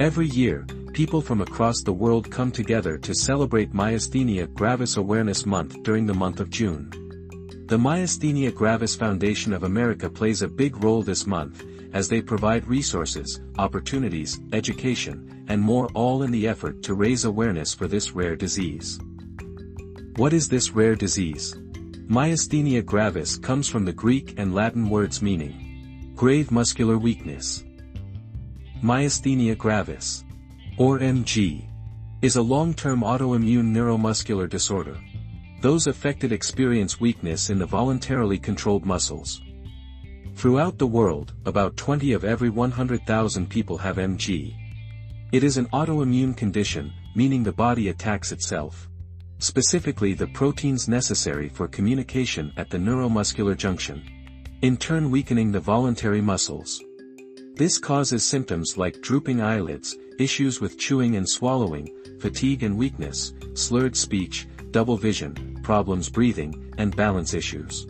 Every 0.00 0.26
year, 0.26 0.66
people 0.92 1.20
from 1.20 1.40
across 1.40 1.80
the 1.80 1.92
world 1.92 2.28
come 2.28 2.50
together 2.50 2.98
to 2.98 3.14
celebrate 3.14 3.72
Myasthenia 3.72 4.52
Gravis 4.52 4.96
Awareness 4.96 5.46
Month 5.46 5.84
during 5.84 6.04
the 6.04 6.12
month 6.12 6.40
of 6.40 6.50
June. 6.50 6.90
The 7.66 7.78
Myasthenia 7.78 8.52
Gravis 8.52 8.96
Foundation 8.96 9.52
of 9.52 9.62
America 9.62 10.10
plays 10.10 10.42
a 10.42 10.48
big 10.48 10.82
role 10.82 11.02
this 11.02 11.28
month, 11.28 11.62
as 11.92 12.08
they 12.08 12.20
provide 12.20 12.66
resources, 12.66 13.40
opportunities, 13.56 14.40
education, 14.52 15.44
and 15.46 15.62
more 15.62 15.88
all 15.94 16.24
in 16.24 16.32
the 16.32 16.48
effort 16.48 16.82
to 16.82 16.94
raise 16.94 17.24
awareness 17.24 17.72
for 17.72 17.86
this 17.86 18.10
rare 18.10 18.34
disease. 18.34 18.98
What 20.16 20.32
is 20.32 20.48
this 20.48 20.72
rare 20.72 20.96
disease? 20.96 21.54
Myasthenia 22.08 22.84
gravis 22.84 23.36
comes 23.36 23.68
from 23.68 23.84
the 23.84 23.92
Greek 23.92 24.34
and 24.38 24.56
Latin 24.56 24.90
words 24.90 25.22
meaning 25.22 26.12
grave 26.16 26.50
muscular 26.50 26.98
weakness. 26.98 27.64
Myasthenia 28.84 29.56
gravis, 29.56 30.26
or 30.76 30.98
MG, 30.98 31.64
is 32.20 32.36
a 32.36 32.42
long-term 32.42 33.00
autoimmune 33.00 33.72
neuromuscular 33.72 34.46
disorder. 34.46 34.98
Those 35.62 35.86
affected 35.86 36.32
experience 36.32 37.00
weakness 37.00 37.48
in 37.48 37.58
the 37.58 37.64
voluntarily 37.64 38.38
controlled 38.38 38.84
muscles. 38.84 39.40
Throughout 40.34 40.76
the 40.76 40.86
world, 40.86 41.32
about 41.46 41.78
20 41.78 42.12
of 42.12 42.24
every 42.24 42.50
100,000 42.50 43.48
people 43.48 43.78
have 43.78 43.96
MG. 43.96 44.54
It 45.32 45.42
is 45.42 45.56
an 45.56 45.64
autoimmune 45.68 46.36
condition, 46.36 46.92
meaning 47.14 47.42
the 47.42 47.52
body 47.52 47.88
attacks 47.88 48.32
itself 48.32 48.90
specifically 49.38 50.12
the 50.12 50.26
proteins 50.28 50.88
necessary 50.88 51.48
for 51.48 51.68
communication 51.68 52.52
at 52.58 52.68
the 52.70 52.78
neuromuscular 52.78 53.56
junction. 53.56 54.02
In 54.62 54.76
turn 54.76 55.10
weakening 55.10 55.52
the 55.52 55.60
voluntary 55.60 56.20
muscles. 56.20 56.82
This 57.56 57.78
causes 57.78 58.24
symptoms 58.24 58.76
like 58.76 59.00
drooping 59.00 59.40
eyelids, 59.40 59.96
issues 60.18 60.60
with 60.60 60.76
chewing 60.76 61.14
and 61.14 61.28
swallowing, 61.28 61.88
fatigue 62.18 62.64
and 62.64 62.76
weakness, 62.76 63.32
slurred 63.54 63.96
speech, 63.96 64.48
double 64.72 64.96
vision, 64.96 65.60
problems 65.62 66.08
breathing, 66.08 66.74
and 66.78 66.96
balance 66.96 67.32
issues. 67.32 67.86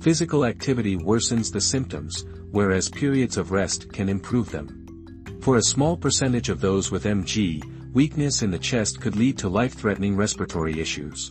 Physical 0.00 0.46
activity 0.46 0.96
worsens 0.96 1.52
the 1.52 1.60
symptoms, 1.60 2.24
whereas 2.50 2.88
periods 2.88 3.36
of 3.36 3.52
rest 3.52 3.92
can 3.92 4.08
improve 4.08 4.50
them. 4.50 4.86
For 5.42 5.56
a 5.56 5.62
small 5.62 5.94
percentage 5.94 6.48
of 6.48 6.62
those 6.62 6.90
with 6.90 7.04
MG, 7.04 7.62
weakness 7.92 8.40
in 8.40 8.50
the 8.50 8.58
chest 8.58 9.02
could 9.02 9.16
lead 9.16 9.36
to 9.38 9.50
life-threatening 9.50 10.16
respiratory 10.16 10.80
issues. 10.80 11.30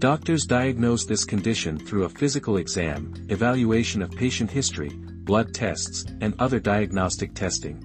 Doctors 0.00 0.44
diagnose 0.44 1.04
this 1.04 1.24
condition 1.24 1.78
through 1.78 2.02
a 2.02 2.08
physical 2.08 2.56
exam, 2.56 3.14
evaluation 3.28 4.02
of 4.02 4.10
patient 4.10 4.50
history, 4.50 4.90
blood 5.24 5.54
tests, 5.54 6.04
and 6.20 6.34
other 6.38 6.60
diagnostic 6.60 7.34
testing. 7.34 7.82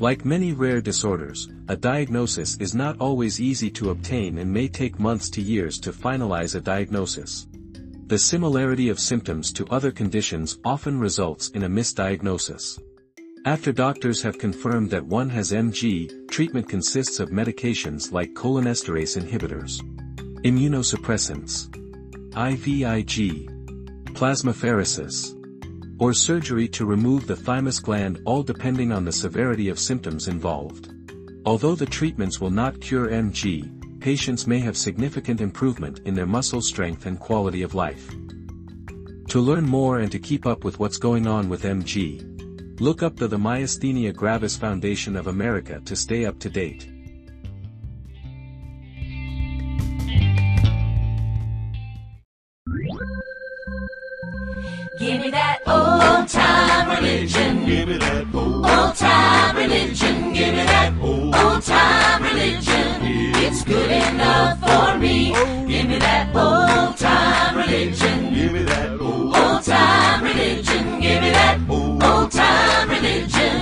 Like 0.00 0.24
many 0.24 0.52
rare 0.52 0.80
disorders, 0.80 1.48
a 1.68 1.76
diagnosis 1.76 2.56
is 2.58 2.74
not 2.74 2.98
always 2.98 3.40
easy 3.40 3.70
to 3.70 3.90
obtain 3.90 4.38
and 4.38 4.52
may 4.52 4.66
take 4.66 4.98
months 4.98 5.30
to 5.30 5.40
years 5.40 5.78
to 5.80 5.92
finalize 5.92 6.56
a 6.56 6.60
diagnosis. 6.60 7.46
The 8.06 8.18
similarity 8.18 8.88
of 8.88 8.98
symptoms 8.98 9.52
to 9.52 9.66
other 9.68 9.90
conditions 9.90 10.58
often 10.64 10.98
results 10.98 11.48
in 11.50 11.62
a 11.62 11.68
misdiagnosis. 11.68 12.80
After 13.46 13.72
doctors 13.72 14.20
have 14.22 14.38
confirmed 14.38 14.90
that 14.90 15.06
one 15.06 15.30
has 15.30 15.52
MG, 15.52 16.28
treatment 16.28 16.68
consists 16.68 17.20
of 17.20 17.30
medications 17.30 18.10
like 18.10 18.34
cholinesterase 18.34 19.16
inhibitors, 19.16 19.80
immunosuppressants, 20.42 21.68
IVIG, 22.32 23.48
plasmapheresis, 24.14 25.33
or 26.04 26.12
surgery 26.12 26.68
to 26.68 26.84
remove 26.84 27.26
the 27.26 27.34
thymus 27.34 27.80
gland 27.80 28.20
all 28.26 28.42
depending 28.42 28.92
on 28.92 29.06
the 29.06 29.10
severity 29.10 29.70
of 29.70 29.78
symptoms 29.78 30.28
involved. 30.28 30.92
Although 31.46 31.74
the 31.74 31.86
treatments 31.86 32.42
will 32.42 32.50
not 32.50 32.78
cure 32.78 33.08
MG, 33.08 34.00
patients 34.00 34.46
may 34.46 34.58
have 34.58 34.76
significant 34.76 35.40
improvement 35.40 36.00
in 36.04 36.12
their 36.12 36.26
muscle 36.26 36.60
strength 36.60 37.06
and 37.06 37.18
quality 37.18 37.62
of 37.62 37.74
life. 37.74 38.14
To 39.28 39.40
learn 39.40 39.64
more 39.64 40.00
and 40.00 40.12
to 40.12 40.18
keep 40.18 40.44
up 40.44 40.62
with 40.62 40.78
what's 40.78 40.98
going 40.98 41.26
on 41.26 41.48
with 41.48 41.62
MG, 41.62 42.34
Look 42.80 43.04
up 43.04 43.14
the 43.16 43.28
the 43.28 43.38
Myasthenia 43.38 44.12
Gravis 44.12 44.56
Foundation 44.56 45.14
of 45.14 45.28
America 45.28 45.80
to 45.84 45.94
stay 45.94 46.24
up 46.24 46.40
to 46.40 46.50
date. 46.50 46.90
Religion. 57.04 57.66
Give 57.66 57.88
me 57.88 57.98
that 57.98 58.34
old, 58.34 58.66
Old 58.66 58.94
time 58.96 59.56
religion. 59.56 60.32
Give 60.32 60.54
me 60.54 60.64
that 60.64 60.92
old 61.00 61.34
old 61.34 61.62
time 61.62 62.22
religion. 62.22 62.86
It's 63.44 63.62
good 63.64 63.90
enough 63.90 64.60
for 64.60 64.98
me. 64.98 65.32
Give 65.68 65.86
me 65.88 65.98
that 65.98 66.34
old 66.34 66.96
time 66.96 67.56
religion. 67.56 68.34
give 68.34 68.52
me 68.52 68.62
that 68.62 69.00
old, 69.00 69.36
Old 69.36 69.62
time 69.62 70.24
religion. 70.24 71.00
Give 71.00 71.20
me 71.22 71.30
that 71.30 71.60
old 71.68 72.32
time 72.32 72.88
religion. 72.88 73.60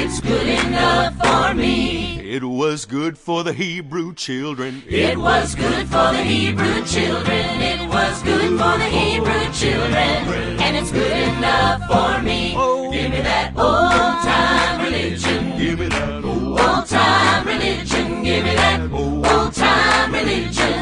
It's 0.00 0.20
good 0.20 0.46
enough 0.46 1.14
for 1.22 1.54
me. 1.54 2.03
It 2.34 2.42
was 2.42 2.84
good 2.84 3.16
for 3.16 3.44
the 3.44 3.52
Hebrew 3.52 4.12
children. 4.12 4.82
It 4.88 5.16
was 5.16 5.54
good 5.54 5.86
for 5.86 6.10
the 6.10 6.24
Hebrew 6.24 6.84
children. 6.84 7.62
It 7.62 7.88
was 7.88 8.22
good 8.24 8.58
for 8.58 8.76
the 8.76 8.90
Hebrew 8.90 9.52
children. 9.52 10.58
And 10.60 10.76
it's 10.76 10.90
good 10.90 11.12
enough 11.12 11.86
for 11.86 12.20
me. 12.24 12.52
Oh. 12.56 12.90
Give 12.90 13.12
me 13.12 13.20
that 13.20 13.52
old 13.56 14.24
time 14.26 14.84
religion. 14.84 15.56
Give 15.56 15.78
me 15.78 15.86
that 15.86 16.24
old, 16.66 16.86
time 16.86 17.46
religion. 17.46 18.22
Give 18.22 18.44
me 18.44 18.54
that 18.54 18.90
old 18.92 19.52
time 19.54 20.12
religion. 20.12 20.80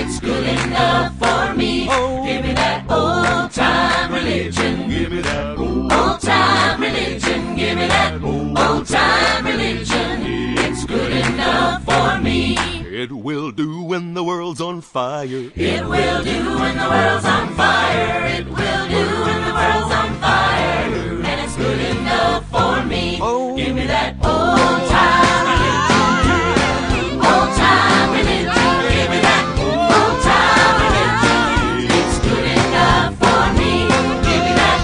It's 0.00 0.20
good 0.20 0.46
enough 0.46 1.16
for 1.18 1.54
me. 1.54 1.84
Give 1.84 2.42
me 2.44 2.52
that 2.54 2.84
old 2.90 3.50
time 3.52 4.12
religion. 4.12 4.88
give 4.88 5.10
me 5.10 5.20
that 5.22 5.58
old, 5.58 5.92
Old 5.92 6.20
time 6.20 6.80
religion. 6.80 7.56
Give 7.56 7.76
me 7.78 7.86
that 7.88 8.22
old 8.22 8.86
time 8.86 9.44
religion. 9.44 10.22
It's 10.58 10.84
good 10.84 11.12
enough 11.12 11.84
for 11.84 12.20
me. 12.22 12.56
it 13.02 13.12
will 13.12 13.50
do 13.50 13.82
when 13.82 14.14
the 14.14 14.22
world's 14.24 14.60
on 14.60 14.80
fire. 14.80 15.50
It 15.54 15.86
will 15.86 16.22
do 16.24 16.38
when 16.60 16.76
the 16.76 16.88
world's 16.88 17.24
on 17.26 17.54
fire. 17.54 18.26
It 18.26 18.46
will 18.46 18.88
do 18.88 19.04
when 19.26 19.40
the 19.48 19.54
world's 19.54 19.94
on 19.94 20.10
fire. 20.20 21.19
Good 21.70 21.96
enough 21.98 22.50
for 22.50 22.84
me. 22.84 23.16
Give 23.56 23.74
me 23.76 23.86
that 23.86 24.16
old 24.24 24.82
time 24.90 25.46
religion. 25.46 27.20
Old 27.30 27.50
time 27.62 28.10
religion. 28.18 28.50
It's 31.94 32.18
good 32.26 32.46
enough 32.58 33.14
for 33.22 33.42
me. 33.54 33.72
Give 34.26 34.42
me 34.46 34.52
that 34.58 34.80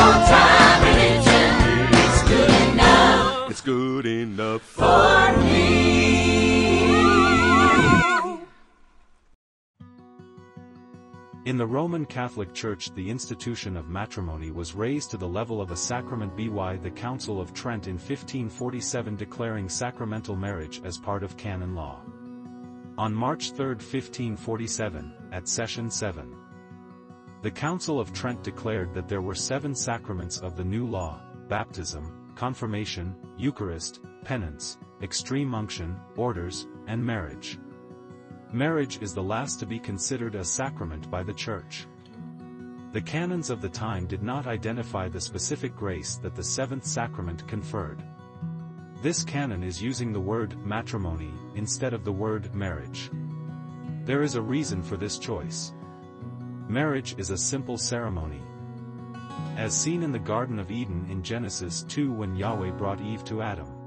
old 0.00 0.20
time 0.32 0.80
religion. 0.88 1.48
It's 2.04 2.20
good 2.32 2.52
enough 2.72 3.50
It's 3.50 3.60
good 3.60 4.06
enough. 4.06 4.62
for 4.62 5.36
me. 5.44 6.19
In 11.46 11.56
the 11.56 11.66
Roman 11.66 12.04
Catholic 12.04 12.52
Church 12.52 12.90
the 12.94 13.08
institution 13.08 13.74
of 13.74 13.88
matrimony 13.88 14.50
was 14.50 14.74
raised 14.74 15.10
to 15.10 15.16
the 15.16 15.26
level 15.26 15.62
of 15.62 15.70
a 15.70 15.76
sacrament 15.76 16.36
by 16.54 16.76
the 16.76 16.90
Council 16.90 17.40
of 17.40 17.54
Trent 17.54 17.86
in 17.86 17.94
1547 17.94 19.16
declaring 19.16 19.66
sacramental 19.66 20.36
marriage 20.36 20.82
as 20.84 20.98
part 20.98 21.22
of 21.22 21.38
canon 21.38 21.74
law. 21.74 22.02
On 22.98 23.14
March 23.14 23.52
3, 23.52 23.68
1547, 23.68 25.14
at 25.32 25.48
Session 25.48 25.90
7, 25.90 26.36
the 27.40 27.50
Council 27.50 27.98
of 27.98 28.12
Trent 28.12 28.42
declared 28.42 28.92
that 28.92 29.08
there 29.08 29.22
were 29.22 29.34
seven 29.34 29.74
sacraments 29.74 30.40
of 30.40 30.56
the 30.56 30.64
new 30.64 30.86
law, 30.86 31.22
baptism, 31.48 32.34
confirmation, 32.34 33.16
Eucharist, 33.38 34.00
penance, 34.24 34.76
extreme 35.00 35.54
unction, 35.54 35.98
orders, 36.16 36.66
and 36.86 37.02
marriage. 37.02 37.58
Marriage 38.52 39.00
is 39.00 39.14
the 39.14 39.22
last 39.22 39.60
to 39.60 39.66
be 39.66 39.78
considered 39.78 40.34
a 40.34 40.44
sacrament 40.44 41.08
by 41.08 41.22
the 41.22 41.32
Church. 41.32 41.86
The 42.92 43.00
canons 43.00 43.48
of 43.48 43.60
the 43.60 43.68
time 43.68 44.06
did 44.06 44.24
not 44.24 44.48
identify 44.48 45.08
the 45.08 45.20
specific 45.20 45.76
grace 45.76 46.16
that 46.16 46.34
the 46.34 46.42
seventh 46.42 46.84
sacrament 46.84 47.46
conferred. 47.46 48.02
This 49.02 49.22
canon 49.22 49.62
is 49.62 49.80
using 49.80 50.12
the 50.12 50.18
word 50.18 50.58
matrimony 50.66 51.32
instead 51.54 51.94
of 51.94 52.04
the 52.04 52.10
word 52.10 52.52
marriage. 52.52 53.08
There 54.04 54.24
is 54.24 54.34
a 54.34 54.42
reason 54.42 54.82
for 54.82 54.96
this 54.96 55.16
choice. 55.16 55.72
Marriage 56.68 57.14
is 57.18 57.30
a 57.30 57.38
simple 57.38 57.78
ceremony. 57.78 58.42
As 59.56 59.80
seen 59.80 60.02
in 60.02 60.10
the 60.10 60.18
Garden 60.18 60.58
of 60.58 60.72
Eden 60.72 61.06
in 61.08 61.22
Genesis 61.22 61.84
2 61.84 62.10
when 62.10 62.34
Yahweh 62.34 62.72
brought 62.72 63.00
Eve 63.00 63.22
to 63.26 63.42
Adam. 63.42 63.79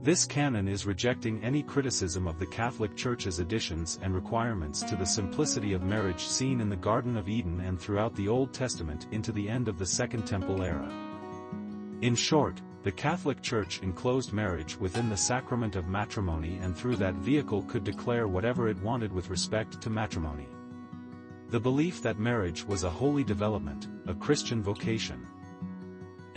This 0.00 0.24
canon 0.24 0.68
is 0.68 0.86
rejecting 0.86 1.42
any 1.42 1.62
criticism 1.62 2.28
of 2.28 2.38
the 2.38 2.46
Catholic 2.46 2.96
Church's 2.96 3.40
additions 3.40 3.98
and 4.00 4.14
requirements 4.14 4.82
to 4.84 4.94
the 4.94 5.04
simplicity 5.04 5.72
of 5.72 5.82
marriage 5.82 6.20
seen 6.20 6.60
in 6.60 6.68
the 6.68 6.76
Garden 6.76 7.16
of 7.16 7.28
Eden 7.28 7.60
and 7.60 7.80
throughout 7.80 8.14
the 8.14 8.28
Old 8.28 8.54
Testament 8.54 9.08
into 9.10 9.32
the 9.32 9.48
end 9.48 9.66
of 9.66 9.76
the 9.76 9.86
Second 9.86 10.24
Temple 10.24 10.62
era. 10.62 10.88
In 12.00 12.14
short, 12.14 12.62
The 12.84 12.92
Catholic 12.92 13.42
Church 13.42 13.82
enclosed 13.82 14.32
marriage 14.32 14.78
within 14.78 15.08
the 15.08 15.16
sacrament 15.16 15.74
of 15.74 15.88
matrimony 15.88 16.58
and 16.62 16.76
through 16.76 16.96
that 16.96 17.16
vehicle 17.16 17.62
could 17.62 17.82
declare 17.82 18.28
whatever 18.28 18.68
it 18.68 18.80
wanted 18.80 19.12
with 19.12 19.30
respect 19.30 19.80
to 19.80 19.90
matrimony. 19.90 20.46
The 21.50 21.58
belief 21.58 22.00
that 22.02 22.20
marriage 22.20 22.64
was 22.64 22.84
a 22.84 22.90
holy 22.90 23.24
development, 23.24 23.88
a 24.06 24.14
Christian 24.14 24.62
vocation, 24.62 25.26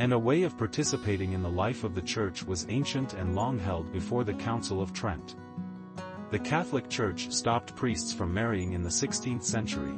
and 0.01 0.13
a 0.13 0.17
way 0.17 0.41
of 0.41 0.57
participating 0.57 1.33
in 1.33 1.43
the 1.43 1.49
life 1.49 1.83
of 1.83 1.93
the 1.93 2.01
Church 2.01 2.43
was 2.43 2.65
ancient 2.69 3.13
and 3.13 3.35
long 3.35 3.59
held 3.59 3.93
before 3.93 4.23
the 4.23 4.33
Council 4.33 4.81
of 4.81 4.91
Trent. 4.93 5.35
The 6.31 6.39
Catholic 6.39 6.89
Church 6.89 7.29
stopped 7.29 7.75
priests 7.75 8.11
from 8.11 8.33
marrying 8.33 8.73
in 8.73 8.81
the 8.81 8.89
16th 8.89 9.43
century. 9.43 9.93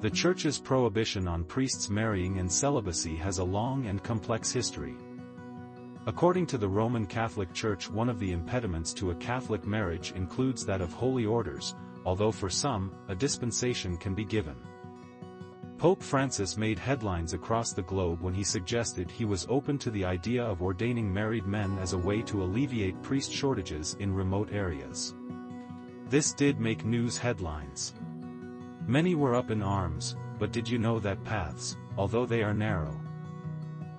The 0.00 0.08
Church's 0.08 0.58
prohibition 0.58 1.28
on 1.28 1.44
priests 1.44 1.90
marrying 1.90 2.38
and 2.38 2.50
celibacy 2.50 3.14
has 3.16 3.36
a 3.36 3.44
long 3.44 3.84
and 3.88 4.02
complex 4.02 4.50
history. 4.50 4.94
According 6.06 6.46
to 6.46 6.56
the 6.56 6.68
Roman 6.68 7.04
Catholic 7.04 7.52
Church 7.52 7.90
one 7.90 8.08
of 8.08 8.18
the 8.18 8.32
impediments 8.32 8.94
to 8.94 9.10
a 9.10 9.16
Catholic 9.16 9.66
marriage 9.66 10.12
includes 10.16 10.64
that 10.64 10.80
of 10.80 10.94
holy 10.94 11.26
orders, 11.26 11.74
although 12.06 12.32
for 12.32 12.48
some, 12.48 12.90
a 13.08 13.14
dispensation 13.14 13.98
can 13.98 14.14
be 14.14 14.24
given. 14.24 14.56
Pope 15.78 16.02
Francis 16.02 16.56
made 16.56 16.78
headlines 16.78 17.34
across 17.34 17.72
the 17.72 17.82
globe 17.82 18.20
when 18.22 18.32
he 18.32 18.44
suggested 18.44 19.10
he 19.10 19.24
was 19.24 19.46
open 19.50 19.76
to 19.78 19.90
the 19.90 20.04
idea 20.04 20.42
of 20.42 20.62
ordaining 20.62 21.12
married 21.12 21.46
men 21.46 21.76
as 21.78 21.92
a 21.92 21.98
way 21.98 22.22
to 22.22 22.42
alleviate 22.42 23.02
priest 23.02 23.32
shortages 23.32 23.96
in 23.98 24.14
remote 24.14 24.52
areas. 24.52 25.14
This 26.08 26.32
did 26.32 26.60
make 26.60 26.84
news 26.84 27.18
headlines. 27.18 27.94
Many 28.86 29.14
were 29.14 29.34
up 29.34 29.50
in 29.50 29.62
arms, 29.62 30.16
but 30.38 30.52
did 30.52 30.68
you 30.68 30.78
know 30.78 31.00
that 31.00 31.24
paths, 31.24 31.76
although 31.96 32.24
they 32.24 32.42
are 32.42 32.54
narrow, 32.54 33.00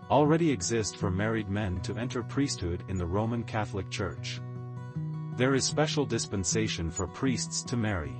already 0.09 0.51
exist 0.51 0.97
for 0.97 1.09
married 1.09 1.49
men 1.49 1.81
to 1.81 1.97
enter 1.97 2.23
priesthood 2.23 2.83
in 2.87 2.97
the 2.97 3.05
Roman 3.05 3.43
Catholic 3.43 3.89
Church. 3.89 4.39
There 5.35 5.55
is 5.55 5.65
special 5.65 6.05
dispensation 6.05 6.89
for 6.89 7.07
priests 7.07 7.63
to 7.63 7.75
marry. 7.75 8.15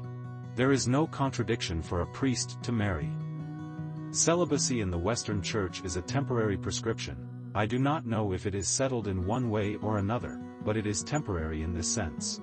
There 0.56 0.72
is 0.72 0.88
no 0.88 1.08
contradiction 1.08 1.82
for 1.82 2.02
a 2.02 2.08
priest 2.08 2.58
to 2.64 2.72
marry. 2.72 3.12
Celibacy 4.16 4.80
in 4.80 4.90
the 4.90 4.98
Western 4.98 5.42
Church 5.42 5.84
is 5.84 5.98
a 5.98 6.02
temporary 6.02 6.56
prescription, 6.56 7.18
I 7.54 7.66
do 7.66 7.78
not 7.78 8.06
know 8.06 8.32
if 8.32 8.46
it 8.46 8.56
is 8.56 8.66
settled 8.66 9.10
in 9.10 9.26
one 9.26 9.50
way 9.50 9.76
or 9.76 9.98
another, 9.98 10.40
but 10.64 10.78
it 10.78 10.88
is 10.88 11.04
temporary 11.04 11.64
in 11.64 11.74
this 11.74 11.94
sense. 11.94 12.40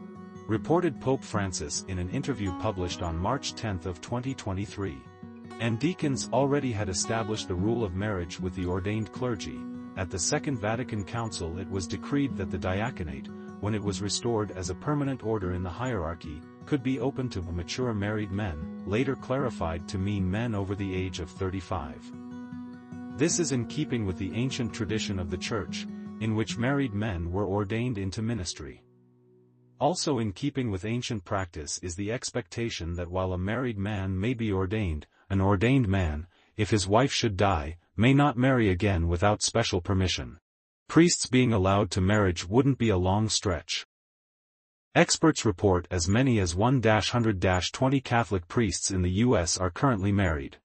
Reported 0.46 1.00
Pope 1.00 1.24
Francis 1.24 1.86
in 1.88 1.98
an 1.98 2.10
interview 2.10 2.52
published 2.58 3.00
on 3.00 3.16
March 3.16 3.54
10 3.54 3.80
of 3.86 4.02
2023 4.02 4.98
and 5.60 5.78
deacons 5.78 6.28
already 6.30 6.72
had 6.72 6.90
established 6.90 7.48
the 7.48 7.54
rule 7.54 7.84
of 7.84 7.94
marriage 7.94 8.38
with 8.38 8.54
the 8.54 8.66
ordained 8.66 9.10
clergy. 9.12 9.58
At 9.96 10.10
the 10.10 10.18
Second 10.18 10.58
Vatican 10.58 11.04
Council 11.04 11.58
it 11.58 11.70
was 11.70 11.86
decreed 11.86 12.36
that 12.36 12.50
the 12.50 12.58
diaconate, 12.58 13.28
when 13.60 13.74
it 13.74 13.82
was 13.82 14.02
restored 14.02 14.50
as 14.50 14.68
a 14.68 14.74
permanent 14.74 15.24
order 15.24 15.54
in 15.54 15.62
the 15.62 15.70
hierarchy, 15.70 16.42
could 16.66 16.82
be 16.82 17.00
open 17.00 17.28
to 17.30 17.42
mature 17.42 17.94
married 17.94 18.30
men, 18.30 18.82
later 18.86 19.16
clarified 19.16 19.86
to 19.88 19.98
mean 19.98 20.30
men 20.30 20.54
over 20.54 20.74
the 20.74 20.94
age 20.94 21.20
of 21.20 21.30
35. 21.30 22.12
This 23.16 23.38
is 23.38 23.52
in 23.52 23.66
keeping 23.66 24.06
with 24.06 24.18
the 24.18 24.32
ancient 24.34 24.72
tradition 24.72 25.18
of 25.18 25.30
the 25.30 25.36
Church, 25.36 25.86
in 26.20 26.34
which 26.34 26.58
married 26.58 26.94
men 26.94 27.30
were 27.30 27.46
ordained 27.46 27.98
into 27.98 28.22
ministry. 28.22 28.82
Also 29.78 30.18
in 30.18 30.32
keeping 30.32 30.70
with 30.70 30.84
ancient 30.84 31.24
practice 31.24 31.78
is 31.78 31.96
the 31.96 32.12
expectation 32.12 32.94
that 32.94 33.10
while 33.10 33.32
a 33.32 33.38
married 33.38 33.76
man 33.76 34.18
may 34.18 34.32
be 34.32 34.52
ordained, 34.52 35.06
an 35.28 35.40
ordained 35.40 35.88
man, 35.88 36.26
if 36.56 36.70
his 36.70 36.86
wife 36.86 37.12
should 37.12 37.36
die, 37.36 37.76
may 37.96 38.14
not 38.14 38.36
marry 38.36 38.68
again 38.68 39.08
without 39.08 39.42
special 39.42 39.80
permission. 39.80 40.38
Priests 40.88 41.26
being 41.26 41.52
allowed 41.52 41.90
to 41.90 42.00
marriage 42.00 42.46
wouldn't 42.46 42.78
be 42.78 42.90
a 42.90 42.96
long 42.96 43.28
stretch. 43.28 43.86
Experts 44.94 45.46
report 45.46 45.88
as 45.90 46.06
many 46.06 46.38
as 46.38 46.54
1-100-20 46.54 48.04
Catholic 48.04 48.46
priests 48.46 48.90
in 48.90 49.00
the 49.00 49.10
U.S. 49.10 49.56
are 49.56 49.70
currently 49.70 50.12
married. 50.12 50.58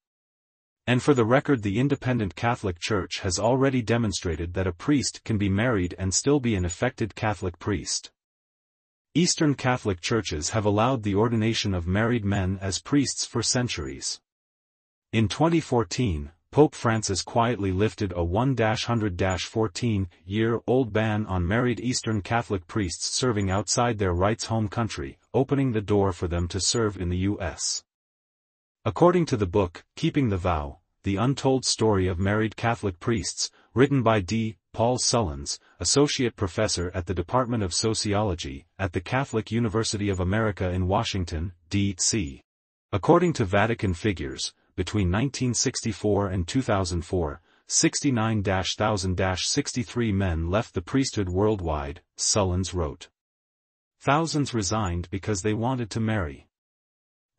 And 0.86 1.02
for 1.02 1.14
the 1.14 1.24
record 1.24 1.64
the 1.64 1.80
Independent 1.80 2.36
Catholic 2.36 2.78
Church 2.78 3.20
has 3.20 3.40
already 3.40 3.82
demonstrated 3.82 4.54
that 4.54 4.68
a 4.68 4.74
priest 4.74 5.22
can 5.24 5.38
be 5.38 5.48
married 5.48 5.96
and 5.98 6.14
still 6.14 6.42
be 6.42 6.56
an 6.56 6.66
effective 6.66 7.16
Catholic 7.16 7.58
priest. 7.58 8.12
Eastern 9.16 9.56
Catholic 9.56 10.02
churches 10.02 10.50
have 10.50 10.66
allowed 10.66 11.04
the 11.04 11.16
ordination 11.16 11.74
of 11.74 11.88
married 11.88 12.26
men 12.26 12.60
as 12.62 12.80
priests 12.80 13.26
for 13.26 13.42
centuries. 13.42 14.20
In 15.14 15.30
2014, 15.30 16.32
Pope 16.58 16.74
Francis 16.74 17.22
quietly 17.22 17.72
lifted 17.72 18.12
a 18.14 18.16
1-100-14-year-old 18.16 20.92
ban 20.92 21.24
on 21.28 21.48
married 21.48 21.80
Eastern 21.80 22.20
Catholic 22.20 22.66
priests 22.66 23.12
serving 23.12 23.52
outside 23.52 24.00
their 24.00 24.16
rites 24.16 24.46
home 24.46 24.68
country, 24.68 25.20
opening 25.36 25.72
the 25.72 25.82
door 25.82 26.12
for 26.12 26.28
them 26.28 26.48
to 26.48 26.60
serve 26.60 26.98
in 26.98 27.10
the 27.10 27.18
U.S. 27.30 27.84
According 28.84 29.28
to 29.28 29.38
the 29.38 29.46
book, 29.46 29.86
Keeping 29.96 30.30
the 30.30 30.38
Vow, 30.38 30.80
The 31.04 31.18
Untold 31.18 31.64
Story 31.64 32.08
of 32.08 32.18
Married 32.18 32.56
Catholic 32.56 33.00
Priests, 33.00 33.52
written 33.76 34.02
by 34.02 34.22
D. 34.22 34.58
Paul 34.74 34.98
Sullins, 34.98 35.60
Associate 35.80 36.36
Professor 36.36 36.90
at 36.96 37.06
the 37.06 37.14
Department 37.14 37.62
of 37.62 37.72
Sociology, 37.72 38.66
at 38.80 38.94
the 38.94 39.02
Catholic 39.02 39.52
University 39.52 40.10
of 40.10 40.20
America 40.20 40.72
in 40.72 40.88
Washington, 40.88 41.54
D.C. 41.70 42.42
According 42.92 43.34
to 43.34 43.46
Vatican 43.46 43.94
figures, 43.94 44.56
between 44.78 45.12
1964 45.12 46.28
and 46.28 46.48
2004, 46.48 47.42
69-1000-63 47.68 50.14
men 50.14 50.50
left 50.50 50.74
the 50.74 50.82
priesthood 50.82 51.28
worldwide, 51.28 52.02
Sullins 52.16 52.74
wrote. 52.74 53.10
Thousands 54.00 54.54
resigned 54.54 55.10
because 55.10 55.42
they 55.42 55.54
wanted 55.54 55.90
to 55.90 56.00
marry. 56.00 56.48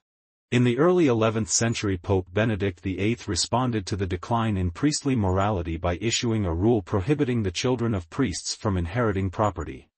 In 0.52 0.66
the 0.66 0.78
early 0.78 1.06
11th 1.06 1.48
century 1.48 1.98
Pope 1.98 2.28
Benedict 2.34 2.82
VIII 2.82 3.18
responded 3.28 3.86
to 3.88 3.96
the 3.96 4.06
decline 4.06 4.58
in 4.58 4.72
priestly 4.72 5.16
morality 5.16 5.78
by 5.78 5.98
issuing 6.02 6.46
a 6.46 6.54
rule 6.54 6.82
prohibiting 6.82 7.44
the 7.44 7.50
children 7.50 7.96
of 7.96 8.10
priests 8.10 8.54
from 8.54 8.78
inheriting 8.78 9.30
property. 9.30 9.90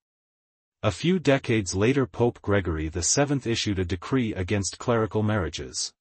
A 0.85 0.91
few 0.91 1.17
decades 1.17 1.73
later 1.73 2.05
Pope 2.05 2.39
Gregory 2.43 2.89
VII 2.89 3.41
issued 3.49 3.79
a 3.79 3.85
decree 3.85 4.35
against 4.35 4.77
clerical 4.77 5.23
marriages. 5.23 5.91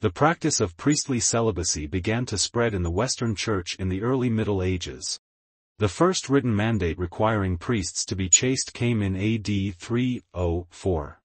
The 0.00 0.10
practice 0.10 0.60
of 0.60 0.76
priestly 0.76 1.18
celibacy 1.18 1.88
began 1.88 2.24
to 2.26 2.38
spread 2.38 2.72
in 2.72 2.84
the 2.84 2.90
Western 2.92 3.34
Church 3.34 3.74
in 3.80 3.88
the 3.88 4.02
early 4.02 4.30
Middle 4.30 4.62
Ages. 4.62 5.18
The 5.78 5.88
first 5.88 6.28
written 6.28 6.54
mandate 6.54 7.00
requiring 7.00 7.58
priests 7.58 8.04
to 8.04 8.14
be 8.14 8.28
chaste 8.28 8.72
came 8.74 9.02
in 9.02 9.16
AD 9.16 9.74
304. 9.74 11.20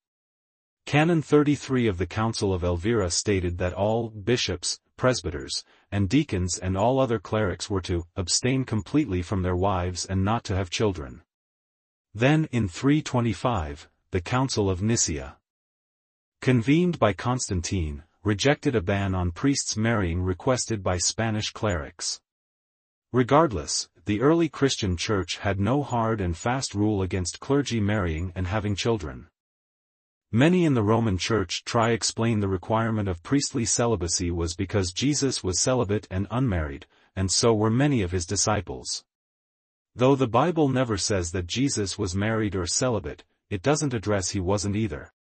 Canon 0.88 1.22
33 1.22 1.86
of 1.86 2.00
the 2.00 2.08
Council 2.08 2.52
of 2.52 2.64
Elvira 2.64 3.12
stated 3.12 3.60
that 3.60 3.74
all 3.74 4.10
bishops, 4.10 4.80
presbyters, 4.98 5.64
and 5.92 6.10
deacons 6.10 6.58
and 6.58 6.76
all 6.76 7.00
other 7.00 7.20
clerics 7.20 7.70
were 7.70 7.82
to 7.82 8.06
abstain 8.16 8.64
completely 8.64 9.22
from 9.22 9.44
their 9.44 9.56
wives 9.56 10.04
and 10.04 10.26
not 10.26 10.44
to 10.46 10.56
have 10.56 10.72
children. 10.72 11.22
Then 12.18 12.46
in 12.54 12.70
325, 12.70 13.90
the 14.12 14.22
Council 14.22 14.70
of 14.70 14.82
Nicaea, 14.82 15.36
convened 16.40 16.98
by 16.98 17.12
Constantine, 17.12 18.04
rejected 18.24 18.74
a 18.74 18.82
ban 18.82 19.14
on 19.14 19.32
priests 19.32 19.76
marrying 19.76 20.22
requested 20.22 20.82
by 20.82 20.98
Spanish 20.98 21.52
clerics. 21.52 22.22
Regardless, 23.12 23.90
the 24.06 24.22
early 24.22 24.48
Christian 24.48 24.96
church 24.96 25.40
had 25.40 25.60
no 25.60 25.84
hard 25.84 26.22
and 26.22 26.38
fast 26.38 26.74
rule 26.74 27.02
against 27.02 27.42
clergy 27.42 27.82
marrying 27.82 28.32
and 28.34 28.48
having 28.48 28.76
children. 28.76 29.28
Many 30.32 30.66
in 30.66 30.74
the 30.74 30.84
Roman 30.84 31.18
Church 31.18 31.64
try 31.66 31.92
explain 31.92 32.40
the 32.40 32.48
requirement 32.48 33.10
of 33.10 33.24
priestly 33.24 33.66
celibacy 33.66 34.32
was 34.32 34.56
because 34.56 34.92
Jesus 34.92 35.44
was 35.44 35.60
celibate 35.60 36.08
and 36.10 36.28
unmarried, 36.30 36.86
and 37.16 37.32
so 37.32 37.54
were 37.54 37.70
many 37.70 38.02
of 38.02 38.12
his 38.12 38.26
disciples. 38.26 39.05
Though 39.96 40.16
the 40.16 40.28
Bible 40.28 40.68
never 40.68 40.98
says 40.98 41.32
that 41.32 41.48
Jesus 41.48 41.98
was 41.98 42.14
married 42.14 42.56
or 42.56 42.68
celibate, 42.68 43.24
it 43.50 43.62
doesn't 43.62 43.94
address 43.94 44.30
he 44.30 44.42
wasn't 44.42 44.76
either. 44.76 45.14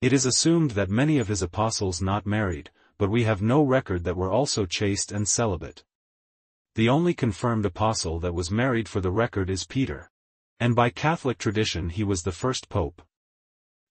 It 0.00 0.12
is 0.12 0.24
assumed 0.24 0.72
that 0.72 0.88
many 0.88 1.18
of 1.18 1.28
his 1.28 1.42
apostles 1.42 2.00
not 2.00 2.24
married, 2.24 2.70
but 2.96 3.10
we 3.10 3.24
have 3.24 3.42
no 3.42 3.62
record 3.62 4.04
that 4.04 4.16
were 4.16 4.30
also 4.30 4.64
chaste 4.64 5.12
and 5.12 5.28
celibate. 5.28 5.84
The 6.74 6.88
only 6.88 7.12
confirmed 7.12 7.66
apostle 7.66 8.18
that 8.20 8.34
was 8.34 8.50
married 8.50 8.88
for 8.88 9.00
the 9.00 9.10
record 9.10 9.50
is 9.50 9.66
Peter. 9.66 10.10
And 10.58 10.74
by 10.74 10.90
Catholic 10.90 11.38
tradition 11.38 11.90
he 11.90 12.02
was 12.02 12.22
the 12.22 12.32
first 12.32 12.68
pope. 12.68 13.02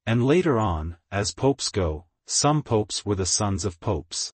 And 0.06 0.26
later 0.26 0.60
on, 0.60 0.98
as 1.12 1.34
popes 1.34 1.70
go, 1.70 2.06
some 2.26 2.64
popes 2.64 3.06
were 3.06 3.16
the 3.16 3.26
sons 3.26 3.66
of 3.66 3.80
popes. 3.80 4.34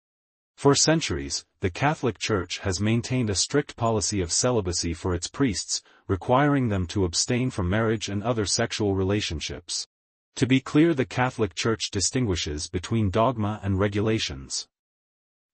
For 0.59 0.75
centuries, 0.75 1.45
the 1.61 1.71
Catholic 1.71 2.19
Church 2.19 2.59
has 2.59 2.81
maintained 2.81 3.31
a 3.31 3.37
strict 3.37 3.77
policy 3.77 4.21
of 4.21 4.33
celibacy 4.33 4.93
for 4.93 5.15
its 5.15 5.29
priests, 5.29 5.83
requiring 6.09 6.67
them 6.67 6.85
to 6.89 7.05
abstain 7.05 7.51
from 7.51 7.71
marriage 7.71 8.09
and 8.09 8.25
other 8.25 8.45
sexual 8.45 8.97
relationships. 8.97 9.87
To 10.35 10.49
be 10.49 10.59
clear 10.59 10.95
the 10.95 11.05
Catholic 11.05 11.55
Church 11.55 11.93
distinguishes 11.93 12.69
between 12.69 13.09
dogma 13.09 13.61
and 13.63 13.79
regulations. 13.79 14.67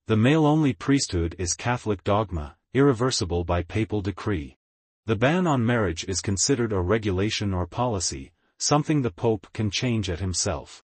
The 0.07 0.17
male-only 0.17 0.73
priesthood 0.73 1.35
is 1.37 1.53
Catholic 1.53 2.03
dogma, 2.03 2.57
irreversible 2.73 3.43
by 3.43 3.61
papal 3.61 4.01
decree. 4.01 4.57
The 5.05 5.15
ban 5.15 5.45
on 5.45 5.63
marriage 5.63 6.05
is 6.05 6.19
considered 6.19 6.73
a 6.73 6.81
regulation 6.81 7.53
or 7.53 7.67
policy, 7.67 8.31
something 8.57 9.03
the 9.03 9.11
Pope 9.11 9.45
can 9.53 9.69
change 9.69 10.09
at 10.09 10.19
himself. 10.19 10.83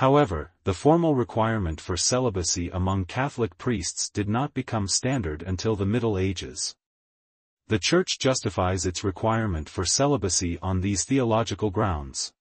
However, 0.00 0.52
the 0.64 0.72
formal 0.72 1.14
requirement 1.14 1.78
for 1.78 1.94
celibacy 1.94 2.70
among 2.70 3.04
Catholic 3.04 3.58
priests 3.58 4.08
did 4.08 4.30
not 4.30 4.54
become 4.54 4.88
standard 4.88 5.42
until 5.42 5.76
the 5.76 5.84
Middle 5.84 6.16
Ages. 6.16 6.74
The 7.68 7.78
Church 7.78 8.18
justifies 8.18 8.86
its 8.86 9.04
requirement 9.04 9.68
for 9.68 9.84
celibacy 9.84 10.58
on 10.60 10.80
these 10.80 11.04
theological 11.04 11.68
grounds. 11.68 12.32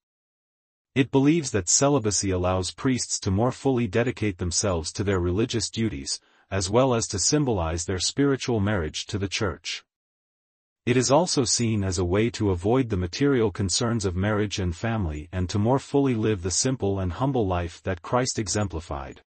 It 0.95 1.11
believes 1.11 1.51
that 1.51 1.67
celibacy 1.67 2.31
allows 2.31 2.71
priests 2.71 3.19
to 3.19 3.29
more 3.29 3.51
fully 3.51 3.87
dedicate 3.87 4.37
themselves 4.37 4.93
to 4.93 5.03
their 5.03 5.19
religious 5.19 5.69
duties, 5.69 6.21
as 6.49 6.69
well 6.69 6.93
as 6.93 7.07
to 7.09 7.19
symbolize 7.19 7.83
their 7.83 7.99
spiritual 7.99 8.61
marriage 8.61 9.05
to 9.07 9.17
the 9.17 9.27
Church. 9.27 9.83
It 10.89 10.97
is 10.97 11.11
also 11.11 11.43
seen 11.43 11.83
as 11.83 11.99
a 11.99 12.03
way 12.03 12.31
to 12.31 12.49
avoid 12.49 12.89
the 12.89 12.97
material 12.97 13.51
concerns 13.51 14.05
of 14.05 14.15
marriage 14.15 14.57
and 14.57 14.75
family 14.75 15.29
and 15.31 15.47
to 15.51 15.59
more 15.59 15.77
fully 15.77 16.15
live 16.15 16.41
the 16.41 16.49
simple 16.49 16.99
and 16.99 17.13
humble 17.13 17.45
life 17.45 17.79
that 17.83 18.01
Christ 18.01 18.39
exemplified. 18.39 19.21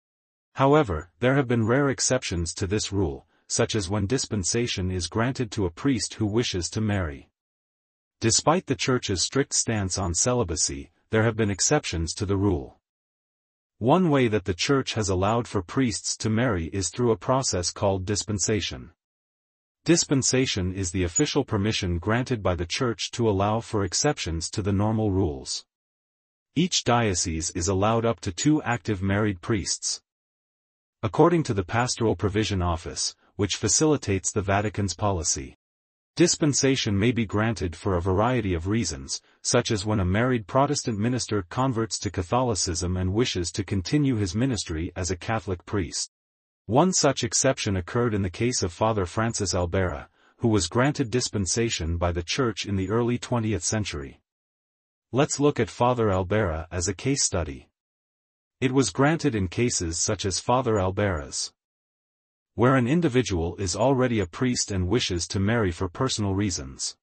However, 0.54 1.10
there 1.18 1.34
have 1.34 1.48
been 1.48 1.66
rare 1.66 1.90
exceptions 1.90 2.54
to 2.54 2.66
this 2.66 2.94
rule, 2.94 3.26
such 3.46 3.74
as 3.74 3.90
when 3.90 4.06
dispensation 4.06 4.90
is 4.90 5.06
granted 5.06 5.50
to 5.50 5.66
a 5.66 5.70
priest 5.70 6.14
who 6.14 6.24
wishes 6.24 6.70
to 6.70 6.80
marry. 6.80 7.28
Despite 8.20 8.64
the 8.64 8.74
Church's 8.74 9.20
strict 9.20 9.52
stance 9.52 9.98
on 9.98 10.14
celibacy, 10.14 10.92
there 11.10 11.24
have 11.24 11.36
been 11.36 11.50
exceptions 11.50 12.14
to 12.14 12.24
the 12.24 12.38
rule. 12.38 12.80
One 13.76 14.08
way 14.08 14.28
that 14.28 14.46
the 14.46 14.54
Church 14.54 14.94
has 14.94 15.10
allowed 15.10 15.46
for 15.46 15.60
priests 15.60 16.16
to 16.16 16.30
marry 16.30 16.68
is 16.68 16.88
through 16.88 17.10
a 17.10 17.18
process 17.18 17.70
called 17.70 18.06
dispensation. 18.06 18.92
Dispensation 19.86 20.74
is 20.74 20.90
the 20.90 21.04
official 21.04 21.42
permission 21.42 21.98
granted 21.98 22.42
by 22.42 22.54
the 22.54 22.66
Church 22.66 23.10
to 23.12 23.28
allow 23.28 23.60
for 23.60 23.82
exceptions 23.82 24.50
to 24.50 24.60
the 24.60 24.72
normal 24.72 25.10
rules. 25.10 25.64
Each 26.54 26.84
diocese 26.84 27.48
is 27.50 27.66
allowed 27.66 28.04
up 28.04 28.20
to 28.20 28.32
two 28.32 28.62
active 28.62 29.00
married 29.02 29.40
priests. 29.40 30.02
According 31.02 31.44
to 31.44 31.54
the 31.54 31.64
Pastoral 31.64 32.14
Provision 32.14 32.60
Office, 32.60 33.14
which 33.36 33.56
facilitates 33.56 34.30
the 34.30 34.42
Vatican's 34.42 34.92
policy. 34.92 35.56
Dispensation 36.14 36.98
may 36.98 37.10
be 37.10 37.24
granted 37.24 37.74
for 37.74 37.94
a 37.94 38.02
variety 38.02 38.52
of 38.52 38.68
reasons, 38.68 39.22
such 39.40 39.70
as 39.70 39.86
when 39.86 40.00
a 40.00 40.04
married 40.04 40.46
Protestant 40.46 40.98
minister 40.98 41.42
converts 41.48 41.98
to 42.00 42.10
Catholicism 42.10 42.98
and 42.98 43.14
wishes 43.14 43.50
to 43.52 43.64
continue 43.64 44.16
his 44.16 44.34
ministry 44.34 44.92
as 44.94 45.10
a 45.10 45.16
Catholic 45.16 45.64
priest. 45.64 46.10
One 46.70 46.92
such 46.92 47.24
exception 47.24 47.76
occurred 47.76 48.14
in 48.14 48.22
the 48.22 48.30
case 48.30 48.62
of 48.62 48.72
Father 48.72 49.04
Francis 49.04 49.54
Albera, 49.54 50.06
who 50.36 50.46
was 50.46 50.68
granted 50.68 51.10
dispensation 51.10 51.96
by 51.96 52.12
the 52.12 52.22
Church 52.22 52.64
in 52.64 52.76
the 52.76 52.90
early 52.90 53.18
20th 53.18 53.62
century. 53.62 54.20
Let's 55.10 55.40
look 55.40 55.58
at 55.58 55.68
Father 55.68 56.10
Albera 56.10 56.68
as 56.70 56.86
a 56.86 56.94
case 56.94 57.24
study. 57.24 57.70
It 58.60 58.70
was 58.70 58.90
granted 58.90 59.34
in 59.34 59.48
cases 59.48 59.98
such 59.98 60.24
as 60.24 60.38
Father 60.38 60.74
Albera's. 60.74 61.52
Where 62.54 62.76
an 62.76 62.86
individual 62.86 63.56
is 63.56 63.74
already 63.74 64.20
a 64.20 64.26
priest 64.26 64.70
and 64.70 64.86
wishes 64.86 65.26
to 65.26 65.40
marry 65.40 65.72
for 65.72 65.88
personal 65.88 66.36
reasons. 66.36 66.96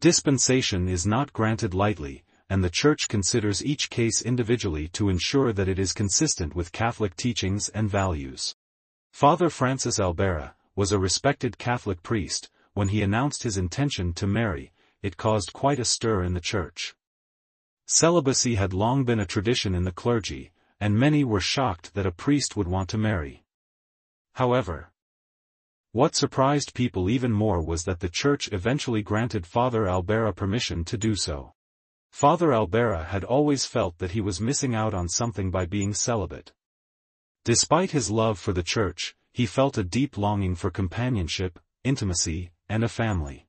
Dispensation 0.00 0.88
is 0.88 1.06
not 1.06 1.32
granted 1.32 1.72
lightly, 1.72 2.24
and 2.50 2.64
the 2.64 2.68
Church 2.68 3.06
considers 3.06 3.64
each 3.64 3.90
case 3.90 4.20
individually 4.22 4.88
to 4.88 5.08
ensure 5.08 5.52
that 5.52 5.68
it 5.68 5.78
is 5.78 5.92
consistent 5.92 6.56
with 6.56 6.72
Catholic 6.72 7.14
teachings 7.14 7.68
and 7.68 7.88
values. 7.88 8.56
Father 9.12 9.50
Francis 9.50 10.00
Albera, 10.00 10.54
was 10.74 10.90
a 10.90 10.98
respected 10.98 11.58
Catholic 11.58 12.02
priest, 12.02 12.50
when 12.72 12.88
he 12.88 13.02
announced 13.02 13.42
his 13.42 13.56
intention 13.56 14.12
to 14.14 14.26
marry, 14.26 14.72
it 15.02 15.16
caused 15.16 15.52
quite 15.52 15.78
a 15.78 15.84
stir 15.84 16.24
in 16.24 16.34
the 16.34 16.40
church. 16.40 16.94
Celibacy 17.86 18.54
had 18.54 18.72
long 18.72 19.04
been 19.04 19.20
a 19.20 19.26
tradition 19.26 19.74
in 19.74 19.84
the 19.84 19.92
clergy, 19.92 20.50
and 20.80 20.98
many 20.98 21.22
were 21.24 21.40
shocked 21.40 21.94
that 21.94 22.06
a 22.06 22.10
priest 22.10 22.56
would 22.56 22.66
want 22.66 22.88
to 22.88 22.98
marry. 22.98 23.44
However, 24.32 24.90
what 25.92 26.16
surprised 26.16 26.72
people 26.72 27.10
even 27.10 27.32
more 27.32 27.62
was 27.62 27.84
that 27.84 28.00
the 28.00 28.08
church 28.08 28.48
eventually 28.50 29.02
granted 29.02 29.46
Father 29.46 29.84
Albera 29.84 30.34
permission 30.34 30.84
to 30.86 30.96
do 30.96 31.14
so. 31.14 31.52
Father 32.10 32.48
Albera 32.48 33.04
had 33.04 33.24
always 33.24 33.66
felt 33.66 33.98
that 33.98 34.12
he 34.12 34.22
was 34.22 34.40
missing 34.40 34.74
out 34.74 34.94
on 34.94 35.06
something 35.06 35.50
by 35.50 35.66
being 35.66 35.92
celibate. 35.92 36.52
Despite 37.44 37.90
his 37.90 38.08
love 38.08 38.38
for 38.38 38.52
the 38.52 38.62
church, 38.62 39.16
he 39.32 39.46
felt 39.46 39.76
a 39.76 39.82
deep 39.82 40.16
longing 40.16 40.54
for 40.54 40.70
companionship, 40.70 41.58
intimacy, 41.82 42.52
and 42.68 42.84
a 42.84 42.88
family. 42.88 43.48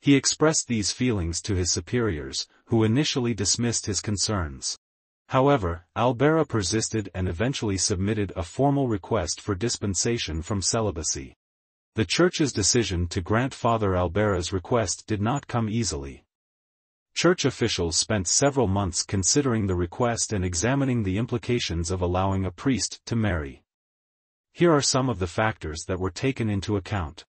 He 0.00 0.16
expressed 0.16 0.66
these 0.66 0.90
feelings 0.90 1.40
to 1.42 1.54
his 1.54 1.70
superiors, 1.70 2.48
who 2.66 2.82
initially 2.82 3.32
dismissed 3.32 3.86
his 3.86 4.00
concerns. 4.00 4.76
However, 5.28 5.86
Albera 5.96 6.48
persisted 6.48 7.08
and 7.14 7.28
eventually 7.28 7.78
submitted 7.78 8.32
a 8.34 8.42
formal 8.42 8.88
request 8.88 9.40
for 9.40 9.54
dispensation 9.54 10.42
from 10.42 10.60
celibacy. 10.60 11.36
The 11.94 12.04
Church's 12.04 12.52
decision 12.52 13.06
to 13.08 13.20
grant 13.20 13.54
Father 13.54 13.90
Albera's 13.90 14.52
request 14.52 15.04
did 15.06 15.22
not 15.22 15.46
come 15.46 15.70
easily. 15.70 16.25
Church 17.16 17.46
officials 17.46 17.96
spent 17.96 18.28
several 18.28 18.66
months 18.66 19.02
considering 19.02 19.66
the 19.66 19.74
request 19.74 20.34
and 20.34 20.44
examining 20.44 21.02
the 21.02 21.16
implications 21.16 21.90
of 21.90 22.02
allowing 22.02 22.44
a 22.44 22.50
priest 22.50 23.00
to 23.06 23.16
marry. 23.16 23.62
Here 24.52 24.70
are 24.70 24.82
some 24.82 25.08
of 25.08 25.18
the 25.18 25.26
factors 25.26 25.86
that 25.88 25.98
were 25.98 26.10
taken 26.10 26.50
into 26.50 26.76
account. 26.76 27.24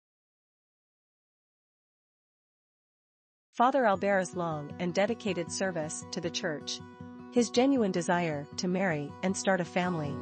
Father 3.50 3.84
Albera's 3.84 4.36
long 4.36 4.72
and 4.78 4.94
dedicated 4.94 5.50
service 5.50 6.04
to 6.12 6.20
the 6.20 6.30
Church. 6.30 6.78
His 7.32 7.50
genuine 7.50 7.90
desire 7.90 8.46
to 8.58 8.68
marry 8.68 9.10
and 9.24 9.36
start 9.36 9.60
a 9.60 9.64
family. 9.64 10.14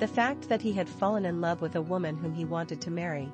The 0.00 0.08
fact 0.08 0.48
that 0.48 0.60
he 0.60 0.72
had 0.72 0.88
fallen 0.88 1.24
in 1.24 1.40
love 1.40 1.60
with 1.60 1.76
a 1.76 1.82
woman 1.82 2.16
whom 2.16 2.34
he 2.34 2.44
wanted 2.44 2.80
to 2.80 2.90
marry 2.90 3.32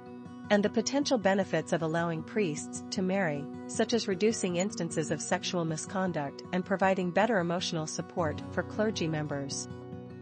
and 0.51 0.65
the 0.65 0.69
potential 0.69 1.17
benefits 1.17 1.73
of 1.73 1.83
allowing 1.83 2.23
priests 2.23 2.83
to 2.91 3.03
marry, 3.03 3.45
such 3.69 3.93
as 3.95 4.09
reducing 4.09 4.57
instances 4.57 5.11
of 5.13 5.23
sexual 5.23 5.65
misconduct 5.65 6.43
and 6.53 6.65
providing 6.65 7.11
better 7.11 7.39
emotional 7.39 7.87
support 7.87 8.43
for 8.51 8.65
clergy 8.65 9.07
members. 9.07 9.69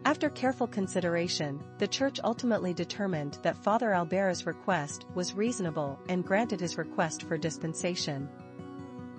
After 0.05 0.31
careful 0.31 0.67
consideration, 0.67 1.63
the 1.79 1.89
church 1.89 2.21
ultimately 2.23 2.73
determined 2.73 3.39
that 3.43 3.63
Father 3.63 3.93
Albera's 3.93 4.47
request 4.47 5.07
was 5.15 5.35
reasonable 5.35 5.99
and 6.09 6.25
granted 6.25 6.61
his 6.61 6.79
request 6.79 7.25
for 7.25 7.37
dispensation. 7.37 8.29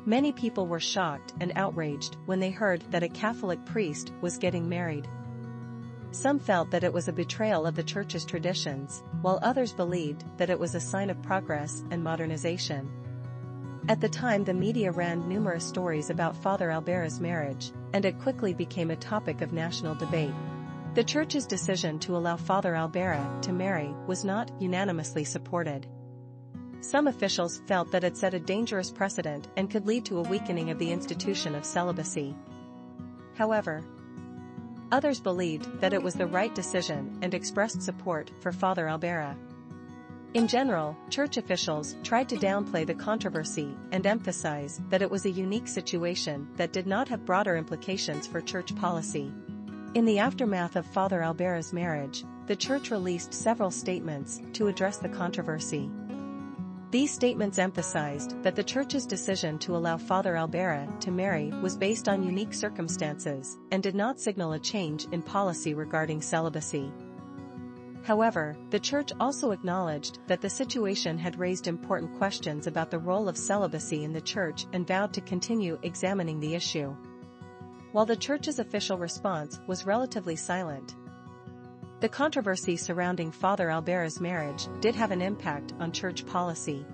Many 0.05 0.31
people 0.31 0.65
were 0.65 0.79
shocked 0.79 1.33
and 1.41 1.51
outraged 1.55 2.17
when 2.25 2.39
they 2.39 2.49
heard 2.51 2.81
that 2.91 3.03
a 3.03 3.09
Catholic 3.09 3.63
priest 3.65 4.13
was 4.21 4.37
getting 4.37 4.69
married. 4.69 5.07
Some 6.11 6.39
felt 6.39 6.71
that 6.71 6.83
it 6.83 6.91
was 6.91 7.07
a 7.07 7.13
betrayal 7.13 7.65
of 7.65 7.75
the 7.75 7.83
church's 7.83 8.25
traditions, 8.25 9.03
while 9.21 9.39
others 9.41 9.73
believed 9.73 10.23
that 10.37 10.49
it 10.49 10.59
was 10.59 10.73
a 10.73 10.79
sign 10.79 11.09
of 11.09 11.21
progress 11.21 11.83
and 11.91 12.03
modernization. 12.03 12.89
At 13.87 14.01
the 14.01 14.09
time 14.09 14.43
the 14.43 14.53
media 14.53 14.91
ran 14.91 15.27
numerous 15.27 15.63
stories 15.63 16.09
about 16.09 16.35
Father 16.35 16.69
Albera's 16.69 17.19
marriage, 17.19 17.71
and 17.93 18.05
it 18.05 18.19
quickly 18.19 18.53
became 18.53 18.91
a 18.91 18.95
topic 18.95 19.41
of 19.41 19.53
national 19.53 19.95
debate. 19.95 20.33
The 20.95 21.03
church's 21.03 21.45
decision 21.45 21.99
to 21.99 22.17
allow 22.17 22.37
Father 22.37 22.73
Albera 22.73 23.41
to 23.43 23.53
marry 23.53 23.93
was 24.07 24.25
not 24.25 24.51
unanimously 24.59 25.23
supported. 25.23 25.87
Some 26.81 27.07
officials 27.07 27.61
felt 27.67 27.91
that 27.91 28.03
it 28.03 28.17
set 28.17 28.33
a 28.33 28.39
dangerous 28.39 28.89
precedent 28.89 29.47
and 29.57 29.69
could 29.69 29.85
lead 29.85 30.05
to 30.05 30.19
a 30.19 30.29
weakening 30.29 30.71
of 30.71 30.79
the 30.79 30.91
institution 30.91 31.53
of 31.53 31.65
celibacy. 31.65 32.35
However, 33.35 33.83
Others 34.91 35.19
believed 35.19 35.79
that 35.81 35.93
it 35.93 36.01
was 36.01 36.15
the 36.15 36.25
right 36.25 36.53
decision 36.55 37.19
and 37.21 37.33
expressed 37.33 37.81
support 37.81 38.31
for 38.39 38.51
Father 38.51 38.87
Albera. 38.87 39.35
In 40.33 40.47
general, 40.47 40.97
church 41.09 41.37
officials 41.37 41.95
tried 42.03 42.27
to 42.29 42.37
downplay 42.37 42.85
the 42.85 42.95
controversy 42.95 43.75
and 43.91 44.05
emphasize 44.05 44.81
that 44.89 45.01
it 45.01 45.09
was 45.09 45.25
a 45.25 45.31
unique 45.31 45.67
situation 45.67 46.47
that 46.55 46.73
did 46.73 46.87
not 46.87 47.07
have 47.07 47.25
broader 47.25 47.55
implications 47.55 48.25
for 48.25 48.41
church 48.41 48.75
policy. 48.75 49.31
In 49.93 50.05
the 50.05 50.19
aftermath 50.19 50.75
of 50.75 50.85
Father 50.85 51.21
Albera's 51.21 51.73
marriage, 51.73 52.23
the 52.47 52.55
church 52.55 52.89
released 52.89 53.33
several 53.33 53.71
statements 53.71 54.41
to 54.53 54.67
address 54.67 54.97
the 54.97 55.09
controversy. 55.09 55.89
These 56.91 57.13
statements 57.13 57.59
emphasized 57.59 58.41
that 58.41 58.55
the 58.55 58.63
church's 58.63 59.05
decision 59.05 59.59
to 59.59 59.75
allow 59.75 59.97
Father 59.97 60.33
Albera 60.33 60.99
to 61.01 61.11
marry 61.11 61.51
was 61.61 61.77
based 61.77 62.09
on 62.09 62.23
unique 62.23 62.51
circumstances 62.51 63.59
and 63.69 63.83
did 63.83 63.93
not 63.93 64.19
signal 64.19 64.53
a 64.53 64.59
change 64.59 65.05
in 65.11 65.21
policy 65.21 65.75
regarding 65.75 66.19
celibacy. 66.19 66.91
However, 68.01 68.57
the 68.71 68.79
church 68.79 69.11
also 69.19 69.51
acknowledged 69.51 70.17
that 70.25 70.41
the 70.41 70.49
situation 70.49 71.19
had 71.19 71.37
raised 71.37 71.67
important 71.67 72.17
questions 72.17 72.65
about 72.65 72.89
the 72.89 72.97
role 72.97 73.29
of 73.29 73.37
celibacy 73.37 74.03
in 74.03 74.11
the 74.11 74.19
church 74.19 74.65
and 74.73 74.87
vowed 74.87 75.13
to 75.13 75.21
continue 75.21 75.77
examining 75.83 76.39
the 76.39 76.55
issue. 76.55 76.95
While 77.91 78.07
the 78.07 78.15
church's 78.15 78.57
official 78.57 78.97
response 78.97 79.59
was 79.67 79.85
relatively 79.85 80.35
silent, 80.35 80.95
the 81.99 82.09
controversy 82.09 82.77
surrounding 82.77 83.29
Father 83.29 83.69
Albera's 83.69 84.21
marriage 84.21 84.67
did 84.79 84.95
have 84.95 85.11
an 85.11 85.21
impact 85.21 85.73
on 85.79 85.91
church 85.91 86.25
policy. 86.25 86.85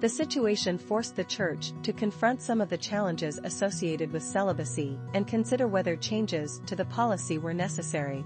The 0.00 0.08
situation 0.08 0.78
forced 0.78 1.16
the 1.16 1.24
church 1.24 1.72
to 1.82 1.92
confront 1.92 2.40
some 2.40 2.60
of 2.60 2.68
the 2.68 2.78
challenges 2.78 3.40
associated 3.42 4.12
with 4.12 4.22
celibacy 4.22 4.98
and 5.14 5.26
consider 5.26 5.66
whether 5.66 5.96
changes 5.96 6.60
to 6.66 6.76
the 6.76 6.84
policy 6.84 7.38
were 7.38 7.54
necessary. 7.54 8.24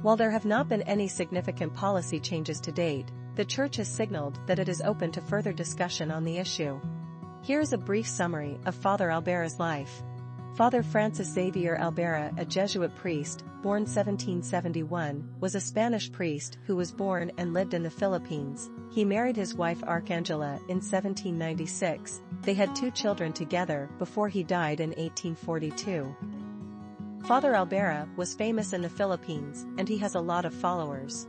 While 0.00 0.16
there 0.16 0.30
have 0.30 0.46
not 0.46 0.68
been 0.68 0.82
any 0.82 1.08
significant 1.08 1.74
policy 1.74 2.18
changes 2.18 2.58
to 2.60 2.72
date, 2.72 3.10
the 3.34 3.44
Church 3.44 3.76
has 3.76 3.88
signaled 3.88 4.38
that 4.46 4.58
it 4.58 4.68
is 4.68 4.80
open 4.80 5.12
to 5.12 5.20
further 5.20 5.52
discussion 5.52 6.10
on 6.10 6.24
the 6.24 6.38
issue. 6.38 6.80
Here 7.42 7.60
is 7.60 7.74
a 7.74 7.78
brief 7.78 8.06
summary 8.06 8.58
of 8.64 8.74
Father 8.74 9.10
Albera's 9.10 9.58
life. 9.58 10.02
Father 10.56 10.82
Francis 10.82 11.32
Xavier 11.32 11.78
Albera, 11.80 12.36
a 12.36 12.44
Jesuit 12.44 12.94
priest, 12.96 13.44
born 13.62 13.82
1771, 13.82 15.36
was 15.38 15.54
a 15.54 15.60
Spanish 15.60 16.10
priest 16.10 16.58
who 16.66 16.74
was 16.74 16.90
born 16.90 17.30
and 17.38 17.54
lived 17.54 17.72
in 17.72 17.84
the 17.84 17.90
Philippines. 17.90 18.68
He 18.90 19.04
married 19.04 19.36
his 19.36 19.54
wife 19.54 19.80
Arcangela 19.82 20.56
in 20.68 20.80
1796. 20.80 22.22
They 22.42 22.54
had 22.54 22.74
two 22.74 22.90
children 22.90 23.32
together 23.32 23.88
before 23.98 24.28
he 24.28 24.42
died 24.42 24.80
in 24.80 24.90
1842. 24.90 26.16
Father 27.26 27.52
Albera 27.52 28.08
was 28.16 28.34
famous 28.34 28.72
in 28.72 28.82
the 28.82 28.90
Philippines 28.90 29.66
and 29.78 29.88
he 29.88 29.98
has 29.98 30.16
a 30.16 30.20
lot 30.20 30.44
of 30.44 30.52
followers. 30.52 31.28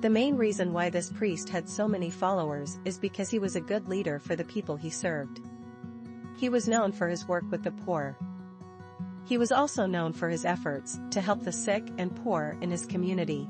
The 0.00 0.10
main 0.10 0.36
reason 0.36 0.72
why 0.72 0.88
this 0.88 1.10
priest 1.10 1.48
had 1.48 1.68
so 1.68 1.86
many 1.86 2.10
followers 2.10 2.80
is 2.84 2.98
because 2.98 3.28
he 3.30 3.38
was 3.38 3.56
a 3.56 3.60
good 3.60 3.88
leader 3.88 4.18
for 4.18 4.34
the 4.34 4.44
people 4.44 4.74
he 4.74 4.90
served. 4.90 5.40
He 6.42 6.48
was 6.48 6.66
known 6.66 6.90
for 6.90 7.06
his 7.06 7.28
work 7.28 7.44
with 7.52 7.62
the 7.62 7.70
poor. 7.70 8.18
He 9.24 9.38
was 9.38 9.52
also 9.52 9.86
known 9.86 10.12
for 10.12 10.28
his 10.28 10.44
efforts 10.44 10.98
to 11.12 11.20
help 11.20 11.44
the 11.44 11.52
sick 11.52 11.86
and 11.98 12.16
poor 12.16 12.58
in 12.60 12.72
his 12.72 12.84
community. 12.84 13.48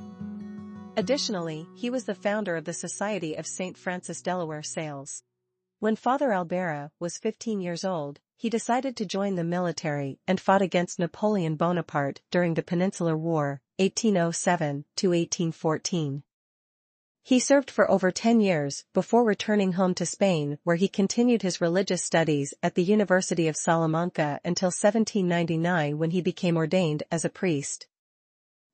Additionally, 0.99 1.67
he 1.75 1.89
was 1.89 2.05
the 2.05 2.15
founder 2.15 2.55
of 2.55 2.67
the 2.67 2.75
Society 2.75 3.35
of 3.35 3.47
St. 3.47 3.79
Francis 3.79 4.21
Delaware 4.21 4.63
Sales. 4.63 5.23
When 5.79 5.97
Father 5.97 6.33
Albera 6.33 6.91
was 7.01 7.17
15 7.17 7.63
years 7.63 7.83
old, 7.83 8.21
he 8.37 8.51
decided 8.51 8.95
to 8.99 9.07
join 9.07 9.37
the 9.37 9.43
military 9.43 10.19
and 10.29 10.39
fought 10.39 10.61
against 10.61 10.99
Napoleon 10.99 11.57
Bonaparte 11.57 12.21
during 12.31 12.53
the 12.53 12.63
Peninsular 12.63 13.17
War, 13.17 13.63
1807-1814. 13.79 16.25
He 17.25 17.39
served 17.39 17.71
for 17.71 17.89
over 17.89 18.11
10 18.11 18.41
years 18.41 18.85
before 18.93 19.23
returning 19.23 19.75
home 19.75 19.95
to 19.95 20.05
Spain 20.05 20.59
where 20.65 20.75
he 20.75 20.89
continued 20.89 21.43
his 21.43 21.61
religious 21.61 22.03
studies 22.03 22.53
at 22.65 22.75
the 22.75 22.83
University 22.83 23.47
of 23.47 23.57
Salamanca 23.57 24.41
until 24.45 24.67
1799 24.67 25.99
when 25.99 26.11
he 26.11 26.21
became 26.21 26.57
ordained 26.57 27.05
as 27.13 27.25
a 27.25 27.31
priest. 27.31 27.87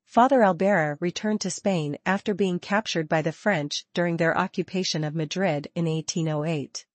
Father 0.03 0.39
Albera 0.39 0.97
returned 0.99 1.41
to 1.41 1.51
Spain 1.51 1.99
after 2.07 2.33
being 2.33 2.57
captured 2.57 3.07
by 3.07 3.21
the 3.21 3.31
French 3.31 3.85
during 3.93 4.17
their 4.17 4.35
occupation 4.35 5.03
of 5.03 5.13
Madrid 5.13 5.67
in 5.75 5.85
1808. 5.85 6.87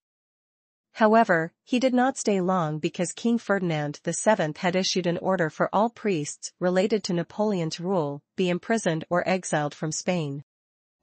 However, 0.94 1.52
he 1.62 1.78
did 1.78 1.94
not 1.94 2.18
stay 2.18 2.40
long 2.40 2.80
because 2.80 3.12
King 3.12 3.38
Ferdinand 3.38 4.00
VII 4.04 4.54
had 4.56 4.74
issued 4.74 5.06
an 5.06 5.18
order 5.18 5.48
for 5.48 5.70
all 5.72 5.88
priests 5.88 6.52
related 6.58 7.04
to 7.04 7.12
Napoleon's 7.12 7.78
rule 7.78 8.22
be 8.34 8.48
imprisoned 8.48 9.04
or 9.08 9.28
exiled 9.28 9.72
from 9.72 9.92
Spain. 9.92 10.42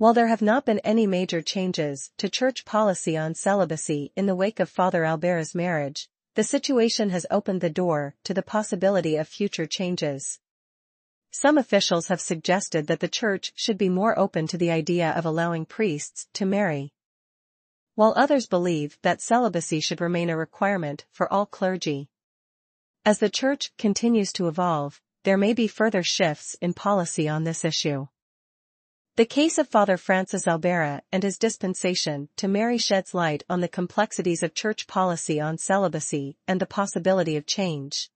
While 0.02 0.16
there 0.16 0.30
have 0.30 0.42
not 0.42 0.66
been 0.66 0.80
any 0.80 1.06
major 1.06 1.44
changes 1.44 2.10
to 2.18 2.28
church 2.28 2.66
policy 2.66 3.16
on 3.16 3.36
celibacy 3.36 4.12
in 4.16 4.26
the 4.26 4.34
wake 4.34 4.60
of 4.60 4.68
Father 4.68 5.06
Albera's 5.06 5.54
marriage, 5.54 6.10
the 6.34 6.44
situation 6.44 7.12
has 7.12 7.28
opened 7.30 7.62
the 7.62 7.70
door 7.70 8.16
to 8.24 8.34
the 8.34 8.42
possibility 8.42 9.16
of 9.16 9.28
future 9.28 9.68
changes. 9.68 10.40
Some 11.30 11.56
officials 11.56 12.08
have 12.08 12.20
suggested 12.20 12.88
that 12.88 13.00
the 13.00 13.08
church 13.08 13.54
should 13.54 13.78
be 13.78 13.90
more 13.90 14.18
open 14.18 14.48
to 14.48 14.58
the 14.58 14.72
idea 14.72 15.12
of 15.12 15.24
allowing 15.24 15.68
priests 15.68 16.26
to 16.34 16.48
marry 16.48 16.94
while 17.94 18.16
others 18.18 18.48
believe 18.48 18.98
that 19.04 19.22
celibacy 19.22 19.82
should 19.82 20.02
remain 20.02 20.32
a 20.32 20.36
requirement 20.36 21.06
for 21.12 21.32
all 21.32 21.46
clergy. 21.46 22.10
As 23.06 23.20
the 23.20 23.30
Church 23.30 23.72
continues 23.78 24.34
to 24.34 24.48
evolve, 24.48 25.00
there 25.26 25.38
may 25.38 25.54
be 25.54 25.68
further 25.68 26.02
shifts 26.02 26.56
in 26.60 26.74
policy 26.74 27.30
on 27.30 27.44
this 27.44 27.64
issue. 27.64 28.08
The 29.22 29.28
case 29.28 29.60
of 29.60 29.70
Father 29.70 29.98
Francis 29.98 30.48
Albera 30.48 31.02
and 31.12 31.22
his 31.22 31.38
dispensation 31.38 32.30
to 32.38 32.48
marry 32.48 32.80
sheds 32.80 33.14
light 33.14 33.44
on 33.48 33.62
the 33.62 33.68
complexities 33.68 34.42
of 34.42 34.56
church 34.56 34.88
policy 34.88 35.40
on 35.40 35.60
celibacy 35.60 36.38
and 36.48 36.60
the 36.60 36.66
possibility 36.66 37.38
of 37.38 37.46
change. 37.46 38.10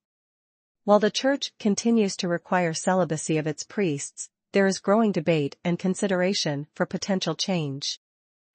While 0.84 0.98
the 0.98 1.12
church 1.12 1.52
continues 1.60 2.15
to 2.15 2.28
require 2.28 2.74
celibacy 2.74 3.38
of 3.38 3.46
its 3.46 3.62
priests, 3.62 4.32
there 4.52 4.65
is 4.65 4.80
growing 4.80 5.12
debate 5.12 5.58
and 5.63 5.78
consideration 5.78 6.65
for 6.74 6.88
potential 6.88 7.36
change. 7.36 8.00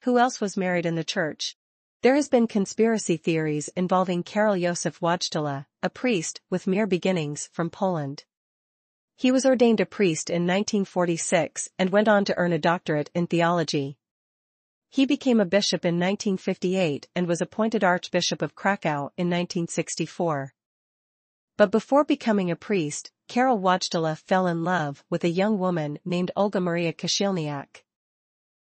Who 0.01 0.19
else 0.19 0.41
was 0.41 0.57
married 0.57 0.87
in 0.87 0.97
the 0.97 1.05
church? 1.05 1.57
There 2.03 2.17
has 2.17 2.29
been 2.29 2.49
conspiracy 2.49 3.17
theories 3.17 3.71
involving 3.77 4.25
Karol 4.25 4.59
Josef 4.59 4.99
Wojtyla, 4.99 5.67
a 5.85 5.89
priest 5.89 6.41
with 6.51 6.67
mere 6.67 6.89
beginnings 6.89 7.49
from 7.53 7.71
Poland. 7.71 8.25
He 9.21 9.31
was 9.31 9.45
ordained 9.45 9.81
a 9.81 9.85
priest 9.85 10.31
in 10.31 10.47
1946 10.47 11.69
and 11.79 11.91
went 11.91 12.09
on 12.09 12.25
to 12.25 12.39
earn 12.39 12.55
a 12.55 12.59
doctorate 12.59 13.11
in 13.15 13.27
theology. 13.27 13.99
He 14.89 15.05
became 15.05 15.41
a 15.41 15.45
bishop 15.45 15.85
in 15.85 15.97
1958 15.97 17.07
and 17.15 17.29
was 17.29 17.43
appointed 17.43 17.85
Archbishop 17.85 18.41
of 18.41 18.55
Krakow 18.55 19.13
in 19.19 19.29
1964. 19.29 20.55
But 21.59 21.71
before 21.71 22.03
becoming 22.03 22.51
a 22.51 22.57
priest, 22.57 23.13
Karol 23.29 23.59
Wojtyla 23.61 24.17
fell 24.17 24.47
in 24.47 24.65
love 24.65 25.05
with 25.11 25.23
a 25.23 25.29
young 25.29 25.59
woman 25.59 25.99
named 26.03 26.31
Olga 26.35 26.59
Maria 26.59 26.95
Kościelniak. 26.95 27.85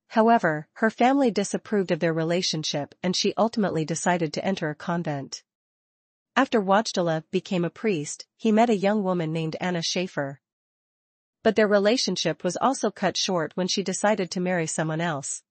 However, 0.09 0.67
her 0.73 0.91
family 0.91 1.31
disapproved 1.31 1.89
of 1.89 1.99
their 1.99 2.13
relationship 2.13 2.93
and 3.01 3.15
she 3.15 3.33
ultimately 3.39 3.85
decided 3.85 4.31
to 4.33 4.45
enter 4.45 4.69
a 4.69 4.75
convent. 4.75 5.41
After 6.35 6.61
Wojtyla 6.61 7.23
became 7.31 7.65
a 7.65 7.71
priest, 7.71 8.27
he 8.37 8.51
met 8.51 8.69
a 8.69 8.77
young 8.77 9.03
woman 9.03 9.33
named 9.33 9.55
Anna 9.59 9.81
Schaefer. 9.81 10.39
But 11.43 11.55
their 11.57 11.67
relationship 11.67 12.43
was 12.43 12.57
also 12.57 12.89
cut 12.89 13.17
short 13.17 13.51
when 13.55 13.67
she 13.67 13.83
decided 13.83 14.31
to 14.31 14.39
marry 14.39 14.65
someone 14.65 15.01
else. 15.01 15.43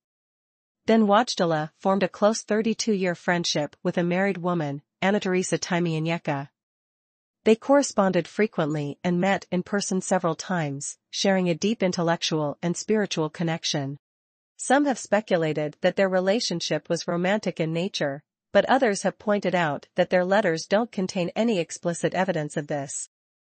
Then 0.86 1.06
Wojtyla 1.06 1.70
formed 1.78 2.02
a 2.02 2.08
close 2.08 2.42
32-year 2.42 3.14
friendship 3.14 3.76
with 3.82 3.98
a 3.98 4.02
married 4.02 4.38
woman, 4.38 4.82
Anna 5.00 5.20
Teresa 5.20 5.58
Tymieniecka. 5.58 6.48
They 7.44 7.56
corresponded 7.56 8.26
frequently 8.26 8.98
and 9.04 9.20
met 9.20 9.46
in 9.50 9.62
person 9.64 10.00
several 10.00 10.34
times, 10.34 10.96
sharing 11.10 11.48
a 11.48 11.54
deep 11.54 11.82
intellectual 11.82 12.56
and 12.62 12.76
spiritual 12.76 13.28
connection. 13.28 13.98
Some 14.56 14.86
have 14.86 14.98
speculated 14.98 15.76
that 15.80 15.96
their 15.96 16.08
relationship 16.08 16.88
was 16.88 17.08
romantic 17.08 17.60
in 17.60 17.72
nature, 17.72 18.22
but 18.52 18.64
others 18.66 19.02
have 19.02 19.18
pointed 19.18 19.54
out 19.54 19.88
that 19.96 20.10
their 20.10 20.24
letters 20.24 20.66
don't 20.66 20.92
contain 20.92 21.30
any 21.34 21.58
explicit 21.58 22.14
evidence 22.14 22.56
of 22.56 22.68
this. 22.68 23.08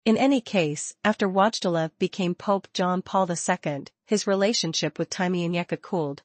In 0.06 0.16
any 0.16 0.40
case, 0.40 0.96
after 1.04 1.28
Wojtyla 1.28 1.92
became 2.00 2.34
Pope 2.34 2.68
John 2.74 3.02
Paul 3.02 3.30
II, 3.30 3.86
his 4.06 4.26
relationship 4.26 4.98
with 4.98 5.10
Tymieniecka 5.10 5.82
cooled. 5.82 6.24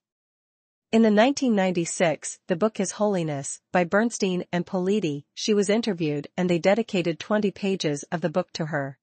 In 0.93 1.03
the 1.03 1.11
1996, 1.11 2.39
the 2.47 2.55
book 2.55 2.79
His 2.79 2.93
Holiness, 2.93 3.61
by 3.73 3.83
Bernstein 3.83 4.45
and 4.53 4.65
Politi, 4.65 5.25
she 5.35 5.53
was 5.53 5.69
interviewed 5.69 6.29
and 6.37 6.49
they 6.49 6.61
dedicated 6.61 7.19
20 7.19 7.51
pages 7.51 8.05
of 8.13 8.21
the 8.21 8.31
book 8.31 8.53
to 8.53 8.67
her. 8.67 8.97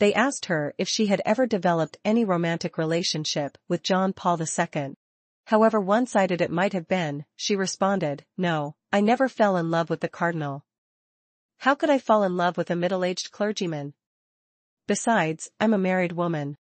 They 0.00 0.14
asked 0.14 0.46
her 0.46 0.74
if 0.76 0.88
she 0.88 1.06
had 1.06 1.22
ever 1.24 1.46
developed 1.46 1.98
any 2.04 2.24
romantic 2.24 2.76
relationship 2.76 3.56
with 3.68 3.84
John 3.84 4.12
Paul 4.12 4.40
II. 4.40 4.96
However 5.44 5.78
one-sided 5.78 6.40
it 6.40 6.50
might 6.50 6.72
have 6.72 6.88
been, 6.88 7.24
she 7.36 7.54
responded, 7.54 8.24
no, 8.36 8.74
I 8.92 9.00
never 9.00 9.28
fell 9.28 9.56
in 9.56 9.70
love 9.70 9.90
with 9.90 10.00
the 10.00 10.08
cardinal. 10.08 10.64
How 11.60 11.74
could 11.74 11.90
I 11.90 11.98
fall 11.98 12.22
in 12.22 12.38
love 12.38 12.56
with 12.56 12.70
a 12.70 12.74
middle-aged 12.74 13.32
clergyman? 13.32 13.92
Besides, 14.86 15.50
I'm 15.60 15.74
a 15.74 15.78
married 15.78 16.12
woman. 16.12 16.56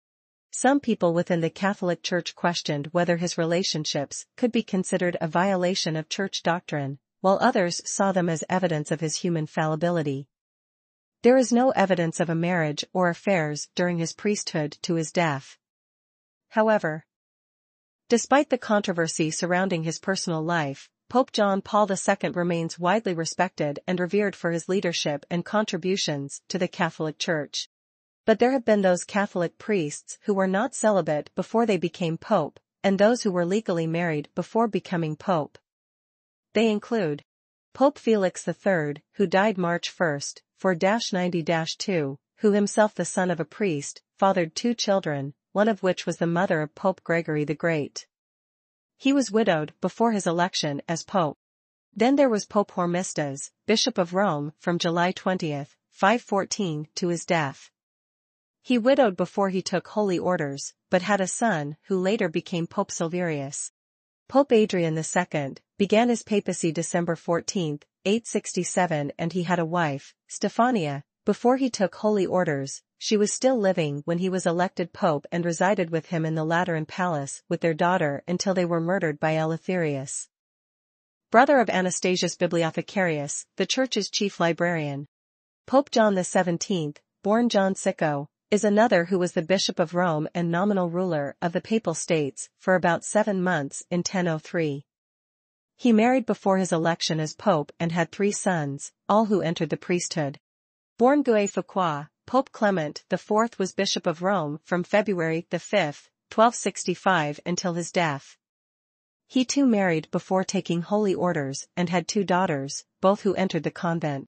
Some 0.51 0.79
people 0.79 1.13
within 1.13 1.41
the 1.41 1.49
Catholic 1.49 2.01
Church 2.01 2.33
questioned 2.33 2.87
whether 2.93 3.17
his 3.17 3.37
relationships 3.37 4.25
could 4.37 4.53
be 4.53 4.63
considered 4.63 5.17
a 5.19 5.27
violation 5.27 5.97
of 5.97 6.07
church 6.07 6.43
doctrine, 6.43 6.99
while 7.19 7.37
others 7.41 7.81
saw 7.83 8.13
them 8.13 8.29
as 8.29 8.45
evidence 8.47 8.89
of 8.89 9.01
his 9.01 9.17
human 9.17 9.47
fallibility. 9.47 10.29
There 11.23 11.35
is 11.35 11.51
no 11.51 11.71
evidence 11.71 12.21
of 12.21 12.29
a 12.29 12.33
marriage 12.33 12.85
or 12.93 13.09
affairs 13.09 13.67
during 13.75 13.97
his 13.97 14.13
priesthood 14.13 14.77
to 14.83 14.95
his 14.95 15.11
death. 15.11 15.57
However, 16.47 17.05
despite 18.07 18.49
the 18.49 18.57
controversy 18.57 19.29
surrounding 19.29 19.83
his 19.83 19.99
personal 19.99 20.41
life, 20.41 20.89
Pope 21.07 21.31
John 21.31 21.61
Paul 21.61 21.87
II 21.91 22.29
remains 22.31 22.79
widely 22.79 23.13
respected 23.13 23.79
and 23.87 23.99
revered 23.99 24.35
for 24.35 24.51
his 24.51 24.67
leadership 24.67 25.25
and 25.29 25.45
contributions 25.45 26.41
to 26.49 26.57
the 26.57 26.67
Catholic 26.67 27.19
Church. 27.19 27.69
But 28.25 28.39
there 28.39 28.51
have 28.51 28.65
been 28.65 28.81
those 28.81 29.03
Catholic 29.03 29.57
priests 29.59 30.17
who 30.23 30.33
were 30.33 30.47
not 30.47 30.73
celibate 30.73 31.29
before 31.35 31.67
they 31.67 31.77
became 31.77 32.17
pope, 32.17 32.59
and 32.83 32.97
those 32.97 33.21
who 33.21 33.31
were 33.31 33.45
legally 33.45 33.85
married 33.85 34.29
before 34.33 34.67
becoming 34.67 35.15
pope. 35.15 35.59
They 36.53 36.69
include 36.71 37.23
Pope 37.73 37.99
Felix 37.99 38.47
III, 38.47 39.03
who 39.13 39.27
died 39.27 39.57
March 39.57 39.93
1, 39.95 40.19
4-90-2, 40.59 42.17
who 42.37 42.51
himself 42.51 42.95
the 42.95 43.05
son 43.05 43.29
of 43.29 43.39
a 43.39 43.45
priest, 43.45 44.01
fathered 44.17 44.55
two 44.55 44.73
children, 44.73 45.35
one 45.51 45.67
of 45.67 45.83
which 45.83 46.05
was 46.05 46.17
the 46.17 46.25
mother 46.25 46.61
of 46.61 46.73
Pope 46.73 47.03
Gregory 47.03 47.43
the 47.43 47.53
Great. 47.53 48.07
He 49.05 49.13
was 49.13 49.29
widowed 49.29 49.71
before 49.81 50.13
his 50.13 50.25
election 50.25 50.81
as 50.87 51.03
pope. 51.03 51.37
Then 51.95 52.15
there 52.15 52.27
was 52.27 52.47
Pope 52.47 52.71
Hormisdas, 52.71 53.51
Bishop 53.67 53.99
of 53.99 54.15
Rome, 54.15 54.53
from 54.57 54.79
July 54.79 55.11
20, 55.11 55.67
514, 55.91 56.87
to 56.95 57.09
his 57.09 57.23
death. 57.23 57.69
He 58.63 58.79
widowed 58.79 59.15
before 59.15 59.49
he 59.49 59.61
took 59.61 59.89
holy 59.89 60.17
orders, 60.17 60.73
but 60.89 61.03
had 61.03 61.21
a 61.21 61.27
son 61.27 61.77
who 61.83 61.99
later 61.99 62.27
became 62.27 62.65
Pope 62.65 62.89
Silverius. 62.89 63.71
Pope 64.27 64.51
Adrian 64.51 64.97
II 64.97 65.57
began 65.77 66.09
his 66.09 66.23
papacy 66.23 66.71
December 66.71 67.15
14, 67.15 67.81
867 68.05 69.11
and 69.19 69.33
he 69.33 69.43
had 69.43 69.59
a 69.59 69.65
wife, 69.65 70.15
Stephania, 70.27 71.03
before 71.25 71.57
he 71.57 71.69
took 71.69 71.93
holy 71.93 72.25
orders, 72.25 72.81
she 73.05 73.17
was 73.17 73.31
still 73.31 73.55
living 73.55 74.01
when 74.05 74.17
he 74.17 74.29
was 74.29 74.47
elected 74.47 74.91
pope 74.91 75.27
and 75.31 75.45
resided 75.45 75.91
with 75.91 76.07
him 76.07 76.25
in 76.25 76.33
the 76.33 76.43
Lateran 76.43 76.87
palace 76.87 77.43
with 77.47 77.61
their 77.61 77.71
daughter 77.71 78.23
until 78.27 78.55
they 78.55 78.65
were 78.65 78.81
murdered 78.81 79.19
by 79.19 79.35
Eleutherius. 79.35 80.27
Brother 81.29 81.59
of 81.59 81.69
Anastasius 81.69 82.35
Bibliothecarius, 82.35 83.45
the 83.57 83.67
church's 83.67 84.09
chief 84.09 84.39
librarian. 84.39 85.05
Pope 85.67 85.91
John 85.91 86.15
XVII, 86.15 86.95
born 87.21 87.47
John 87.47 87.75
Sicco, 87.75 88.27
is 88.49 88.63
another 88.63 89.05
who 89.05 89.19
was 89.19 89.33
the 89.33 89.43
Bishop 89.43 89.77
of 89.77 89.93
Rome 89.93 90.27
and 90.33 90.49
nominal 90.49 90.89
ruler 90.89 91.35
of 91.43 91.53
the 91.53 91.61
Papal 91.61 91.93
States 91.93 92.49
for 92.57 92.73
about 92.73 93.05
seven 93.05 93.43
months 93.43 93.83
in 93.91 93.99
1003. 93.99 94.83
He 95.75 95.93
married 95.93 96.25
before 96.25 96.57
his 96.57 96.71
election 96.71 97.19
as 97.19 97.35
Pope 97.35 97.71
and 97.79 97.91
had 97.91 98.11
three 98.11 98.31
sons, 98.31 98.93
all 99.07 99.25
who 99.25 99.41
entered 99.41 99.69
the 99.69 99.77
priesthood. 99.77 100.39
Born 100.97 101.21
Guy 101.21 101.45
Fouquet, 101.45 102.07
Pope 102.27 102.51
Clement 102.51 103.03
IV 103.11 103.59
was 103.59 103.75
Bishop 103.75 104.07
of 104.07 104.23
Rome 104.23 104.59
from 104.63 104.83
February 104.83 105.45
5, 105.51 105.59
1265 105.61 107.39
until 107.45 107.75
his 107.75 107.91
death. 107.91 108.35
He 109.27 109.45
too 109.45 109.67
married 109.67 110.09
before 110.09 110.43
taking 110.43 110.81
holy 110.81 111.13
orders 111.13 111.67
and 111.77 111.89
had 111.89 112.07
two 112.07 112.23
daughters, 112.23 112.83
both 112.99 113.21
who 113.21 113.35
entered 113.35 113.61
the 113.61 113.69
convent. 113.69 114.27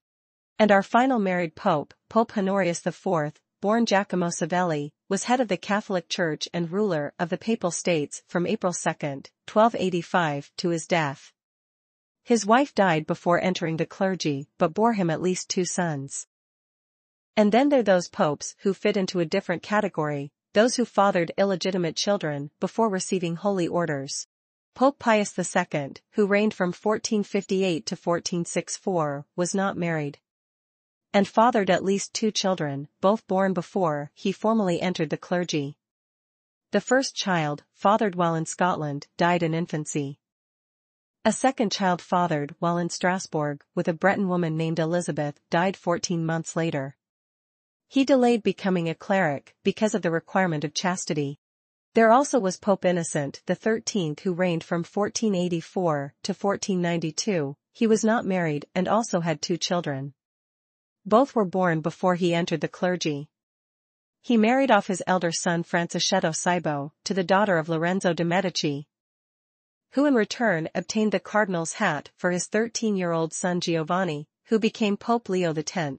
And 0.60 0.70
our 0.70 0.84
final 0.84 1.18
married 1.18 1.56
pope, 1.56 1.92
Pope 2.08 2.38
Honorius 2.38 2.86
IV, 2.86 3.32
born 3.60 3.84
Giacomo 3.84 4.28
Savelli, 4.28 4.92
was 5.08 5.24
head 5.24 5.40
of 5.40 5.48
the 5.48 5.56
Catholic 5.56 6.08
Church 6.08 6.48
and 6.54 6.70
ruler 6.70 7.14
of 7.18 7.30
the 7.30 7.38
Papal 7.38 7.72
States 7.72 8.22
from 8.28 8.46
April 8.46 8.72
2, 8.72 8.88
1285 8.88 10.52
to 10.58 10.68
his 10.68 10.86
death. 10.86 11.32
His 12.22 12.46
wife 12.46 12.76
died 12.76 13.08
before 13.08 13.40
entering 13.40 13.76
the 13.76 13.86
clergy 13.86 14.46
but 14.56 14.72
bore 14.72 14.92
him 14.92 15.10
at 15.10 15.20
least 15.20 15.48
two 15.48 15.64
sons. 15.64 16.28
And 17.38 17.52
then 17.52 17.68
there 17.68 17.78
are 17.78 17.84
those 17.84 18.08
popes 18.08 18.56
who 18.62 18.74
fit 18.74 18.96
into 18.96 19.20
a 19.20 19.24
different 19.24 19.62
category, 19.62 20.32
those 20.54 20.74
who 20.74 20.84
fathered 20.84 21.30
illegitimate 21.38 21.94
children 21.94 22.50
before 22.58 22.88
receiving 22.88 23.36
holy 23.36 23.68
orders. 23.68 24.26
Pope 24.74 24.98
Pius 24.98 25.38
II, 25.38 25.92
who 26.14 26.26
reigned 26.26 26.52
from 26.52 26.70
1458 26.70 27.86
to 27.86 27.94
1464, 27.94 29.24
was 29.36 29.54
not 29.54 29.76
married 29.76 30.18
and 31.12 31.28
fathered 31.28 31.70
at 31.70 31.84
least 31.84 32.12
two 32.12 32.32
children, 32.32 32.88
both 33.00 33.24
born 33.28 33.52
before 33.52 34.10
he 34.14 34.32
formally 34.32 34.80
entered 34.80 35.10
the 35.10 35.16
clergy. 35.16 35.78
The 36.72 36.80
first 36.80 37.14
child, 37.14 37.62
fathered 37.72 38.16
while 38.16 38.34
in 38.34 38.46
Scotland, 38.46 39.06
died 39.16 39.44
in 39.44 39.54
infancy. 39.54 40.18
A 41.24 41.30
second 41.30 41.70
child 41.70 42.02
fathered 42.02 42.56
while 42.58 42.78
in 42.78 42.90
Strasbourg 42.90 43.62
with 43.76 43.86
a 43.86 43.92
Breton 43.92 44.28
woman 44.28 44.56
named 44.56 44.80
Elizabeth 44.80 45.38
died 45.50 45.76
14 45.76 46.26
months 46.26 46.56
later. 46.56 46.96
He 47.90 48.04
delayed 48.04 48.42
becoming 48.42 48.88
a 48.88 48.94
cleric 48.94 49.54
because 49.64 49.94
of 49.94 50.02
the 50.02 50.10
requirement 50.10 50.62
of 50.62 50.74
chastity. 50.74 51.38
There 51.94 52.12
also 52.12 52.38
was 52.38 52.58
Pope 52.58 52.84
Innocent 52.84 53.42
XIII 53.48 54.14
who 54.22 54.34
reigned 54.34 54.62
from 54.62 54.80
1484 54.80 56.14
to 56.22 56.32
1492, 56.32 57.56
he 57.72 57.86
was 57.86 58.04
not 58.04 58.26
married 58.26 58.66
and 58.74 58.86
also 58.86 59.20
had 59.20 59.40
two 59.40 59.56
children. 59.56 60.12
Both 61.06 61.34
were 61.34 61.46
born 61.46 61.80
before 61.80 62.14
he 62.16 62.34
entered 62.34 62.60
the 62.60 62.68
clergy. 62.68 63.30
He 64.20 64.36
married 64.36 64.70
off 64.70 64.88
his 64.88 65.02
elder 65.06 65.32
son 65.32 65.62
Franceschetto 65.62 66.32
Cybo 66.34 66.92
to 67.04 67.14
the 67.14 67.24
daughter 67.24 67.56
of 67.56 67.70
Lorenzo 67.70 68.12
de' 68.12 68.24
Medici, 68.24 68.86
who 69.92 70.04
in 70.04 70.14
return 70.14 70.68
obtained 70.74 71.12
the 71.12 71.20
cardinal's 71.20 71.74
hat 71.74 72.10
for 72.16 72.32
his 72.32 72.48
13-year-old 72.48 73.32
son 73.32 73.60
Giovanni, 73.60 74.28
who 74.48 74.58
became 74.58 74.98
Pope 74.98 75.30
Leo 75.30 75.54
X. 75.54 75.98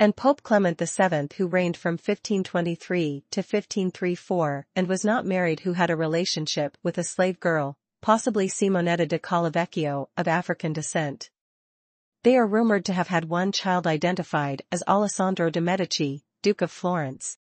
And 0.00 0.16
Pope 0.16 0.42
Clement 0.42 0.78
VII 0.78 1.28
who 1.36 1.46
reigned 1.46 1.76
from 1.76 1.92
1523 1.92 3.24
to 3.32 3.40
1534 3.40 4.66
and 4.74 4.88
was 4.88 5.04
not 5.04 5.26
married 5.26 5.60
who 5.60 5.74
had 5.74 5.90
a 5.90 5.94
relationship 5.94 6.78
with 6.82 6.96
a 6.96 7.04
slave 7.04 7.38
girl, 7.38 7.76
possibly 8.00 8.48
Simonetta 8.48 9.06
de 9.06 9.18
Collavecchio 9.18 10.08
of 10.16 10.26
African 10.26 10.72
descent. 10.72 11.28
They 12.22 12.34
are 12.38 12.46
rumored 12.46 12.86
to 12.86 12.94
have 12.94 13.08
had 13.08 13.26
one 13.26 13.52
child 13.52 13.86
identified 13.86 14.62
as 14.72 14.82
Alessandro 14.88 15.50
de' 15.50 15.60
Medici, 15.60 16.24
Duke 16.40 16.62
of 16.62 16.70
Florence. 16.70 17.36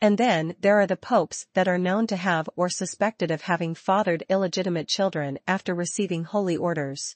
And 0.00 0.18
then 0.18 0.56
there 0.58 0.80
are 0.80 0.88
the 0.88 0.96
popes 0.96 1.46
that 1.54 1.68
are 1.68 1.78
known 1.78 2.08
to 2.08 2.16
have 2.16 2.50
or 2.56 2.68
suspected 2.68 3.30
of 3.30 3.42
having 3.42 3.76
fathered 3.76 4.24
illegitimate 4.28 4.88
children 4.88 5.38
after 5.46 5.72
receiving 5.72 6.24
holy 6.24 6.56
orders. 6.56 7.14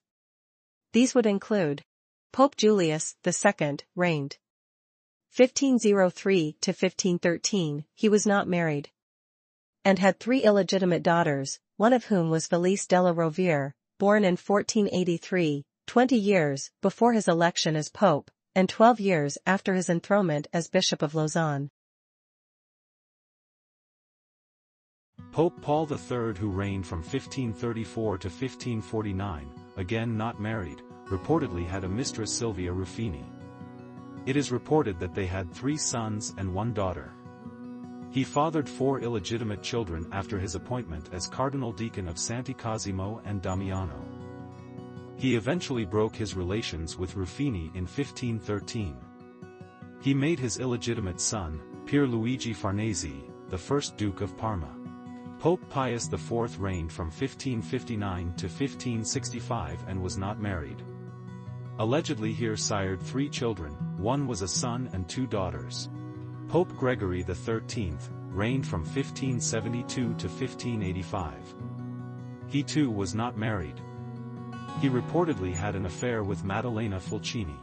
These 0.93 1.13
would 1.13 1.27
include 1.27 1.85
Pope 2.33 2.57
Julius 2.57 3.17
II, 3.27 3.79
reigned. 3.97 4.39
1503 5.35 6.57
to 6.61 6.71
1513, 6.71 7.85
he 7.95 8.09
was 8.09 8.27
not 8.27 8.49
married. 8.49 8.91
And 9.85 9.99
had 9.99 10.19
three 10.19 10.43
illegitimate 10.43 11.03
daughters, 11.03 11.61
one 11.77 11.93
of 11.93 12.07
whom 12.07 12.31
was 12.31 12.47
Felice 12.47 12.87
della 12.87 13.15
Rovere, 13.15 13.73
born 13.99 14.25
in 14.25 14.37
1483, 14.37 15.65
20 15.87 16.17
years 16.17 16.71
before 16.81 17.13
his 17.13 17.29
election 17.29 17.77
as 17.77 17.89
pope, 17.89 18.31
and 18.55 18.69
12 18.69 19.01
years 19.01 19.39
after 19.47 19.75
his 19.75 19.89
enthronement 19.89 20.49
as 20.53 20.69
Bishop 20.69 21.03
of 21.03 21.15
Lausanne. 21.15 21.71
Pope 25.33 25.61
Paul 25.63 25.87
III 25.91 26.35
who 26.39 26.51
reigned 26.51 26.87
from 26.87 26.99
1534 26.99 28.19
to 28.19 28.29
1549, 28.29 29.49
again 29.77 30.17
not 30.17 30.41
married, 30.41 30.83
reportedly 31.11 31.67
had 31.67 31.85
a 31.85 31.89
mistress 31.89 32.33
Silvia 32.33 32.73
Ruffini. 32.73 33.25
It 34.27 34.37
is 34.37 34.53
reported 34.53 35.01
that 35.01 35.15
they 35.15 35.27
had 35.27 35.51
three 35.53 35.77
sons 35.77 36.35
and 36.37 36.53
one 36.53 36.73
daughter. 36.73 37.13
He 38.11 38.25
fathered 38.25 38.69
four 38.69 39.01
illegitimate 39.01 39.63
children 39.63 40.07
after 40.13 40.39
his 40.39 40.55
appointment 40.55 41.11
as 41.13 41.27
Cardinal 41.27 41.73
Deacon 41.73 42.09
of 42.09 42.19
Santi 42.19 42.55
Cosimo 42.55 43.21
and 43.25 43.43
Damiano. 43.43 44.05
He 45.17 45.35
eventually 45.35 45.85
broke 45.85 46.15
his 46.15 46.35
relations 46.37 46.97
with 46.97 47.15
Ruffini 47.15 47.75
in 47.75 47.85
1513. 47.85 48.97
He 50.01 50.15
made 50.15 50.39
his 50.39 50.59
illegitimate 50.59 51.21
son, 51.21 51.61
Pier 51.87 52.07
Luigi 52.07 52.53
Farnese, 52.53 53.25
the 53.49 53.59
first 53.59 53.97
Duke 53.97 54.21
of 54.21 54.37
Parma. 54.37 54.75
Pope 55.39 55.69
Pius 55.71 56.13
IV 56.13 56.61
reigned 56.61 56.93
from 56.93 57.07
1559 57.07 58.35
to 58.37 58.47
1565 58.47 59.85
and 59.89 60.03
was 60.03 60.19
not 60.19 60.41
married. 60.41 60.83
Allegedly 61.79 62.33
here 62.33 62.57
sired 62.57 63.01
three 63.01 63.29
children, 63.29 63.73
one 63.97 64.27
was 64.27 64.43
a 64.43 64.49
son 64.49 64.89
and 64.93 65.09
two 65.09 65.27
daughters. 65.27 65.89
Pope 66.49 66.77
Gregory 66.77 67.23
XIII 67.23 67.95
reigned 68.31 68.67
from 68.67 68.81
1572 68.81 69.87
to 69.87 70.05
1585. 70.05 71.55
He 72.49 72.63
too 72.63 72.91
was 72.91 73.15
not 73.15 73.37
married, 73.37 73.81
he 74.81 74.89
reportedly 74.89 75.53
had 75.53 75.75
an 75.75 75.87
affair 75.87 76.23
with 76.23 76.45
Maddalena 76.45 77.01
Fulcini. 77.01 77.57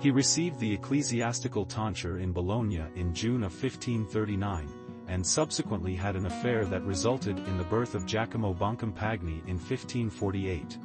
He 0.00 0.10
received 0.10 0.58
the 0.58 0.72
ecclesiastical 0.72 1.66
tonsure 1.66 2.20
in 2.20 2.32
Bologna 2.32 2.84
in 2.94 3.12
June 3.12 3.42
of 3.42 3.52
1539, 3.52 4.66
and 5.08 5.26
subsequently 5.26 5.94
had 5.94 6.16
an 6.16 6.24
affair 6.24 6.64
that 6.64 6.82
resulted 6.84 7.38
in 7.38 7.58
the 7.58 7.64
birth 7.64 7.94
of 7.94 8.06
Giacomo 8.06 8.54
Boncompagni 8.54 9.46
in 9.46 9.58
1548. 9.58 10.78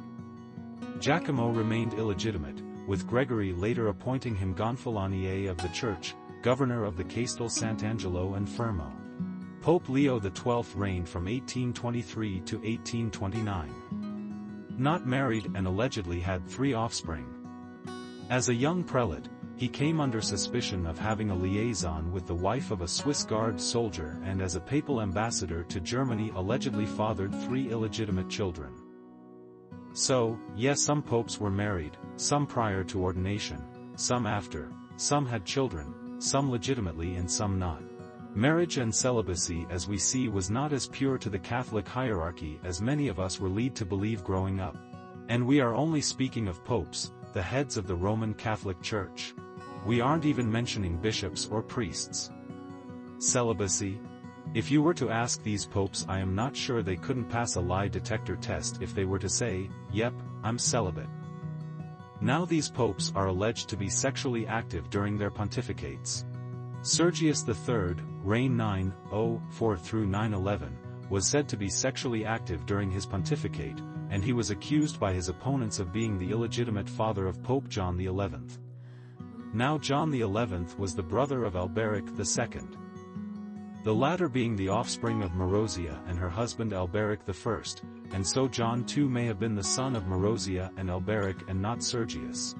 Giacomo 1.02 1.48
remained 1.48 1.94
illegitimate, 1.94 2.62
with 2.86 3.08
Gregory 3.08 3.52
later 3.52 3.88
appointing 3.88 4.36
him 4.36 4.54
Gonfalonier 4.54 5.50
of 5.50 5.56
the 5.56 5.66
Church, 5.70 6.14
governor 6.42 6.84
of 6.84 6.96
the 6.96 7.02
Castel 7.02 7.48
Sant'Angelo 7.48 8.36
and 8.36 8.46
Fermo. 8.46 8.92
Pope 9.60 9.88
Leo 9.88 10.20
XII 10.20 10.62
reigned 10.76 11.08
from 11.08 11.24
1823 11.24 12.42
to 12.42 12.56
1829. 12.58 14.74
Not 14.78 15.04
married 15.04 15.50
and 15.56 15.66
allegedly 15.66 16.20
had 16.20 16.46
three 16.46 16.72
offspring. 16.72 17.26
As 18.30 18.48
a 18.48 18.54
young 18.54 18.84
prelate, 18.84 19.28
he 19.56 19.66
came 19.66 20.00
under 20.00 20.20
suspicion 20.20 20.86
of 20.86 21.00
having 21.00 21.30
a 21.30 21.34
liaison 21.34 22.12
with 22.12 22.28
the 22.28 22.34
wife 22.36 22.70
of 22.70 22.80
a 22.80 22.86
Swiss 22.86 23.24
Guard 23.24 23.60
soldier 23.60 24.20
and 24.22 24.40
as 24.40 24.54
a 24.54 24.60
papal 24.60 25.02
ambassador 25.02 25.64
to 25.64 25.80
Germany 25.80 26.30
allegedly 26.36 26.86
fathered 26.86 27.34
three 27.34 27.72
illegitimate 27.72 28.28
children. 28.28 28.72
So, 29.94 30.38
yes 30.56 30.80
some 30.80 31.02
popes 31.02 31.38
were 31.38 31.50
married, 31.50 31.96
some 32.16 32.46
prior 32.46 32.82
to 32.84 33.02
ordination, 33.02 33.62
some 33.96 34.26
after, 34.26 34.70
some 34.96 35.26
had 35.26 35.44
children, 35.44 36.20
some 36.20 36.50
legitimately 36.50 37.16
and 37.16 37.30
some 37.30 37.58
not. 37.58 37.82
Marriage 38.34 38.78
and 38.78 38.94
celibacy 38.94 39.66
as 39.68 39.86
we 39.86 39.98
see 39.98 40.28
was 40.28 40.48
not 40.48 40.72
as 40.72 40.86
pure 40.86 41.18
to 41.18 41.28
the 41.28 41.38
Catholic 41.38 41.86
hierarchy 41.86 42.58
as 42.64 42.80
many 42.80 43.08
of 43.08 43.20
us 43.20 43.38
were 43.38 43.50
led 43.50 43.74
to 43.76 43.84
believe 43.84 44.24
growing 44.24 44.60
up. 44.60 44.76
And 45.28 45.46
we 45.46 45.60
are 45.60 45.74
only 45.74 46.00
speaking 46.00 46.48
of 46.48 46.64
popes, 46.64 47.12
the 47.34 47.42
heads 47.42 47.76
of 47.76 47.86
the 47.86 47.94
Roman 47.94 48.32
Catholic 48.32 48.80
Church. 48.80 49.34
We 49.84 50.00
aren't 50.00 50.24
even 50.24 50.50
mentioning 50.50 50.96
bishops 50.96 51.46
or 51.50 51.62
priests. 51.62 52.30
Celibacy? 53.18 54.00
If 54.54 54.70
you 54.70 54.82
were 54.82 54.94
to 54.94 55.10
ask 55.10 55.42
these 55.42 55.66
popes 55.66 56.04
I 56.08 56.18
am 56.18 56.34
not 56.34 56.56
sure 56.56 56.82
they 56.82 56.96
couldn't 56.96 57.30
pass 57.30 57.56
a 57.56 57.60
lie 57.60 57.88
detector 57.88 58.36
test 58.36 58.82
if 58.82 58.94
they 58.94 59.04
were 59.04 59.18
to 59.18 59.28
say, 59.28 59.70
yep, 59.90 60.12
I'm 60.44 60.58
celibate. 60.58 61.08
Now 62.20 62.44
these 62.44 62.70
popes 62.70 63.12
are 63.16 63.28
alleged 63.28 63.68
to 63.70 63.76
be 63.76 63.88
sexually 63.88 64.46
active 64.46 64.90
during 64.90 65.16
their 65.16 65.30
pontificates. 65.30 66.24
Sergius 66.82 67.44
III, 67.48 67.96
reign 68.22 68.56
904 68.56 69.76
through 69.76 70.06
911, 70.06 70.76
was 71.10 71.26
said 71.26 71.48
to 71.48 71.56
be 71.56 71.68
sexually 71.68 72.24
active 72.24 72.66
during 72.66 72.90
his 72.90 73.06
pontificate, 73.06 73.80
and 74.10 74.22
he 74.22 74.32
was 74.32 74.50
accused 74.50 75.00
by 75.00 75.12
his 75.12 75.28
opponents 75.28 75.78
of 75.78 75.92
being 75.92 76.18
the 76.18 76.30
illegitimate 76.30 76.88
father 76.88 77.26
of 77.26 77.42
Pope 77.42 77.68
John 77.68 77.98
XI. 77.98 78.58
Now 79.54 79.78
John 79.78 80.12
XI 80.12 80.76
was 80.78 80.94
the 80.94 81.02
brother 81.02 81.44
of 81.44 81.56
Alberic 81.56 82.04
II. 82.18 82.62
The 83.84 83.92
latter 83.92 84.28
being 84.28 84.54
the 84.54 84.68
offspring 84.68 85.24
of 85.24 85.32
Marozia 85.32 85.98
and 86.06 86.16
her 86.16 86.28
husband 86.28 86.72
Alberic 86.72 87.22
I, 87.28 87.62
and 88.12 88.24
so 88.24 88.46
John 88.46 88.84
too 88.84 89.08
may 89.08 89.26
have 89.26 89.40
been 89.40 89.56
the 89.56 89.64
son 89.64 89.96
of 89.96 90.04
Marozia 90.04 90.70
and 90.76 90.88
Alberic 90.88 91.48
and 91.48 91.60
not 91.60 91.82
Sergius. 91.82 92.54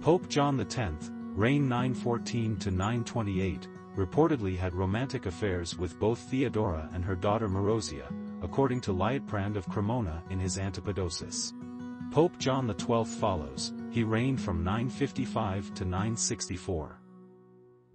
Pope 0.00 0.28
John 0.28 0.60
X, 0.60 1.10
reign 1.34 1.68
914 1.68 2.56
to 2.58 2.70
928, 2.70 3.66
reportedly 3.96 4.56
had 4.56 4.72
romantic 4.72 5.26
affairs 5.26 5.76
with 5.76 5.98
both 5.98 6.20
Theodora 6.30 6.88
and 6.94 7.04
her 7.04 7.16
daughter 7.16 7.48
Marozia, 7.48 8.06
according 8.40 8.80
to 8.82 8.92
Liutprand 8.92 9.56
of 9.56 9.68
Cremona 9.68 10.22
in 10.30 10.38
his 10.38 10.56
Antapodosis. 10.56 11.52
Pope 12.12 12.38
John 12.38 12.72
XII 12.78 13.04
follows, 13.18 13.72
he 13.90 14.04
reigned 14.04 14.40
from 14.40 14.62
955 14.62 15.74
to 15.74 15.84
964. 15.84 17.00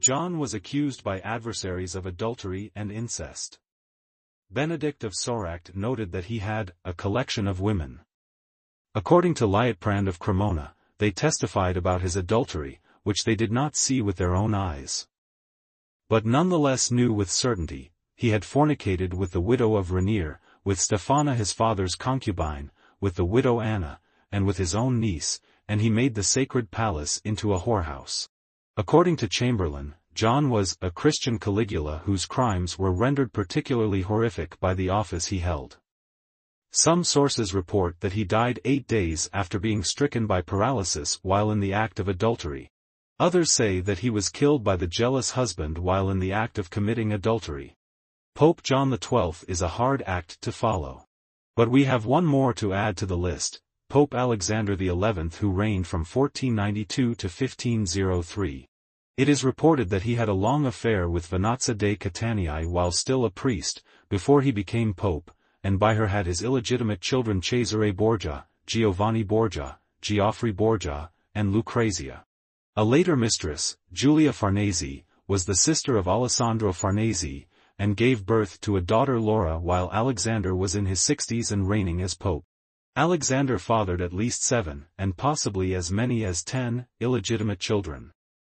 John 0.05 0.37
was 0.37 0.53
accused 0.53 1.03
by 1.03 1.19
adversaries 1.21 1.95
of 1.95 2.05
adultery 2.05 2.71
and 2.75 2.91
incest. 2.91 3.57
Benedict 4.51 5.03
of 5.03 5.15
Soracte 5.15 5.75
noted 5.75 6.11
that 6.11 6.25
he 6.25 6.37
had 6.37 6.73
a 6.83 6.93
collection 6.93 7.47
of 7.47 7.59
women. 7.59 8.01
According 8.93 9.33
to 9.33 9.47
Liutprand 9.47 10.07
of 10.07 10.19
Cremona, 10.19 10.75
they 10.99 11.09
testified 11.09 11.75
about 11.75 12.03
his 12.03 12.15
adultery, 12.15 12.81
which 13.01 13.23
they 13.23 13.33
did 13.33 13.51
not 13.51 13.75
see 13.75 13.99
with 13.99 14.17
their 14.17 14.35
own 14.35 14.53
eyes. 14.53 15.07
But 16.07 16.23
nonetheless 16.23 16.91
knew 16.91 17.11
with 17.11 17.31
certainty, 17.31 17.91
he 18.15 18.29
had 18.29 18.45
fornicated 18.45 19.15
with 19.15 19.31
the 19.31 19.41
widow 19.41 19.75
of 19.75 19.91
Ranier, 19.91 20.39
with 20.63 20.79
Stephana 20.79 21.33
his 21.33 21.51
father's 21.51 21.95
concubine, 21.95 22.69
with 23.01 23.15
the 23.15 23.25
widow 23.25 23.59
Anna, 23.59 23.99
and 24.31 24.45
with 24.45 24.57
his 24.57 24.75
own 24.75 24.99
niece, 24.99 25.41
and 25.67 25.81
he 25.81 25.89
made 25.89 26.13
the 26.13 26.21
sacred 26.21 26.69
palace 26.69 27.19
into 27.25 27.55
a 27.55 27.59
whorehouse. 27.59 28.29
According 28.77 29.17
to 29.17 29.27
Chamberlain, 29.27 29.95
John 30.13 30.49
was 30.49 30.77
a 30.81 30.91
Christian 30.91 31.39
Caligula 31.39 32.01
whose 32.05 32.25
crimes 32.25 32.77
were 32.77 32.91
rendered 32.91 33.33
particularly 33.33 34.01
horrific 34.01 34.59
by 34.59 34.73
the 34.73 34.89
office 34.89 35.27
he 35.27 35.39
held. 35.39 35.77
Some 36.71 37.03
sources 37.03 37.53
report 37.53 37.99
that 38.01 38.13
he 38.13 38.23
died 38.23 38.59
eight 38.65 38.87
days 38.87 39.29
after 39.33 39.59
being 39.59 39.83
stricken 39.83 40.27
by 40.27 40.41
paralysis 40.41 41.19
while 41.21 41.51
in 41.51 41.59
the 41.59 41.73
act 41.73 41.99
of 41.99 42.09
adultery, 42.09 42.69
Others 43.17 43.53
say 43.53 43.79
that 43.79 43.99
he 43.99 44.09
was 44.09 44.27
killed 44.27 44.61
by 44.61 44.75
the 44.75 44.87
jealous 44.87 45.31
husband 45.31 45.77
while 45.77 46.09
in 46.09 46.19
the 46.19 46.33
act 46.33 46.59
of 46.59 46.69
committing 46.69 47.13
adultery. 47.13 47.73
Pope 48.33 48.61
John 48.61 48.91
XII 48.91 49.45
is 49.47 49.61
a 49.61 49.69
hard 49.69 50.03
act 50.05 50.41
to 50.41 50.51
follow. 50.51 51.05
But 51.55 51.69
we 51.69 51.85
have 51.85 52.05
one 52.05 52.25
more 52.25 52.53
to 52.55 52.73
add 52.73 52.97
to 52.97 53.05
the 53.05 53.15
list, 53.15 53.61
Pope 53.95 54.13
Alexander 54.13 54.77
XI 54.77 55.37
who 55.39 55.51
reigned 55.51 55.87
from 55.87 56.01
1492 56.01 57.15
to 57.15 57.27
1503. 57.27 58.67
It 59.15 59.29
is 59.29 59.43
reported 59.45 59.89
that 59.89 60.01
he 60.01 60.15
had 60.15 60.27
a 60.27 60.33
long 60.33 60.65
affair 60.65 61.07
with 61.09 61.29
Vannozza 61.29 61.77
dei 61.77 61.95
Cattanei 61.95 62.67
while 62.67 62.91
still 62.91 63.23
a 63.23 63.29
priest, 63.29 63.83
before 64.09 64.41
he 64.41 64.51
became 64.51 64.93
pope, 64.93 65.31
and 65.63 65.79
by 65.79 65.93
her 65.93 66.07
had 66.07 66.25
his 66.25 66.43
illegitimate 66.43 66.99
children 66.99 67.41
Cesare 67.41 67.93
Borgia, 67.93 68.47
Giovanni 68.65 69.23
Borgia, 69.23 69.79
Geoffrey 70.01 70.51
Borgia, 70.51 71.09
and 71.33 71.53
Lucrezia. 71.53 72.25
A 72.75 72.83
later 72.83 73.15
mistress, 73.15 73.77
Giulia 73.93 74.33
Farnese, 74.33 75.03
was 75.25 75.45
the 75.45 75.55
sister 75.55 75.95
of 75.95 76.05
Alessandro 76.05 76.73
Farnese, 76.73 77.45
and 77.79 77.95
gave 77.95 78.25
birth 78.25 78.59
to 78.59 78.75
a 78.75 78.81
daughter 78.81 79.21
Laura 79.21 79.57
while 79.57 79.89
Alexander 79.93 80.53
was 80.53 80.75
in 80.75 80.85
his 80.85 80.99
sixties 80.99 81.49
and 81.49 81.69
reigning 81.69 82.01
as 82.01 82.13
pope. 82.13 82.43
Alexander 82.97 83.59
fathered 83.59 84.01
at 84.01 84.13
least 84.13 84.41
seven, 84.41 84.85
and 84.97 85.17
possibly 85.17 85.75
as 85.75 85.91
many 85.91 86.23
as 86.23 86.43
ten, 86.43 86.87
illegitimate 87.01 87.59
children. 87.59 88.11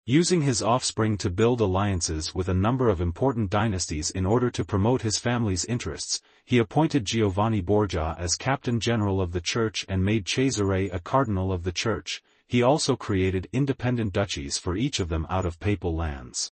Using 0.05 0.41
his 0.41 0.63
offspring 0.63 1.17
to 1.17 1.29
build 1.29 1.59
alliances 1.59 2.33
with 2.33 2.47
a 2.47 2.53
number 2.53 2.87
of 2.87 3.01
important 3.01 3.49
dynasties 3.49 4.09
in 4.09 4.25
order 4.25 4.49
to 4.49 4.63
promote 4.63 5.01
his 5.01 5.19
family's 5.19 5.65
interests, 5.65 6.21
he 6.45 6.57
appointed 6.57 7.03
Giovanni 7.03 7.59
Borgia 7.59 8.15
as 8.17 8.35
captain 8.35 8.79
general 8.79 9.21
of 9.21 9.33
the 9.33 9.41
church 9.41 9.85
and 9.89 10.05
made 10.05 10.25
Cesare 10.25 10.89
a 10.91 10.99
cardinal 10.99 11.51
of 11.51 11.63
the 11.63 11.73
church, 11.73 12.23
he 12.47 12.63
also 12.63 12.95
created 12.95 13.49
independent 13.51 14.13
duchies 14.13 14.57
for 14.57 14.77
each 14.77 15.01
of 15.01 15.09
them 15.09 15.27
out 15.29 15.45
of 15.45 15.59
papal 15.59 15.93
lands. 15.93 16.51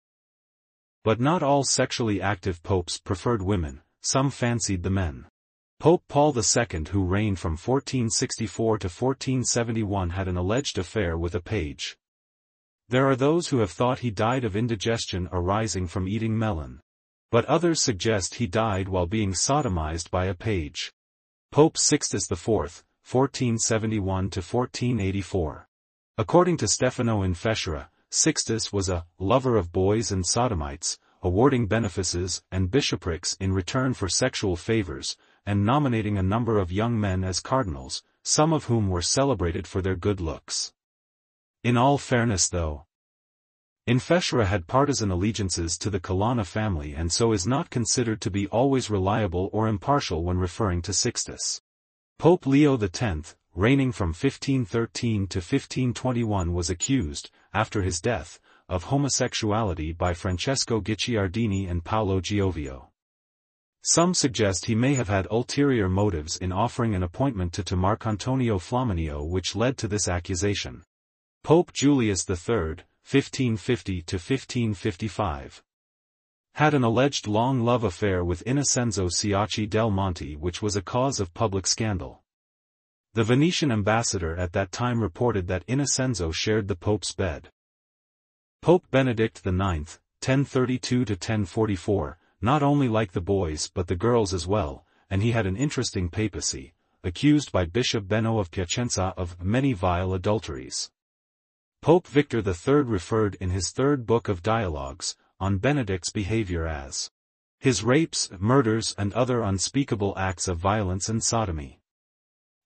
But 1.03 1.19
not 1.19 1.43
all 1.43 1.63
sexually 1.65 2.21
active 2.21 2.63
popes 2.63 2.97
preferred 2.97 3.41
women, 3.41 3.81
some 4.01 4.31
fancied 4.31 4.83
the 4.83 4.89
men. 4.89 5.25
Pope 5.83 6.05
Paul 6.07 6.33
II 6.33 6.85
who 6.91 7.03
reigned 7.03 7.39
from 7.39 7.57
1464 7.57 8.77
to 8.77 8.87
1471 8.87 10.11
had 10.11 10.29
an 10.29 10.37
alleged 10.37 10.77
affair 10.77 11.17
with 11.17 11.35
a 11.35 11.41
page. 11.41 11.97
There 12.87 13.05
are 13.09 13.17
those 13.17 13.49
who 13.49 13.57
have 13.57 13.71
thought 13.71 13.99
he 13.99 14.09
died 14.09 14.45
of 14.45 14.55
indigestion 14.55 15.27
arising 15.33 15.87
from 15.87 16.07
eating 16.07 16.39
melon. 16.39 16.79
But 17.31 17.43
others 17.47 17.83
suggest 17.83 18.35
he 18.35 18.47
died 18.47 18.87
while 18.87 19.07
being 19.07 19.33
sodomized 19.33 20.09
by 20.09 20.27
a 20.27 20.33
page. 20.33 20.93
Pope 21.51 21.77
Sixtus 21.77 22.31
IV, 22.31 22.47
1471 22.47 24.29
to 24.29 24.39
1484. 24.39 25.67
According 26.17 26.55
to 26.59 26.67
Stefano 26.69 27.23
Infessura, 27.23 27.89
Sixtus 28.09 28.71
was 28.71 28.87
a 28.87 29.05
lover 29.19 29.57
of 29.57 29.73
boys 29.73 30.13
and 30.13 30.25
sodomites, 30.25 30.97
awarding 31.21 31.67
benefices 31.67 32.41
and 32.53 32.71
bishoprics 32.71 33.35
in 33.41 33.51
return 33.51 33.93
for 33.93 34.07
sexual 34.07 34.55
favors, 34.55 35.17
and 35.45 35.65
nominating 35.65 36.17
a 36.17 36.23
number 36.23 36.57
of 36.57 36.71
young 36.71 36.99
men 36.99 37.23
as 37.23 37.39
cardinals, 37.39 38.03
some 38.23 38.53
of 38.53 38.65
whom 38.65 38.89
were 38.89 39.01
celebrated 39.01 39.67
for 39.67 39.81
their 39.81 39.95
good 39.95 40.21
looks. 40.21 40.73
In 41.63 41.77
all 41.77 41.97
fairness 41.97 42.49
though, 42.49 42.85
Infessura 43.85 44.45
had 44.45 44.65
partisan 44.65 45.11
allegiances 45.11 45.77
to 45.77 45.89
the 45.89 45.99
Colonna 45.99 46.45
family 46.45 46.93
and 46.93 47.11
so 47.11 47.33
is 47.33 47.45
not 47.45 47.69
considered 47.69 48.21
to 48.21 48.31
be 48.31 48.47
always 48.47 48.89
reliable 48.89 49.49
or 49.51 49.67
impartial 49.67 50.23
when 50.23 50.37
referring 50.37 50.81
to 50.83 50.93
Sixtus. 50.93 51.61
Pope 52.17 52.45
Leo 52.45 52.77
X, 52.77 53.35
reigning 53.53 53.91
from 53.91 54.09
1513 54.09 55.27
to 55.27 55.39
1521 55.39 56.53
was 56.53 56.69
accused, 56.69 57.29
after 57.53 57.81
his 57.81 57.99
death, 57.99 58.39
of 58.69 58.85
homosexuality 58.85 59.91
by 59.91 60.13
Francesco 60.13 60.79
Guicciardini 60.79 61.69
and 61.69 61.83
Paolo 61.83 62.21
Giovio. 62.21 62.92
Some 63.85 64.13
suggest 64.13 64.65
he 64.65 64.75
may 64.75 64.93
have 64.95 65.09
had 65.09 65.27
ulterior 65.29 65.89
motives 65.89 66.37
in 66.37 66.53
offering 66.53 66.95
an 66.95 67.03
appointment 67.03 67.51
to, 67.53 67.65
to 67.65 67.75
Marcantonio 67.75 68.57
Flaminio 68.57 69.27
which 69.27 69.57
led 69.57 69.77
to 69.79 69.89
this 69.89 70.07
accusation. 70.07 70.83
Pope 71.43 71.73
Julius 71.73 72.25
III, 72.29 72.77
1550-1555. 73.05 75.61
Had 76.55 76.73
an 76.73 76.85
alleged 76.85 77.27
long 77.27 77.59
love 77.59 77.83
affair 77.83 78.23
with 78.23 78.41
Innocenzo 78.45 79.09
Ciocchi 79.09 79.69
del 79.69 79.91
Monte 79.91 80.37
which 80.37 80.61
was 80.61 80.77
a 80.77 80.81
cause 80.81 81.19
of 81.19 81.33
public 81.33 81.67
scandal. 81.67 82.23
The 83.15 83.25
Venetian 83.25 83.69
ambassador 83.69 84.37
at 84.37 84.53
that 84.53 84.71
time 84.71 85.01
reported 85.01 85.47
that 85.47 85.67
Innocenzo 85.67 86.31
shared 86.31 86.69
the 86.69 86.77
Pope's 86.77 87.13
bed. 87.13 87.49
Pope 88.61 88.85
Benedict 88.91 89.45
IX, 89.45 89.99
1032-1044, 90.21 92.15
not 92.43 92.61
only 92.61 92.89
like 92.89 93.13
the 93.13 93.21
boys 93.21 93.71
but 93.73 93.87
the 93.87 93.95
girls 93.95 94.33
as 94.33 94.45
well, 94.45 94.85
and 95.09 95.23
he 95.23 95.31
had 95.31 95.45
an 95.45 95.55
interesting 95.55 96.09
papacy, 96.09 96.73
accused 97.01 97.53
by 97.53 97.63
Bishop 97.63 98.05
Benno 98.05 98.37
of 98.37 98.51
Piacenza 98.51 99.13
of 99.15 99.41
many 99.41 99.71
vile 99.71 100.13
adulteries. 100.13 100.91
Pope 101.81 102.05
Victor 102.05 102.43
III 102.45 102.83
referred 102.83 103.35
in 103.35 103.49
his 103.49 103.71
third 103.71 104.05
book 104.05 104.27
of 104.27 104.43
Dialogues, 104.43 105.15
on 105.39 105.57
Benedict's 105.57 106.11
behavior 106.11 106.67
as 106.67 107.09
his 107.59 107.81
rapes, 107.81 108.29
murders 108.39 108.93
and 108.97 109.13
other 109.13 109.41
unspeakable 109.41 110.13
acts 110.17 110.49
of 110.49 110.57
violence 110.57 111.07
and 111.07 111.23
sodomy. 111.23 111.79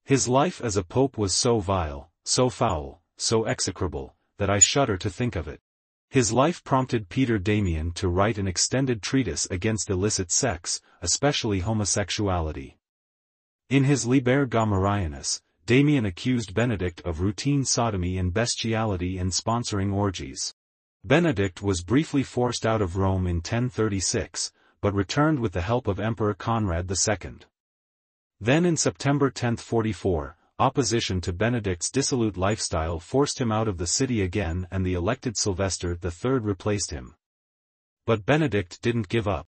His 0.06 0.28
life 0.28 0.60
as 0.60 0.76
a 0.76 0.84
pope 0.84 1.20
was 1.20 1.36
so 1.36 1.60
vile, 1.60 2.10
so 2.26 2.50
foul, 2.50 3.04
so 3.16 3.44
execrable, 3.44 4.16
that 4.40 4.50
I 4.50 4.58
shudder 4.58 4.98
to 4.98 5.10
think 5.12 5.36
of 5.36 5.48
it. 5.48 5.62
His 6.10 6.32
life 6.32 6.64
prompted 6.64 7.10
Peter 7.10 7.38
Damian 7.38 7.92
to 7.94 8.08
write 8.08 8.38
an 8.38 8.48
extended 8.48 9.02
treatise 9.02 9.46
against 9.52 9.90
illicit 9.90 10.32
sex, 10.32 10.80
especially 11.02 11.60
homosexuality. 11.60 12.78
In 13.70 13.84
his 13.84 14.06
Liber 14.06 14.46
Gomorrhianus, 14.46 15.42
Damian 15.66 16.06
accused 16.06 16.54
Benedict 16.54 17.02
of 17.02 17.20
routine 17.20 17.66
sodomy 17.66 18.18
and 18.18 18.34
bestiality 18.34 19.18
and 19.18 19.32
sponsoring 19.32 19.94
orgies. 19.94 20.56
Benedict 21.04 21.62
was 21.62 21.84
briefly 21.84 22.24
forced 22.24 22.66
out 22.66 22.82
of 22.82 22.96
Rome 22.96 23.28
in 23.28 23.38
1036, 23.38 24.54
but 24.80 24.94
returned 24.94 25.40
with 25.40 25.52
the 25.52 25.62
help 25.62 25.88
of 25.88 26.00
Emperor 26.00 26.34
Conrad 26.34 26.90
II. 26.90 27.40
Then 28.40 28.66
in 28.66 28.78
September 28.78 29.26
1044, 29.26 30.37
opposition 30.60 31.22
to 31.22 31.32
Benedict's 31.32 31.92
dissolute 31.92 32.36
lifestyle 32.36 33.00
forced 33.00 33.40
him 33.40 33.52
out 33.52 33.68
of 33.68 33.78
the 33.78 33.86
city 33.86 34.24
again 34.24 34.68
and 34.72 34.84
the 34.84 34.96
elected 34.96 35.38
Sylvester 35.38 35.96
III 36.04 36.40
replaced 36.40 36.90
him. 36.90 37.14
But 38.06 38.26
Benedict 38.26 38.82
didn't 38.82 39.10
give 39.10 39.28
up. 39.28 39.46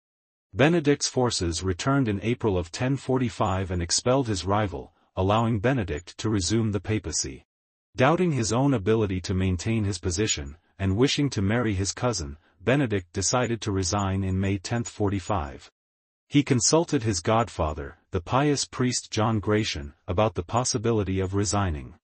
Benedict's 0.53 1.07
forces 1.07 1.63
returned 1.63 2.07
in 2.07 2.21
April 2.21 2.57
of 2.57 2.67
1045 2.67 3.71
and 3.71 3.81
expelled 3.81 4.27
his 4.27 4.45
rival, 4.45 4.93
allowing 5.15 5.59
Benedict 5.59 6.17
to 6.19 6.29
resume 6.29 6.71
the 6.71 6.79
papacy. 6.79 7.45
Doubting 7.95 8.31
his 8.31 8.53
own 8.53 8.73
ability 8.73 9.19
to 9.21 9.33
maintain 9.33 9.83
his 9.83 9.99
position, 9.99 10.57
and 10.79 10.95
wishing 10.95 11.29
to 11.31 11.41
marry 11.41 11.73
his 11.73 11.91
cousin, 11.91 12.37
Benedict 12.61 13.11
decided 13.11 13.61
to 13.61 13.71
resign 13.71 14.23
in 14.23 14.39
May 14.39 14.53
1045. 14.53 15.69
He 16.27 16.43
consulted 16.43 17.03
his 17.03 17.19
godfather, 17.19 17.97
the 18.11 18.21
pious 18.21 18.65
priest 18.65 19.11
John 19.11 19.39
Gratian, 19.39 19.93
about 20.07 20.35
the 20.35 20.43
possibility 20.43 21.19
of 21.19 21.35
resigning. 21.35 21.95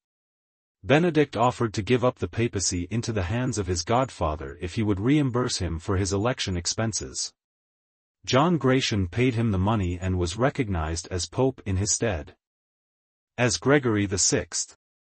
Benedict 0.84 1.36
offered 1.36 1.73
to 1.73 1.82
give 1.82 2.05
up 2.05 2.19
the 2.19 2.27
papacy 2.27 2.88
into 2.89 3.12
the 3.12 3.23
hands 3.23 3.58
of 3.58 3.67
his 3.67 3.84
godfather 3.84 4.58
if 4.62 4.75
he 4.75 4.84
would 4.84 4.99
reimburse 4.99 5.58
him 5.58 5.77
for 5.77 5.97
his 5.97 6.13
election 6.13 6.55
expenses. 6.55 7.34
John 8.25 8.58
Gratian 8.58 9.08
paid 9.08 9.36
him 9.36 9.51
the 9.51 9.58
money 9.58 9.97
and 9.99 10.17
was 10.17 10.38
recognized 10.38 11.08
as 11.10 11.25
pope 11.25 11.62
in 11.65 11.77
his 11.77 11.91
stead. 11.91 12.36
As 13.38 13.58
Gregory 13.58 14.05
VI. 14.05 14.47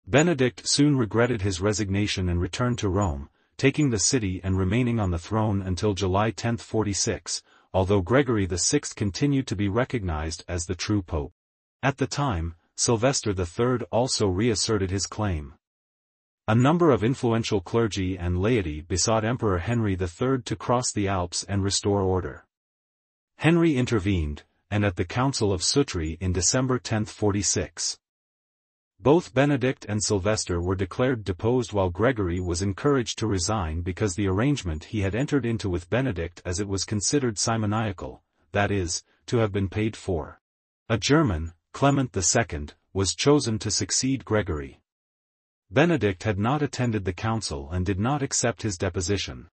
Benedict 0.06 0.68
soon 0.68 0.96
regretted 0.96 1.42
his 1.42 1.60
resignation 1.60 2.28
and 2.28 2.40
returned 2.40 2.78
to 2.78 2.88
Rome, 2.88 3.28
taking 3.56 3.90
the 3.90 3.98
city 3.98 4.40
and 4.42 4.58
remaining 4.58 4.98
on 4.98 5.10
the 5.10 5.18
throne 5.18 5.60
until 5.62 5.94
July 5.94 6.26
1046, 6.26 7.42
although 7.72 8.00
Gregory 8.00 8.46
VI 8.46 8.80
continued 8.96 9.46
to 9.46 9.56
be 9.56 9.68
recognized 9.68 10.44
as 10.48 10.66
the 10.66 10.74
true 10.74 11.02
pope. 11.02 11.32
At 11.82 11.98
the 11.98 12.06
time, 12.06 12.56
Sylvester 12.76 13.30
III 13.30 13.86
also 13.92 14.26
reasserted 14.26 14.90
his 14.90 15.06
claim. 15.06 15.54
A 16.48 16.54
number 16.54 16.90
of 16.90 17.04
influential 17.04 17.60
clergy 17.60 18.18
and 18.18 18.40
laity 18.40 18.80
besought 18.80 19.24
Emperor 19.24 19.58
Henry 19.58 19.92
III 19.92 20.42
to 20.46 20.56
cross 20.56 20.90
the 20.90 21.06
Alps 21.06 21.44
and 21.44 21.62
restore 21.62 22.02
order. 22.02 22.44
Henry 23.36 23.76
intervened, 23.76 24.42
and 24.68 24.84
at 24.84 24.96
the 24.96 25.04
Council 25.04 25.52
of 25.52 25.62
Sutri 25.62 26.16
in 26.20 26.32
December 26.32 26.74
1046. 26.74 27.99
Both 29.02 29.32
Benedict 29.32 29.86
and 29.88 30.02
Sylvester 30.02 30.60
were 30.60 30.74
declared 30.74 31.24
deposed 31.24 31.72
while 31.72 31.88
Gregory 31.88 32.38
was 32.38 32.60
encouraged 32.60 33.18
to 33.18 33.26
resign 33.26 33.80
because 33.80 34.14
the 34.14 34.26
arrangement 34.26 34.84
he 34.84 35.00
had 35.00 35.14
entered 35.14 35.46
into 35.46 35.70
with 35.70 35.88
Benedict 35.88 36.42
as 36.44 36.60
it 36.60 36.68
was 36.68 36.84
considered 36.84 37.38
simoniacal, 37.38 38.22
that 38.52 38.70
is, 38.70 39.02
to 39.24 39.38
have 39.38 39.52
been 39.52 39.70
paid 39.70 39.96
for. 39.96 40.42
A 40.90 40.98
German, 40.98 41.54
Clement 41.72 42.14
II, 42.14 42.66
was 42.92 43.14
chosen 43.14 43.58
to 43.60 43.70
succeed 43.70 44.26
Gregory. 44.26 44.82
Benedict 45.70 46.24
had 46.24 46.38
not 46.38 46.60
attended 46.60 47.06
the 47.06 47.14
council 47.14 47.70
and 47.70 47.86
did 47.86 47.98
not 47.98 48.22
accept 48.22 48.60
his 48.60 48.76
deposition. 48.76 49.48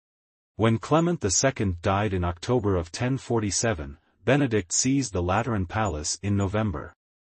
When 0.57 0.77
Clement 0.77 1.23
II 1.23 1.77
died 1.81 2.13
in 2.13 2.25
October 2.25 2.75
of 2.75 2.87
1047, 2.87 3.97
Benedict 4.25 4.73
seized 4.73 5.13
the 5.13 5.23
Lateran 5.23 5.67
Palace 5.67 6.19
in 6.21 6.35
November. 6.35 6.93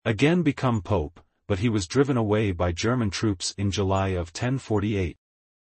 Again 0.06 0.42
become 0.42 0.80
pope, 0.80 1.20
but 1.48 1.58
he 1.58 1.68
was 1.68 1.88
driven 1.88 2.16
away 2.16 2.52
by 2.52 2.70
German 2.70 3.10
troops 3.10 3.52
in 3.58 3.72
July 3.72 4.08
of 4.08 4.28
1048. 4.28 5.16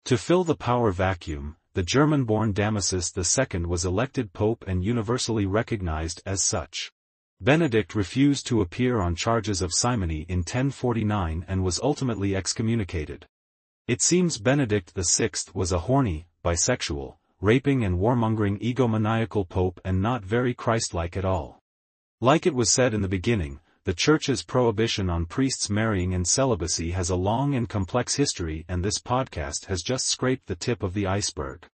To 0.05 0.17
fill 0.17 0.43
the 0.43 0.55
power 0.55 0.91
vacuum, 0.91 1.55
the 1.73 1.81
German-born 1.81 2.53
Damasus 2.53 3.11
II 3.17 3.65
was 3.65 3.85
elected 3.85 4.33
pope 4.33 4.65
and 4.67 4.83
universally 4.83 5.45
recognized 5.45 6.21
as 6.25 6.43
such. 6.43 6.91
Benedict 7.39 7.95
refused 7.95 8.47
to 8.47 8.61
appear 8.61 8.99
on 8.99 9.15
charges 9.15 9.61
of 9.61 9.73
simony 9.73 10.25
in 10.27 10.39
1049 10.39 11.45
and 11.47 11.63
was 11.63 11.79
ultimately 11.81 12.35
excommunicated. 12.35 13.25
It 13.87 14.01
seems 14.01 14.37
Benedict 14.39 14.91
VI 14.95 15.29
was 15.53 15.71
a 15.71 15.79
horny, 15.79 16.27
bisexual, 16.43 17.15
raping 17.39 17.85
and 17.85 17.99
warmongering 17.99 18.59
egomaniacal 18.59 19.47
pope 19.47 19.79
and 19.85 20.01
not 20.01 20.25
very 20.25 20.53
Christ-like 20.53 21.15
at 21.15 21.23
all. 21.23 21.59
Like 22.19 22.45
it 22.45 22.55
was 22.55 22.71
said 22.71 22.93
in 22.93 23.01
the 23.01 23.07
beginning, 23.07 23.59
the 23.87 23.93
Church's 23.93 24.43
prohibition 24.43 25.09
on 25.09 25.25
priests 25.25 25.69
marrying 25.69 26.13
and 26.13 26.27
celibacy 26.27 26.91
has 26.91 27.09
a 27.09 27.15
long 27.15 27.55
and 27.55 27.69
complex 27.69 28.15
history 28.15 28.65
and 28.67 28.83
this 28.83 28.99
podcast 28.99 29.67
has 29.67 29.81
just 29.81 30.09
scraped 30.09 30.45
the 30.47 30.57
tip 30.57 30.83
of 30.83 30.93
the 30.93 31.07
iceberg. 31.07 31.65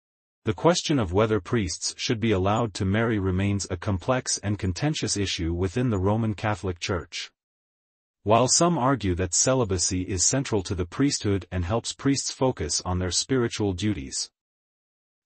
The 0.45 0.53
question 0.53 0.99
of 0.99 1.11
whether 1.11 1.39
priests 1.39 1.95
should 1.97 2.19
be 2.19 2.31
allowed 2.31 2.75
to 2.75 2.85
marry 2.85 3.17
remains 3.17 3.65
a 3.71 3.77
complex 3.77 4.37
and 4.43 4.59
contentious 4.59 5.17
issue 5.17 5.55
within 5.55 5.89
the 5.89 5.97
Roman 5.97 6.35
Catholic 6.35 6.79
Church. 6.79 7.31
While 8.21 8.47
some 8.47 8.77
argue 8.77 9.15
that 9.15 9.33
celibacy 9.33 10.03
is 10.03 10.23
central 10.23 10.61
to 10.61 10.75
the 10.75 10.85
priesthood 10.85 11.47
and 11.51 11.65
helps 11.65 11.93
priests 11.93 12.29
focus 12.29 12.79
on 12.85 12.99
their 12.99 13.09
spiritual 13.09 13.73
duties, 13.73 14.29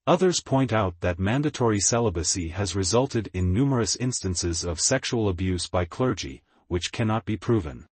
Others 0.08 0.40
point 0.40 0.72
out 0.72 0.96
that 1.02 1.20
mandatory 1.20 1.82
celibacy 1.82 2.48
has 2.48 2.78
resulted 2.78 3.30
in 3.34 3.52
numerous 3.52 3.98
instances 3.98 4.64
of 4.64 4.80
sexual 4.80 5.28
abuse 5.28 5.68
by 5.68 5.84
clergy, 5.84 6.44
which 6.68 6.92
cannot 6.92 7.26
be 7.26 7.38
proven. 7.38 7.86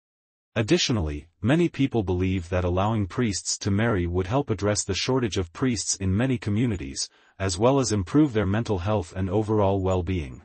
Additionally, 0.56 1.28
many 1.42 1.68
people 1.68 2.02
believe 2.02 2.48
that 2.50 2.64
allowing 2.64 3.08
priests 3.08 3.58
to 3.58 3.70
marry 3.70 4.08
would 4.08 4.28
help 4.28 4.50
address 4.50 4.84
the 4.84 4.94
shortage 4.94 5.38
of 5.38 5.52
priests 5.52 5.96
in 5.96 6.16
many 6.16 6.38
communities, 6.38 7.10
as 7.38 7.58
well 7.58 7.80
as 7.80 7.92
improve 7.92 8.32
their 8.32 8.46
mental 8.46 8.80
health 8.80 9.14
and 9.16 9.30
overall 9.30 9.82
well-being. 9.82 10.42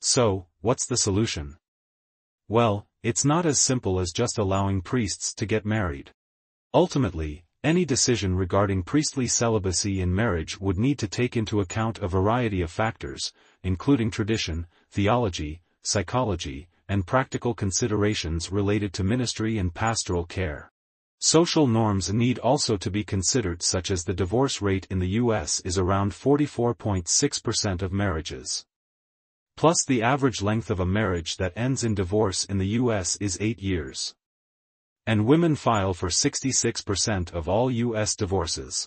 So, 0.00 0.46
what's 0.60 0.86
the 0.86 0.96
solution? 0.96 1.56
Well, 2.48 2.86
it's 3.02 3.24
not 3.24 3.44
as 3.44 3.60
simple 3.60 3.98
as 3.98 4.12
just 4.12 4.38
allowing 4.38 4.82
priests 4.82 5.34
to 5.34 5.46
get 5.46 5.64
married. 5.64 6.12
Ultimately, 6.72 7.44
any 7.64 7.84
decision 7.84 8.34
regarding 8.36 8.82
priestly 8.82 9.26
celibacy 9.26 10.00
in 10.00 10.14
marriage 10.14 10.60
would 10.60 10.78
need 10.78 10.98
to 11.00 11.08
take 11.08 11.36
into 11.36 11.60
account 11.60 11.98
a 11.98 12.08
variety 12.08 12.60
of 12.60 12.70
factors, 12.70 13.32
including 13.62 14.10
tradition, 14.10 14.66
theology, 14.90 15.60
psychology, 15.82 16.68
and 16.92 17.06
practical 17.06 17.54
considerations 17.54 18.52
related 18.52 18.92
to 18.92 19.02
ministry 19.02 19.56
and 19.56 19.72
pastoral 19.72 20.26
care. 20.26 20.70
Social 21.20 21.66
norms 21.66 22.12
need 22.12 22.38
also 22.40 22.76
to 22.76 22.90
be 22.90 23.02
considered 23.02 23.62
such 23.62 23.90
as 23.90 24.04
the 24.04 24.12
divorce 24.12 24.60
rate 24.60 24.86
in 24.90 24.98
the 24.98 25.08
U.S. 25.22 25.60
is 25.60 25.78
around 25.78 26.12
44.6% 26.12 27.80
of 27.80 27.92
marriages. 27.92 28.66
Plus 29.56 29.82
the 29.86 30.02
average 30.02 30.42
length 30.42 30.70
of 30.70 30.80
a 30.80 30.84
marriage 30.84 31.38
that 31.38 31.54
ends 31.56 31.82
in 31.82 31.94
divorce 31.94 32.44
in 32.44 32.58
the 32.58 32.68
U.S. 32.82 33.16
is 33.22 33.38
8 33.40 33.58
years. 33.58 34.14
And 35.06 35.24
women 35.24 35.56
file 35.56 35.94
for 35.94 36.10
66% 36.10 37.32
of 37.32 37.48
all 37.48 37.70
U.S. 37.70 38.14
divorces. 38.14 38.86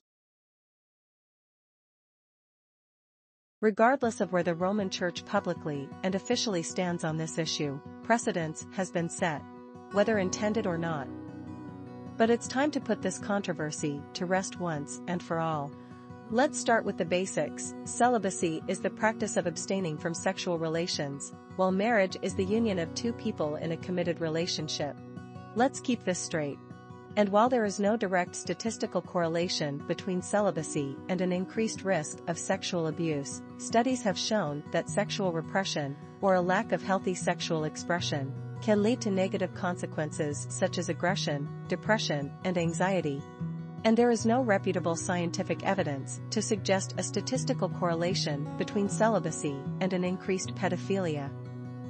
Regardless 3.66 4.22
of 4.22 4.32
where 4.32 4.43
the 4.43 4.53
Roman 4.53 4.91
Church 4.91 5.26
publicly 5.26 5.89
and 6.03 6.13
officially 6.13 6.61
stands 6.61 7.03
on 7.03 7.18
this 7.18 7.39
issue, 7.39 7.80
precedence 8.03 8.68
has 8.74 8.91
been 8.91 9.09
set, 9.09 9.41
whether 9.91 10.20
intended 10.20 10.68
or 10.68 10.78
not. 10.78 11.07
But 12.16 12.30
it's 12.30 12.47
time 12.47 12.70
to 12.70 12.80
put 12.80 13.01
this 13.01 13.18
controversy 13.18 14.03
to 14.13 14.28
rest 14.28 14.59
once 14.59 15.01
and 15.07 15.24
for 15.24 15.39
all. 15.39 15.72
Let's 16.30 16.59
start 16.59 16.86
with 16.86 16.99
the 16.99 17.05
basics. 17.05 17.74
Celibacy 17.86 18.61
is 18.68 18.82
the 18.82 18.91
practice 18.91 19.36
of 19.36 19.47
abstaining 19.47 19.97
from 19.97 20.13
sexual 20.13 20.59
relations, 20.59 21.34
while 21.55 21.72
marriage 21.72 22.18
is 22.22 22.36
the 22.36 22.45
union 22.45 22.78
of 22.78 22.93
two 22.93 23.13
people 23.13 23.55
in 23.55 23.72
a 23.72 23.78
committed 23.78 24.22
relationship. 24.22 24.95
Let's 25.55 25.80
keep 25.80 26.03
this 26.03 26.20
straight. 26.20 26.59
And 27.18 27.30
while 27.30 27.47
there 27.47 27.63
is 27.63 27.80
no 27.80 27.95
direct 27.95 28.36
statistical 28.36 29.01
correlation 29.01 29.78
between 29.88 30.22
celibacy 30.22 30.97
and 31.07 31.22
an 31.22 31.32
increased 31.32 31.84
risk 31.84 32.20
of 32.28 32.38
sexual 32.38 32.88
abuse, 32.88 33.41
studies 33.57 34.01
have 34.01 34.18
shown 34.18 34.63
that 34.72 34.89
sexual 34.89 35.32
repression, 35.32 35.95
or 36.22 36.36
a 36.36 36.41
lack 36.41 36.74
of 36.74 36.84
healthy 36.84 37.16
sexual 37.16 37.63
expression, 37.63 38.34
can 38.61 38.84
lead 38.84 38.99
to 39.01 39.11
negative 39.11 39.53
consequences 39.53 40.45
such 40.49 40.78
as 40.78 40.89
aggression, 40.89 41.47
depression, 41.70 42.32
and 42.43 42.57
anxiety, 42.57 43.22
and 43.86 43.95
there 43.95 44.09
is 44.09 44.26
no 44.26 44.41
reputable 44.41 44.95
scientific 44.95 45.63
evidence 45.63 46.20
to 46.32 46.41
suggest 46.41 46.95
a 46.97 47.03
statistical 47.03 47.70
correlation 47.70 48.45
between 48.57 48.89
celibacy 48.89 49.55
and 49.80 49.93
an 49.93 50.03
increased 50.03 50.55
pedophilia. 50.55 51.30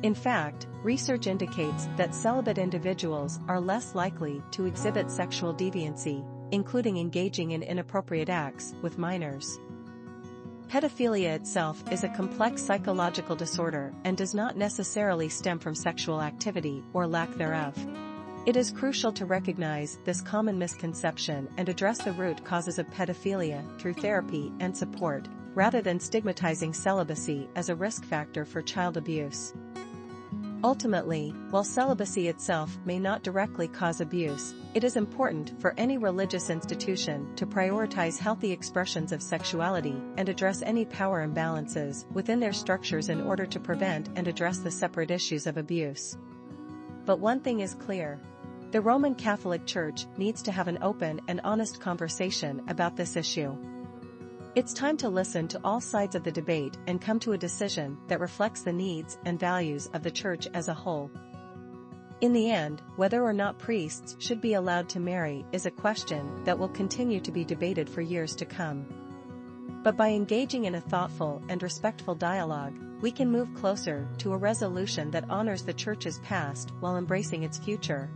In 0.06 0.14
fact, 0.14 0.68
research 0.84 1.26
indicates 1.26 1.88
that 1.98 2.14
celibate 2.14 2.60
individuals 2.60 3.40
are 3.48 3.60
less 3.60 3.96
likely 3.96 4.44
to 4.52 4.66
exhibit 4.66 5.10
sexual 5.10 5.52
deviancy, 5.52 6.24
including 6.52 6.98
engaging 6.98 7.54
in 7.54 7.64
inappropriate 7.64 8.30
acts 8.30 8.76
with 8.84 9.00
minors. 9.00 9.60
Pedophilia 10.68 11.34
itself 11.34 11.84
is 11.92 12.04
a 12.04 12.10
complex 12.10 12.62
psychological 12.62 13.36
disorder 13.36 13.96
and 14.04 14.16
does 14.16 14.36
not 14.36 14.58
necessarily 14.58 15.28
stem 15.28 15.58
from 15.58 15.74
sexual 15.74 16.22
activity 16.22 16.84
or 16.94 17.08
lack 17.08 17.34
thereof. 17.34 17.76
It 18.46 18.56
is 18.56 18.70
crucial 18.70 19.12
to 19.14 19.26
recognize 19.26 19.98
this 20.06 20.22
common 20.22 20.60
misconception 20.60 21.50
and 21.58 21.68
address 21.68 21.98
the 22.04 22.12
root 22.12 22.46
causes 22.46 22.78
of 22.78 22.86
pedophilia 22.92 23.64
through 23.80 23.96
therapy 23.96 24.54
and 24.60 24.78
support, 24.78 25.28
rather 25.56 25.82
than 25.82 26.00
stigmatizing 26.00 26.74
celibacy 26.74 27.50
as 27.56 27.70
a 27.70 27.76
risk 27.76 28.06
factor 28.06 28.46
for 28.46 28.62
child 28.62 28.98
abuse. 28.98 29.52
Ultimately, 30.64 31.30
while 31.52 31.64
celibacy 31.64 32.28
itself 32.28 32.78
may 32.86 32.98
not 32.98 33.24
directly 33.24 33.68
cause 33.68 34.02
abuse, 34.02 34.54
it 34.74 34.84
is 34.84 34.96
important 34.96 35.54
for 35.60 35.76
any 35.78 35.98
religious 35.98 36.50
institution 36.50 37.36
to 37.36 37.46
prioritize 37.46 38.18
healthy 38.18 38.52
expressions 38.52 39.12
of 39.12 39.22
sexuality 39.22 40.02
and 40.18 40.28
address 40.28 40.62
any 40.64 40.86
power 40.86 41.28
imbalances 41.28 42.10
within 42.12 42.40
their 42.40 42.54
structures 42.54 43.10
in 43.10 43.22
order 43.22 43.46
to 43.46 43.60
prevent 43.60 44.10
and 44.16 44.28
address 44.28 44.60
the 44.60 44.72
separate 44.72 45.12
issues 45.12 45.46
of 45.46 45.58
abuse. 45.58 46.18
But 47.06 47.20
one 47.20 47.42
thing 47.42 47.60
is 47.60 47.76
clear, 47.76 48.20
the 48.72 48.82
Roman 48.82 49.14
Catholic 49.14 49.66
Church 49.66 50.06
needs 50.18 50.42
to 50.44 50.52
have 50.52 50.68
an 50.68 50.80
open 50.82 51.22
and 51.28 51.40
honest 51.44 51.80
conversation 51.80 52.64
about 52.68 52.96
this 52.96 53.16
issue. 53.16 53.56
It's 54.56 54.72
time 54.72 54.96
to 54.98 55.10
listen 55.10 55.50
to 55.50 55.60
all 55.66 55.82
sides 55.82 56.16
of 56.16 56.24
the 56.24 56.32
debate 56.32 56.78
and 56.88 57.02
come 57.02 57.20
to 57.20 57.34
a 57.34 57.38
decision 57.38 57.98
that 58.08 58.22
reflects 58.22 58.62
the 58.62 58.72
needs 58.72 59.18
and 59.26 59.38
values 59.38 59.90
of 59.94 60.02
the 60.02 60.12
Church 60.12 60.48
as 60.54 60.70
a 60.70 60.74
whole. 60.74 61.12
In 62.22 62.32
the 62.32 62.50
end, 62.50 62.82
whether 62.96 63.22
or 63.22 63.34
not 63.34 63.60
priests 63.60 64.16
should 64.18 64.40
be 64.40 64.54
allowed 64.54 64.88
to 64.88 65.02
marry 65.02 65.46
is 65.52 65.66
a 65.66 65.72
question 65.72 66.42
that 66.46 66.58
will 66.58 66.70
continue 66.70 67.20
to 67.20 67.34
be 67.34 67.44
debated 67.44 67.90
for 67.90 68.00
years 68.00 68.34
to 68.38 68.46
come. 68.46 68.86
But 69.84 69.98
by 69.98 70.12
engaging 70.12 70.64
in 70.64 70.76
a 70.76 70.82
thoughtful 70.82 71.44
and 71.50 71.62
respectful 71.62 72.16
dialogue, 72.16 72.80
we 73.02 73.12
can 73.12 73.30
move 73.30 73.54
closer 73.56 74.08
to 74.20 74.32
a 74.32 74.38
resolution 74.38 75.12
that 75.12 75.30
honors 75.30 75.64
the 75.64 75.74
Church's 75.74 76.20
past 76.20 76.72
while 76.80 76.96
embracing 76.96 77.44
its 77.44 77.58
future. 77.58 78.10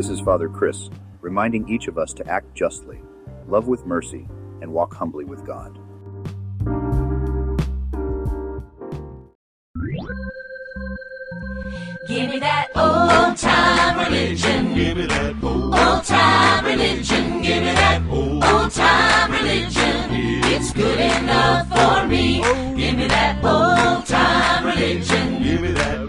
This 0.00 0.08
is 0.08 0.20
Father 0.22 0.48
Chris, 0.48 0.88
reminding 1.20 1.68
each 1.68 1.86
of 1.86 1.98
us 1.98 2.14
to 2.14 2.26
act 2.26 2.54
justly, 2.54 3.02
love 3.46 3.68
with 3.68 3.84
mercy, 3.84 4.26
and 4.62 4.72
walk 4.72 4.94
humbly 4.94 5.26
with 5.26 5.44
God. 5.44 5.74
Give 12.08 12.30
me 12.30 12.38
that 12.38 12.68
old 12.74 13.36
time 13.36 13.98
religion. 13.98 14.74
Give 14.74 14.96
me 14.96 15.04
that 15.04 15.44
old, 15.44 15.74
Old 15.74 16.04
time 16.04 16.64
religion. 16.64 17.42
Give 17.42 17.62
me 17.62 17.72
that 17.74 18.02
old 18.10 18.72
time 18.72 19.32
religion. 19.32 20.50
It's 20.50 20.72
good 20.72 20.98
enough 20.98 21.68
for 21.68 22.06
me. 22.08 22.40
Oh. 22.42 22.74
Give 22.74 22.96
me 22.96 23.06
that 23.06 23.44
old 23.44 24.06
time 24.06 24.64
religion. 24.64 25.42
give 25.42 25.60
me 25.60 25.72
that 25.72 25.99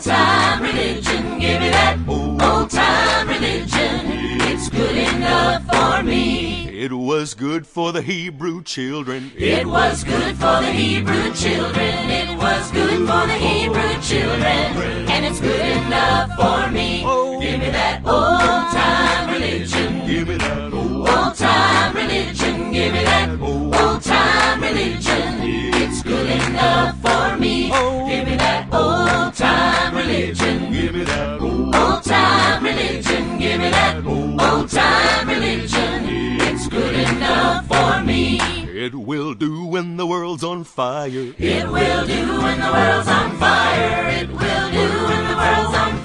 old, 0.00 0.16
time 0.16 0.62
religion. 0.62 1.38
Give 1.38 1.60
me 1.60 1.68
that 1.68 1.98
old 2.08 2.70
time 2.70 3.28
religion. 3.28 4.00
It's 4.48 4.68
good 4.70 4.96
enough 4.96 5.64
for 5.66 6.02
me. 6.02 6.68
It 6.68 6.92
was 6.92 7.34
good 7.34 7.66
for 7.66 7.92
the 7.92 8.00
Hebrew 8.00 8.62
children. 8.62 9.30
It 9.36 9.66
was 9.66 10.04
good 10.04 10.36
for 10.36 10.60
the 10.62 10.72
Hebrew 10.72 11.34
children. 11.34 12.10
It 12.10 12.38
was 12.38 12.70
good 12.72 12.98
for 13.00 13.26
the 13.26 13.34
Hebrew 13.34 14.00
children. 14.00 15.10
And 15.10 15.26
it's 15.26 15.40
good 15.40 15.60
enough 15.60 16.30
for 16.36 16.70
me. 16.70 17.02
Oh. 17.04 17.38
Give 17.40 17.60
me 17.60 17.70
that 17.70 18.00
old 18.06 18.72
time 18.72 19.34
religion. 19.34 20.06
Give 20.06 20.28
me 20.28 20.36
that 20.36 20.79
old, 21.16 21.34
time 21.36 21.94
religion. 21.94 22.72
Give 22.72 22.92
me 22.92 23.04
that 23.04 23.40
old 23.40 24.02
time 24.02 24.60
religion. 24.62 25.34
It's 25.82 26.02
good 26.02 26.28
enough 26.30 26.96
for 27.00 27.36
me. 27.38 27.68
Give 28.10 28.24
me 28.28 28.36
that 28.36 28.68
old 28.72 29.34
time 29.34 29.94
religion. 29.96 30.72
give 30.72 30.94
me 30.94 31.04
that 31.04 31.40
old, 31.40 31.74
Old 31.74 32.02
time 32.04 32.64
religion. 32.64 33.38
Give 33.38 33.60
me 33.60 33.70
that 33.70 34.04
old 34.06 34.68
time 34.70 35.28
religion. 35.28 36.04
It's 36.40 36.66
good 36.68 36.94
enough 36.94 37.66
for 37.66 38.02
me. 38.04 38.38
it 38.86 38.94
will 38.94 39.34
do 39.34 39.64
when 39.66 39.96
the 39.96 40.06
world's 40.06 40.44
on 40.44 40.64
fire. 40.64 41.34
It 41.38 41.66
will 41.68 42.06
do 42.06 42.22
when 42.42 42.60
the 42.60 42.70
world's 42.72 43.08
on 43.08 43.36
fire. 43.36 44.08
It 44.20 44.28
will 44.28 44.70
do 44.70 44.86
when 45.08 45.22
the 45.30 45.36
world's 45.36 45.76
on 45.76 45.92
fire. 45.92 45.99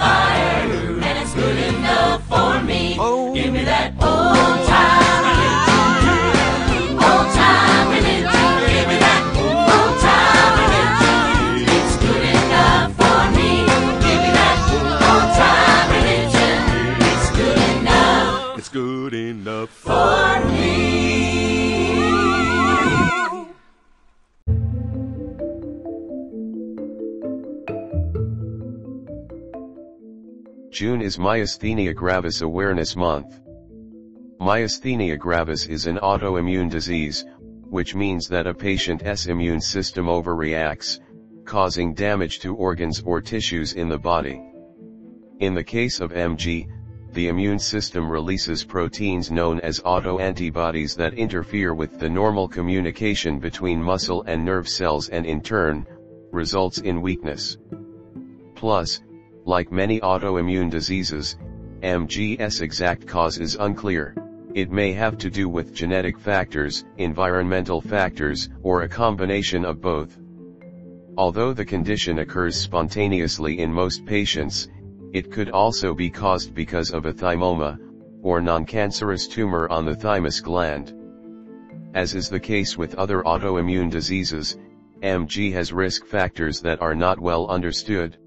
Is 31.06 31.18
Myasthenia 31.18 31.94
gravis 31.94 32.42
awareness 32.42 32.96
month. 32.96 33.40
Myasthenia 34.42 35.20
gravis 35.20 35.68
is 35.68 35.86
an 35.86 35.98
autoimmune 35.98 36.68
disease, 36.68 37.24
which 37.70 37.94
means 37.94 38.28
that 38.28 38.48
a 38.48 38.54
patient's 38.56 39.28
immune 39.28 39.62
system 39.62 40.08
overreacts, 40.08 41.00
causing 41.46 41.94
damage 41.94 42.40
to 42.40 42.56
organs 42.56 43.04
or 43.06 43.22
tissues 43.22 43.74
in 43.74 43.88
the 43.88 44.00
body. 44.00 44.42
In 45.42 45.54
the 45.54 45.64
case 45.64 46.00
of 46.00 46.12
MG, 46.12 46.68
the 47.14 47.28
immune 47.28 47.60
system 47.60 48.10
releases 48.10 48.64
proteins 48.64 49.30
known 49.30 49.60
as 49.60 49.82
autoantibodies 49.82 50.96
that 50.96 51.14
interfere 51.14 51.76
with 51.76 52.00
the 52.00 52.10
normal 52.10 52.48
communication 52.48 53.38
between 53.38 53.80
muscle 53.80 54.24
and 54.24 54.44
nerve 54.44 54.68
cells 54.68 55.10
and 55.10 55.28
in 55.28 55.40
turn, 55.40 55.86
results 56.32 56.80
in 56.80 57.00
weakness. 57.00 57.58
Plus, 58.56 59.02
like 59.46 59.72
many 59.72 60.00
autoimmune 60.00 60.70
diseases, 60.70 61.38
MG's 61.82 62.62
exact 62.62 63.08
cause 63.08 63.38
is 63.38 63.56
unclear. 63.56 64.16
It 64.56 64.72
may 64.72 64.92
have 64.94 65.18
to 65.20 65.30
do 65.30 65.48
with 65.48 65.74
genetic 65.74 66.18
factors, 66.18 66.86
environmental 66.98 67.80
factors, 67.80 68.50
or 68.64 68.82
a 68.82 68.90
combination 68.90 69.64
of 69.64 69.82
both. 69.82 70.18
Although 71.18 71.54
the 71.54 71.66
condition 71.66 72.20
occurs 72.20 72.56
spontaneously 72.56 73.60
in 73.60 73.72
most 73.72 74.06
patients, 74.06 74.68
it 75.14 75.32
could 75.32 75.50
also 75.52 75.94
be 75.94 76.10
caused 76.10 76.56
because 76.56 76.92
of 76.92 77.06
a 77.06 77.14
thymoma, 77.14 77.80
or 78.24 78.42
non-cancerous 78.42 79.28
tumor 79.28 79.70
on 79.70 79.86
the 79.86 79.96
thymus 79.96 80.42
gland. 80.42 80.94
As 81.94 82.16
is 82.16 82.30
the 82.30 82.40
case 82.40 82.78
with 82.78 82.96
other 82.96 83.22
autoimmune 83.24 83.92
diseases, 83.92 84.58
MG 85.04 85.54
has 85.54 85.72
risk 85.72 86.06
factors 86.06 86.62
that 86.62 86.82
are 86.82 86.96
not 86.96 87.20
well 87.20 87.48
understood. 87.48 88.18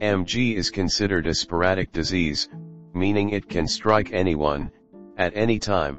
MG 0.00 0.54
is 0.54 0.70
considered 0.70 1.26
a 1.26 1.34
sporadic 1.34 1.90
disease, 1.90 2.48
meaning 2.94 3.30
it 3.30 3.48
can 3.48 3.66
strike 3.66 4.12
anyone, 4.12 4.70
at 5.16 5.36
any 5.36 5.58
time. 5.58 5.98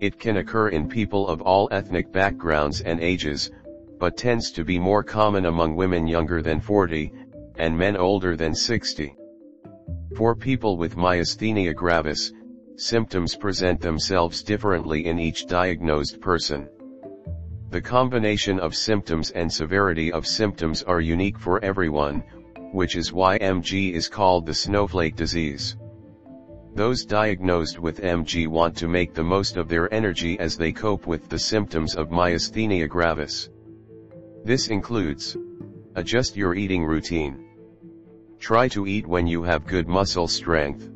It 0.00 0.18
can 0.18 0.38
occur 0.38 0.70
in 0.70 0.88
people 0.88 1.28
of 1.28 1.40
all 1.40 1.68
ethnic 1.70 2.10
backgrounds 2.10 2.80
and 2.80 2.98
ages, 2.98 3.52
but 4.00 4.16
tends 4.16 4.50
to 4.50 4.64
be 4.64 4.80
more 4.80 5.04
common 5.04 5.46
among 5.46 5.76
women 5.76 6.08
younger 6.08 6.42
than 6.42 6.60
40, 6.60 7.12
and 7.56 7.78
men 7.78 7.96
older 7.96 8.34
than 8.36 8.52
60. 8.52 9.14
For 10.16 10.34
people 10.34 10.76
with 10.76 10.96
myasthenia 10.96 11.76
gravis, 11.76 12.32
symptoms 12.74 13.36
present 13.36 13.80
themselves 13.80 14.42
differently 14.42 15.06
in 15.06 15.20
each 15.20 15.46
diagnosed 15.46 16.20
person. 16.20 16.68
The 17.70 17.80
combination 17.80 18.58
of 18.58 18.74
symptoms 18.74 19.30
and 19.30 19.52
severity 19.52 20.10
of 20.10 20.26
symptoms 20.26 20.82
are 20.82 21.00
unique 21.00 21.38
for 21.38 21.62
everyone, 21.62 22.24
which 22.72 22.96
is 22.96 23.12
why 23.12 23.38
MG 23.38 23.92
is 23.92 24.08
called 24.08 24.46
the 24.46 24.54
snowflake 24.54 25.16
disease. 25.16 25.76
Those 26.74 27.04
diagnosed 27.04 27.78
with 27.78 28.02
MG 28.02 28.46
want 28.46 28.76
to 28.76 28.88
make 28.88 29.14
the 29.14 29.24
most 29.24 29.56
of 29.56 29.68
their 29.68 29.92
energy 29.92 30.38
as 30.38 30.56
they 30.56 30.72
cope 30.72 31.06
with 31.06 31.28
the 31.28 31.38
symptoms 31.38 31.94
of 31.94 32.10
myasthenia 32.10 32.88
gravis. 32.88 33.48
This 34.44 34.68
includes 34.68 35.36
Adjust 35.98 36.36
your 36.36 36.54
eating 36.54 36.84
routine. 36.84 37.44
Try 38.38 38.68
to 38.68 38.86
eat 38.86 39.04
when 39.04 39.26
you 39.26 39.42
have 39.42 39.66
good 39.66 39.88
muscle 39.88 40.28
strength. 40.28 40.88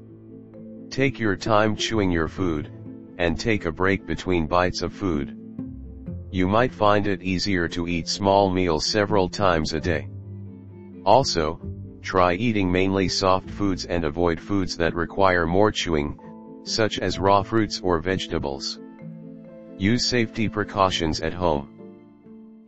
Take 0.91 1.19
your 1.19 1.35
time 1.35 1.75
chewing 1.75 2.13
your 2.13 2.29
food, 2.29 2.71
and 3.19 3.37
take 3.37 3.65
a 3.65 3.73
break 3.73 4.07
between 4.07 4.47
bites 4.47 4.81
of 4.81 4.93
food. 4.93 5.37
You 6.31 6.47
might 6.47 6.73
find 6.73 7.09
it 7.09 7.23
easier 7.23 7.67
to 7.69 7.89
eat 7.89 8.07
small 8.07 8.49
meals 8.49 8.87
several 8.87 9.29
times 9.29 9.73
a 9.73 9.81
day. 9.81 10.09
Also, 11.05 11.61
try 12.01 12.35
eating 12.35 12.71
mainly 12.71 13.09
soft 13.09 13.51
foods 13.51 13.87
and 13.87 14.05
avoid 14.05 14.39
foods 14.39 14.77
that 14.77 14.95
require 14.95 15.47
more 15.47 15.73
chewing, 15.73 16.19
such 16.65 16.99
as 16.99 17.19
raw 17.19 17.43
fruits 17.43 17.81
or 17.81 18.01
vegetables. 18.01 18.79
Use 19.79 20.07
safety 20.07 20.49
precautions 20.49 21.21
at 21.21 21.33
home. 21.33 21.69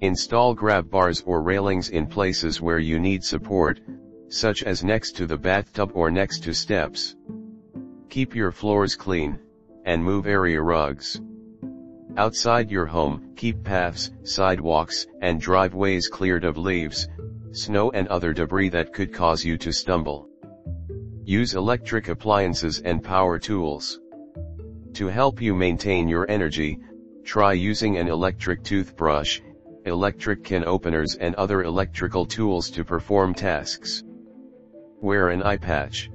Install 0.01 0.55
grab 0.55 0.91
bars 0.91 1.23
or 1.27 1.43
railings 1.43 1.91
in 1.91 2.07
places 2.07 2.61
where 2.61 2.81
you 2.81 2.99
need 2.99 3.23
support, 3.23 3.81
such 4.29 4.65
as 4.65 4.83
next 4.83 5.13
to 5.13 5.27
the 5.27 5.39
bathtub 5.39 5.93
or 5.95 6.11
next 6.11 6.43
to 6.43 6.53
steps. 6.53 7.15
Keep 8.11 8.35
your 8.35 8.51
floors 8.51 8.97
clean, 8.97 9.39
and 9.85 10.03
move 10.03 10.27
area 10.27 10.61
rugs. 10.61 11.21
Outside 12.17 12.71
your 12.71 12.87
home, 12.87 13.33
keep 13.37 13.63
paths, 13.65 14.11
sidewalks, 14.25 15.07
and 15.21 15.41
driveways 15.41 16.09
cleared 16.09 16.45
of 16.45 16.57
leaves, 16.57 17.09
snow 17.57 17.91
and 17.93 18.09
other 18.09 18.33
debris 18.33 18.69
that 18.69 18.93
could 18.93 19.13
cause 19.13 19.45
you 19.45 19.57
to 19.59 19.73
stumble. 19.73 20.29
Use 21.25 21.55
electric 21.55 22.09
appliances 22.09 22.81
and 22.81 23.03
power 23.03 23.39
tools. 23.39 24.01
To 24.95 25.07
help 25.07 25.41
you 25.41 25.55
maintain 25.55 26.09
your 26.09 26.31
energy, 26.31 26.79
try 27.25 27.53
using 27.53 27.97
an 27.97 28.09
electric 28.09 28.63
toothbrush, 28.63 29.41
electric 29.87 30.45
can 30.45 30.65
openers 30.65 31.15
and 31.17 31.35
other 31.37 31.63
electrical 31.63 32.27
tools 32.27 32.71
to 32.71 32.85
perform 32.85 33.35
tasks. 33.35 34.03
Wear 35.01 35.29
an 35.29 35.43
eye 35.43 35.57
patch. 35.57 36.11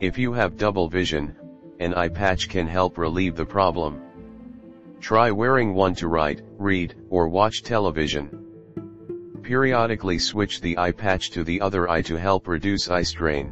If 0.00 0.18
you 0.18 0.32
have 0.32 0.56
double 0.56 0.88
vision, 0.88 1.36
an 1.78 1.94
eye 1.94 2.08
patch 2.08 2.48
can 2.48 2.66
help 2.66 2.98
relieve 2.98 3.36
the 3.36 3.46
problem. 3.46 4.00
Try 5.00 5.30
wearing 5.30 5.74
one 5.74 5.94
to 5.96 6.08
write, 6.08 6.42
read, 6.58 6.94
or 7.08 7.28
watch 7.28 7.62
television. 7.62 8.49
Periodically 9.50 10.20
switch 10.20 10.60
the 10.60 10.78
eye 10.78 10.92
patch 10.92 11.32
to 11.32 11.42
the 11.42 11.60
other 11.60 11.90
eye 11.90 12.02
to 12.02 12.14
help 12.14 12.46
reduce 12.46 12.88
eye 12.88 13.02
strain. 13.02 13.50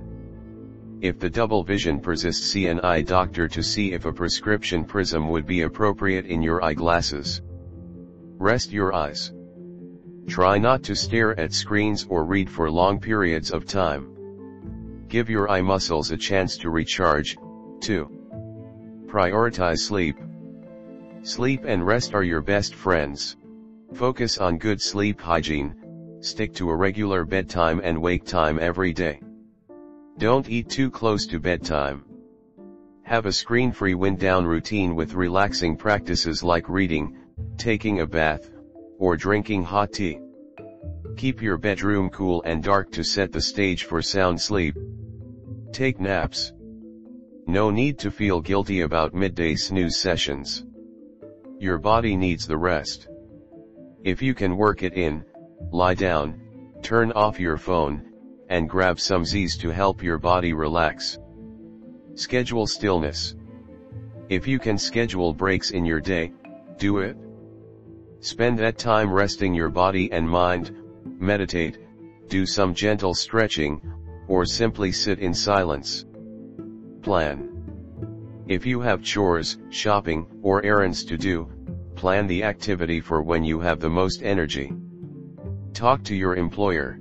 If 1.00 1.18
the 1.18 1.28
double 1.28 1.64
vision 1.64 1.98
persists 1.98 2.46
see 2.46 2.68
an 2.68 2.78
eye 2.82 3.02
doctor 3.02 3.48
to 3.48 3.64
see 3.64 3.90
if 3.90 4.04
a 4.04 4.12
prescription 4.12 4.84
prism 4.84 5.28
would 5.28 5.44
be 5.44 5.62
appropriate 5.62 6.24
in 6.26 6.40
your 6.40 6.62
eyeglasses. 6.62 7.42
Rest 8.38 8.70
your 8.70 8.94
eyes. 8.94 9.32
Try 10.28 10.56
not 10.56 10.84
to 10.84 10.94
stare 10.94 11.36
at 11.36 11.52
screens 11.52 12.06
or 12.08 12.24
read 12.24 12.48
for 12.48 12.70
long 12.70 13.00
periods 13.00 13.50
of 13.50 13.66
time. 13.66 15.04
Give 15.08 15.28
your 15.28 15.50
eye 15.50 15.62
muscles 15.62 16.12
a 16.12 16.16
chance 16.16 16.56
to 16.58 16.70
recharge, 16.70 17.36
2. 17.80 19.06
Prioritize 19.06 19.80
sleep. 19.80 20.16
Sleep 21.22 21.64
and 21.64 21.84
rest 21.84 22.14
are 22.14 22.22
your 22.22 22.40
best 22.40 22.76
friends. 22.76 23.36
Focus 23.94 24.38
on 24.38 24.58
good 24.58 24.80
sleep 24.80 25.20
hygiene, 25.20 25.74
stick 26.20 26.52
to 26.54 26.70
a 26.70 26.76
regular 26.76 27.24
bedtime 27.24 27.80
and 27.82 28.00
wake 28.00 28.24
time 28.24 28.58
every 28.58 28.92
day. 28.92 29.20
Don't 30.18 30.48
eat 30.48 30.68
too 30.68 30.90
close 30.90 31.26
to 31.28 31.38
bedtime. 31.38 32.04
Have 33.04 33.26
a 33.26 33.32
screen-free 33.32 33.94
wind-down 33.94 34.44
routine 34.44 34.94
with 34.94 35.14
relaxing 35.14 35.76
practices 35.76 36.42
like 36.42 36.68
reading, 36.68 37.16
taking 37.56 38.00
a 38.00 38.06
bath, 38.06 38.50
or 38.98 39.16
drinking 39.16 39.62
hot 39.62 39.92
tea. 39.92 40.18
Keep 41.16 41.40
your 41.40 41.56
bedroom 41.56 42.10
cool 42.10 42.42
and 42.42 42.62
dark 42.62 42.90
to 42.92 43.02
set 43.02 43.32
the 43.32 43.40
stage 43.40 43.84
for 43.84 44.02
sound 44.02 44.40
sleep. 44.40 44.76
Take 45.72 46.00
naps. 46.00 46.52
No 47.46 47.70
need 47.70 47.98
to 48.00 48.10
feel 48.10 48.40
guilty 48.40 48.82
about 48.82 49.14
midday 49.14 49.54
snooze 49.54 49.96
sessions. 49.96 50.64
Your 51.58 51.78
body 51.78 52.16
needs 52.16 52.46
the 52.46 52.58
rest. 52.58 53.08
If 54.04 54.20
you 54.20 54.34
can 54.34 54.56
work 54.56 54.82
it 54.82 54.94
in, 54.94 55.24
lie 55.70 55.94
down, 55.94 56.40
turn 56.82 57.12
off 57.12 57.40
your 57.40 57.56
phone, 57.56 58.04
and 58.48 58.68
grab 58.68 58.98
some 58.98 59.24
Z's 59.24 59.56
to 59.58 59.70
help 59.70 60.02
your 60.02 60.18
body 60.18 60.52
relax. 60.52 61.18
Schedule 62.14 62.66
stillness. 62.66 63.34
If 64.28 64.46
you 64.46 64.58
can 64.58 64.78
schedule 64.78 65.32
breaks 65.32 65.70
in 65.70 65.84
your 65.84 66.00
day, 66.00 66.32
do 66.78 66.98
it. 66.98 67.16
Spend 68.20 68.58
that 68.58 68.78
time 68.78 69.12
resting 69.12 69.54
your 69.54 69.68
body 69.68 70.10
and 70.12 70.28
mind, 70.28 70.74
meditate, 71.04 71.78
do 72.28 72.44
some 72.44 72.74
gentle 72.74 73.14
stretching, 73.14 73.80
or 74.26 74.44
simply 74.44 74.92
sit 74.92 75.18
in 75.18 75.32
silence. 75.32 76.04
Plan. 77.02 77.48
If 78.48 78.66
you 78.66 78.80
have 78.80 79.02
chores, 79.02 79.58
shopping, 79.70 80.26
or 80.42 80.64
errands 80.64 81.04
to 81.04 81.16
do, 81.16 81.48
plan 81.94 82.26
the 82.26 82.44
activity 82.44 83.00
for 83.00 83.22
when 83.22 83.44
you 83.44 83.60
have 83.60 83.80
the 83.80 83.90
most 83.90 84.22
energy. 84.22 84.72
Talk 85.74 86.02
to 86.04 86.14
your 86.14 86.36
employer. 86.36 86.98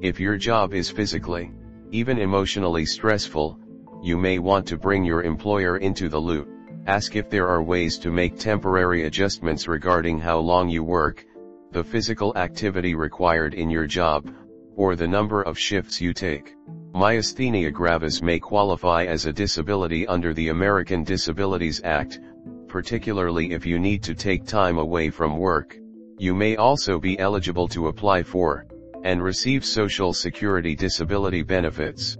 If 0.00 0.18
your 0.18 0.36
job 0.36 0.74
is 0.74 0.90
physically, 0.90 1.52
even 1.90 2.18
emotionally 2.18 2.84
stressful, 2.84 3.58
you 4.02 4.16
may 4.16 4.38
want 4.38 4.66
to 4.68 4.76
bring 4.76 5.04
your 5.04 5.22
employer 5.22 5.76
into 5.76 6.08
the 6.08 6.18
loop. 6.18 6.48
Ask 6.86 7.16
if 7.16 7.30
there 7.30 7.48
are 7.48 7.62
ways 7.62 7.98
to 7.98 8.10
make 8.10 8.38
temporary 8.38 9.04
adjustments 9.04 9.68
regarding 9.68 10.18
how 10.18 10.38
long 10.38 10.68
you 10.68 10.82
work, 10.82 11.24
the 11.70 11.84
physical 11.84 12.36
activity 12.36 12.94
required 12.94 13.54
in 13.54 13.70
your 13.70 13.86
job, 13.86 14.32
or 14.74 14.96
the 14.96 15.08
number 15.08 15.42
of 15.42 15.58
shifts 15.58 16.00
you 16.00 16.12
take. 16.12 16.54
Myasthenia 16.92 17.72
gravis 17.72 18.22
may 18.22 18.38
qualify 18.38 19.04
as 19.04 19.26
a 19.26 19.32
disability 19.32 20.06
under 20.06 20.32
the 20.34 20.48
American 20.48 21.04
Disabilities 21.04 21.80
Act, 21.84 22.20
particularly 22.68 23.52
if 23.52 23.66
you 23.66 23.78
need 23.78 24.02
to 24.02 24.14
take 24.14 24.44
time 24.44 24.78
away 24.78 25.10
from 25.10 25.38
work. 25.38 25.78
You 26.18 26.34
may 26.34 26.56
also 26.56 26.98
be 26.98 27.18
eligible 27.18 27.68
to 27.68 27.88
apply 27.88 28.22
for, 28.22 28.66
and 29.04 29.22
receive 29.22 29.64
Social 29.64 30.12
Security 30.12 30.74
disability 30.74 31.42
benefits. 31.42 32.16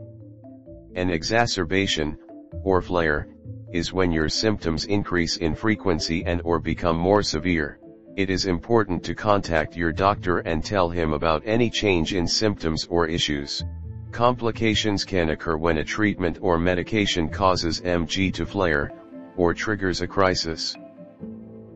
An 0.95 1.11
exacerbation, 1.11 2.19
or 2.63 2.83
flare, 2.83 3.29
is 3.73 3.93
when 3.93 4.13
your 4.13 4.29
symptoms 4.29 4.85
increase 4.85 5.37
in 5.39 5.55
frequency 5.55 6.25
and 6.25 6.41
or 6.43 6.59
become 6.59 6.97
more 6.97 7.23
severe 7.23 7.79
it 8.17 8.31
is 8.31 8.47
important 8.47 9.05
to 9.05 9.15
contact 9.15 9.77
your 9.77 9.93
doctor 9.93 10.39
and 10.39 10.65
tell 10.65 10.89
him 10.89 11.13
about 11.13 11.43
any 11.45 11.69
change 11.69 12.15
in 12.15 12.27
symptoms 12.27 12.87
or 12.89 13.07
issues. 13.07 13.63
Complications 14.11 15.05
can 15.05 15.29
occur 15.29 15.59
when 15.59 15.79
a 15.79 15.85
treatment 15.85 16.39
or 16.41 16.59
medication 16.59 17.29
causes 17.29 17.83
MG 17.83 18.33
to 18.33 18.47
flare, 18.47 18.91
or 19.37 19.53
triggers 19.53 20.01
a 20.01 20.07
crisis. 20.07 20.75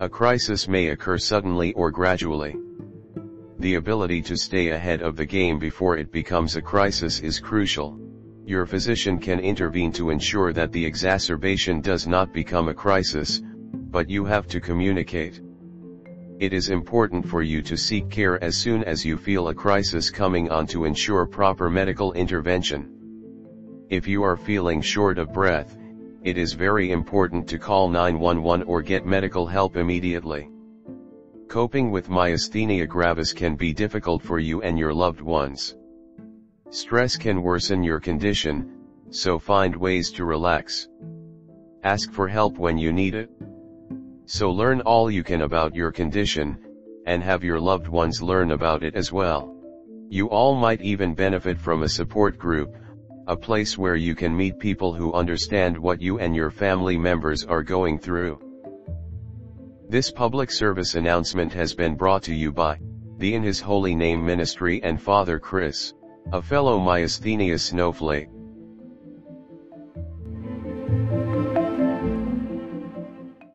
A 0.00 0.08
crisis 0.08 0.66
may 0.66 0.88
occur 0.88 1.18
suddenly 1.18 1.72
or 1.74 1.90
gradually. 1.90 2.56
The 3.58 3.76
ability 3.76 4.22
to 4.22 4.36
stay 4.36 4.70
ahead 4.70 5.02
of 5.02 5.14
the 5.14 5.26
game 5.26 5.58
before 5.58 5.96
it 5.96 6.10
becomes 6.10 6.56
a 6.56 6.62
crisis 6.62 7.20
is 7.20 7.38
crucial. 7.38 8.00
Your 8.44 8.66
physician 8.66 9.18
can 9.18 9.38
intervene 9.40 9.92
to 9.92 10.10
ensure 10.10 10.52
that 10.52 10.72
the 10.72 10.84
exacerbation 10.84 11.80
does 11.80 12.06
not 12.06 12.32
become 12.32 12.68
a 12.68 12.74
crisis, 12.74 13.42
but 13.72 14.10
you 14.10 14.24
have 14.24 14.48
to 14.48 14.60
communicate 14.60 15.40
it 16.40 16.54
is 16.54 16.70
important 16.70 17.28
for 17.28 17.42
you 17.42 17.60
to 17.60 17.76
seek 17.76 18.08
care 18.08 18.42
as 18.42 18.56
soon 18.56 18.82
as 18.84 19.04
you 19.04 19.18
feel 19.18 19.48
a 19.48 19.54
crisis 19.54 20.08
coming 20.08 20.50
on 20.50 20.66
to 20.66 20.86
ensure 20.86 21.26
proper 21.26 21.68
medical 21.68 22.14
intervention. 22.14 22.88
If 23.90 24.08
you 24.08 24.22
are 24.22 24.38
feeling 24.38 24.80
short 24.80 25.18
of 25.18 25.34
breath, 25.34 25.76
it 26.22 26.36
is 26.36 26.52
very 26.52 26.90
important 26.90 27.48
to 27.48 27.58
call 27.58 27.88
911 27.88 28.66
or 28.66 28.82
get 28.82 29.06
medical 29.06 29.46
help 29.46 29.76
immediately. 29.76 30.50
Coping 31.48 31.90
with 31.90 32.08
myasthenia 32.08 32.86
gravis 32.86 33.32
can 33.32 33.56
be 33.56 33.72
difficult 33.72 34.22
for 34.22 34.38
you 34.38 34.60
and 34.62 34.78
your 34.78 34.92
loved 34.92 35.20
ones. 35.20 35.76
Stress 36.68 37.16
can 37.16 37.42
worsen 37.42 37.82
your 37.82 37.98
condition, 37.98 38.70
so 39.10 39.38
find 39.38 39.74
ways 39.74 40.12
to 40.12 40.24
relax. 40.24 40.88
Ask 41.82 42.12
for 42.12 42.28
help 42.28 42.58
when 42.58 42.76
you 42.76 42.92
need 42.92 43.14
it. 43.14 43.30
So 44.26 44.50
learn 44.50 44.82
all 44.82 45.10
you 45.10 45.24
can 45.24 45.42
about 45.42 45.74
your 45.74 45.90
condition, 45.90 46.58
and 47.06 47.22
have 47.22 47.42
your 47.42 47.58
loved 47.58 47.88
ones 47.88 48.22
learn 48.22 48.52
about 48.52 48.84
it 48.84 48.94
as 48.94 49.10
well. 49.10 49.56
You 50.10 50.28
all 50.28 50.54
might 50.54 50.82
even 50.82 51.14
benefit 51.14 51.58
from 51.58 51.82
a 51.82 51.88
support 51.88 52.38
group, 52.38 52.76
a 53.30 53.36
place 53.36 53.78
where 53.78 53.94
you 53.94 54.12
can 54.12 54.36
meet 54.36 54.58
people 54.58 54.92
who 54.92 55.12
understand 55.12 55.78
what 55.78 56.02
you 56.02 56.18
and 56.18 56.34
your 56.34 56.50
family 56.50 56.98
members 56.98 57.44
are 57.44 57.62
going 57.62 57.96
through. 57.96 58.36
This 59.88 60.10
public 60.10 60.50
service 60.50 60.96
announcement 60.96 61.52
has 61.52 61.72
been 61.72 61.94
brought 61.94 62.24
to 62.24 62.34
you 62.34 62.50
by 62.50 62.80
the 63.18 63.34
In 63.36 63.44
His 63.44 63.60
Holy 63.60 63.94
Name 63.94 64.26
Ministry 64.26 64.82
and 64.82 65.00
Father 65.00 65.38
Chris, 65.38 65.94
a 66.32 66.42
fellow 66.42 66.80
Myasthenia 66.80 67.60
snowflake. 67.60 68.26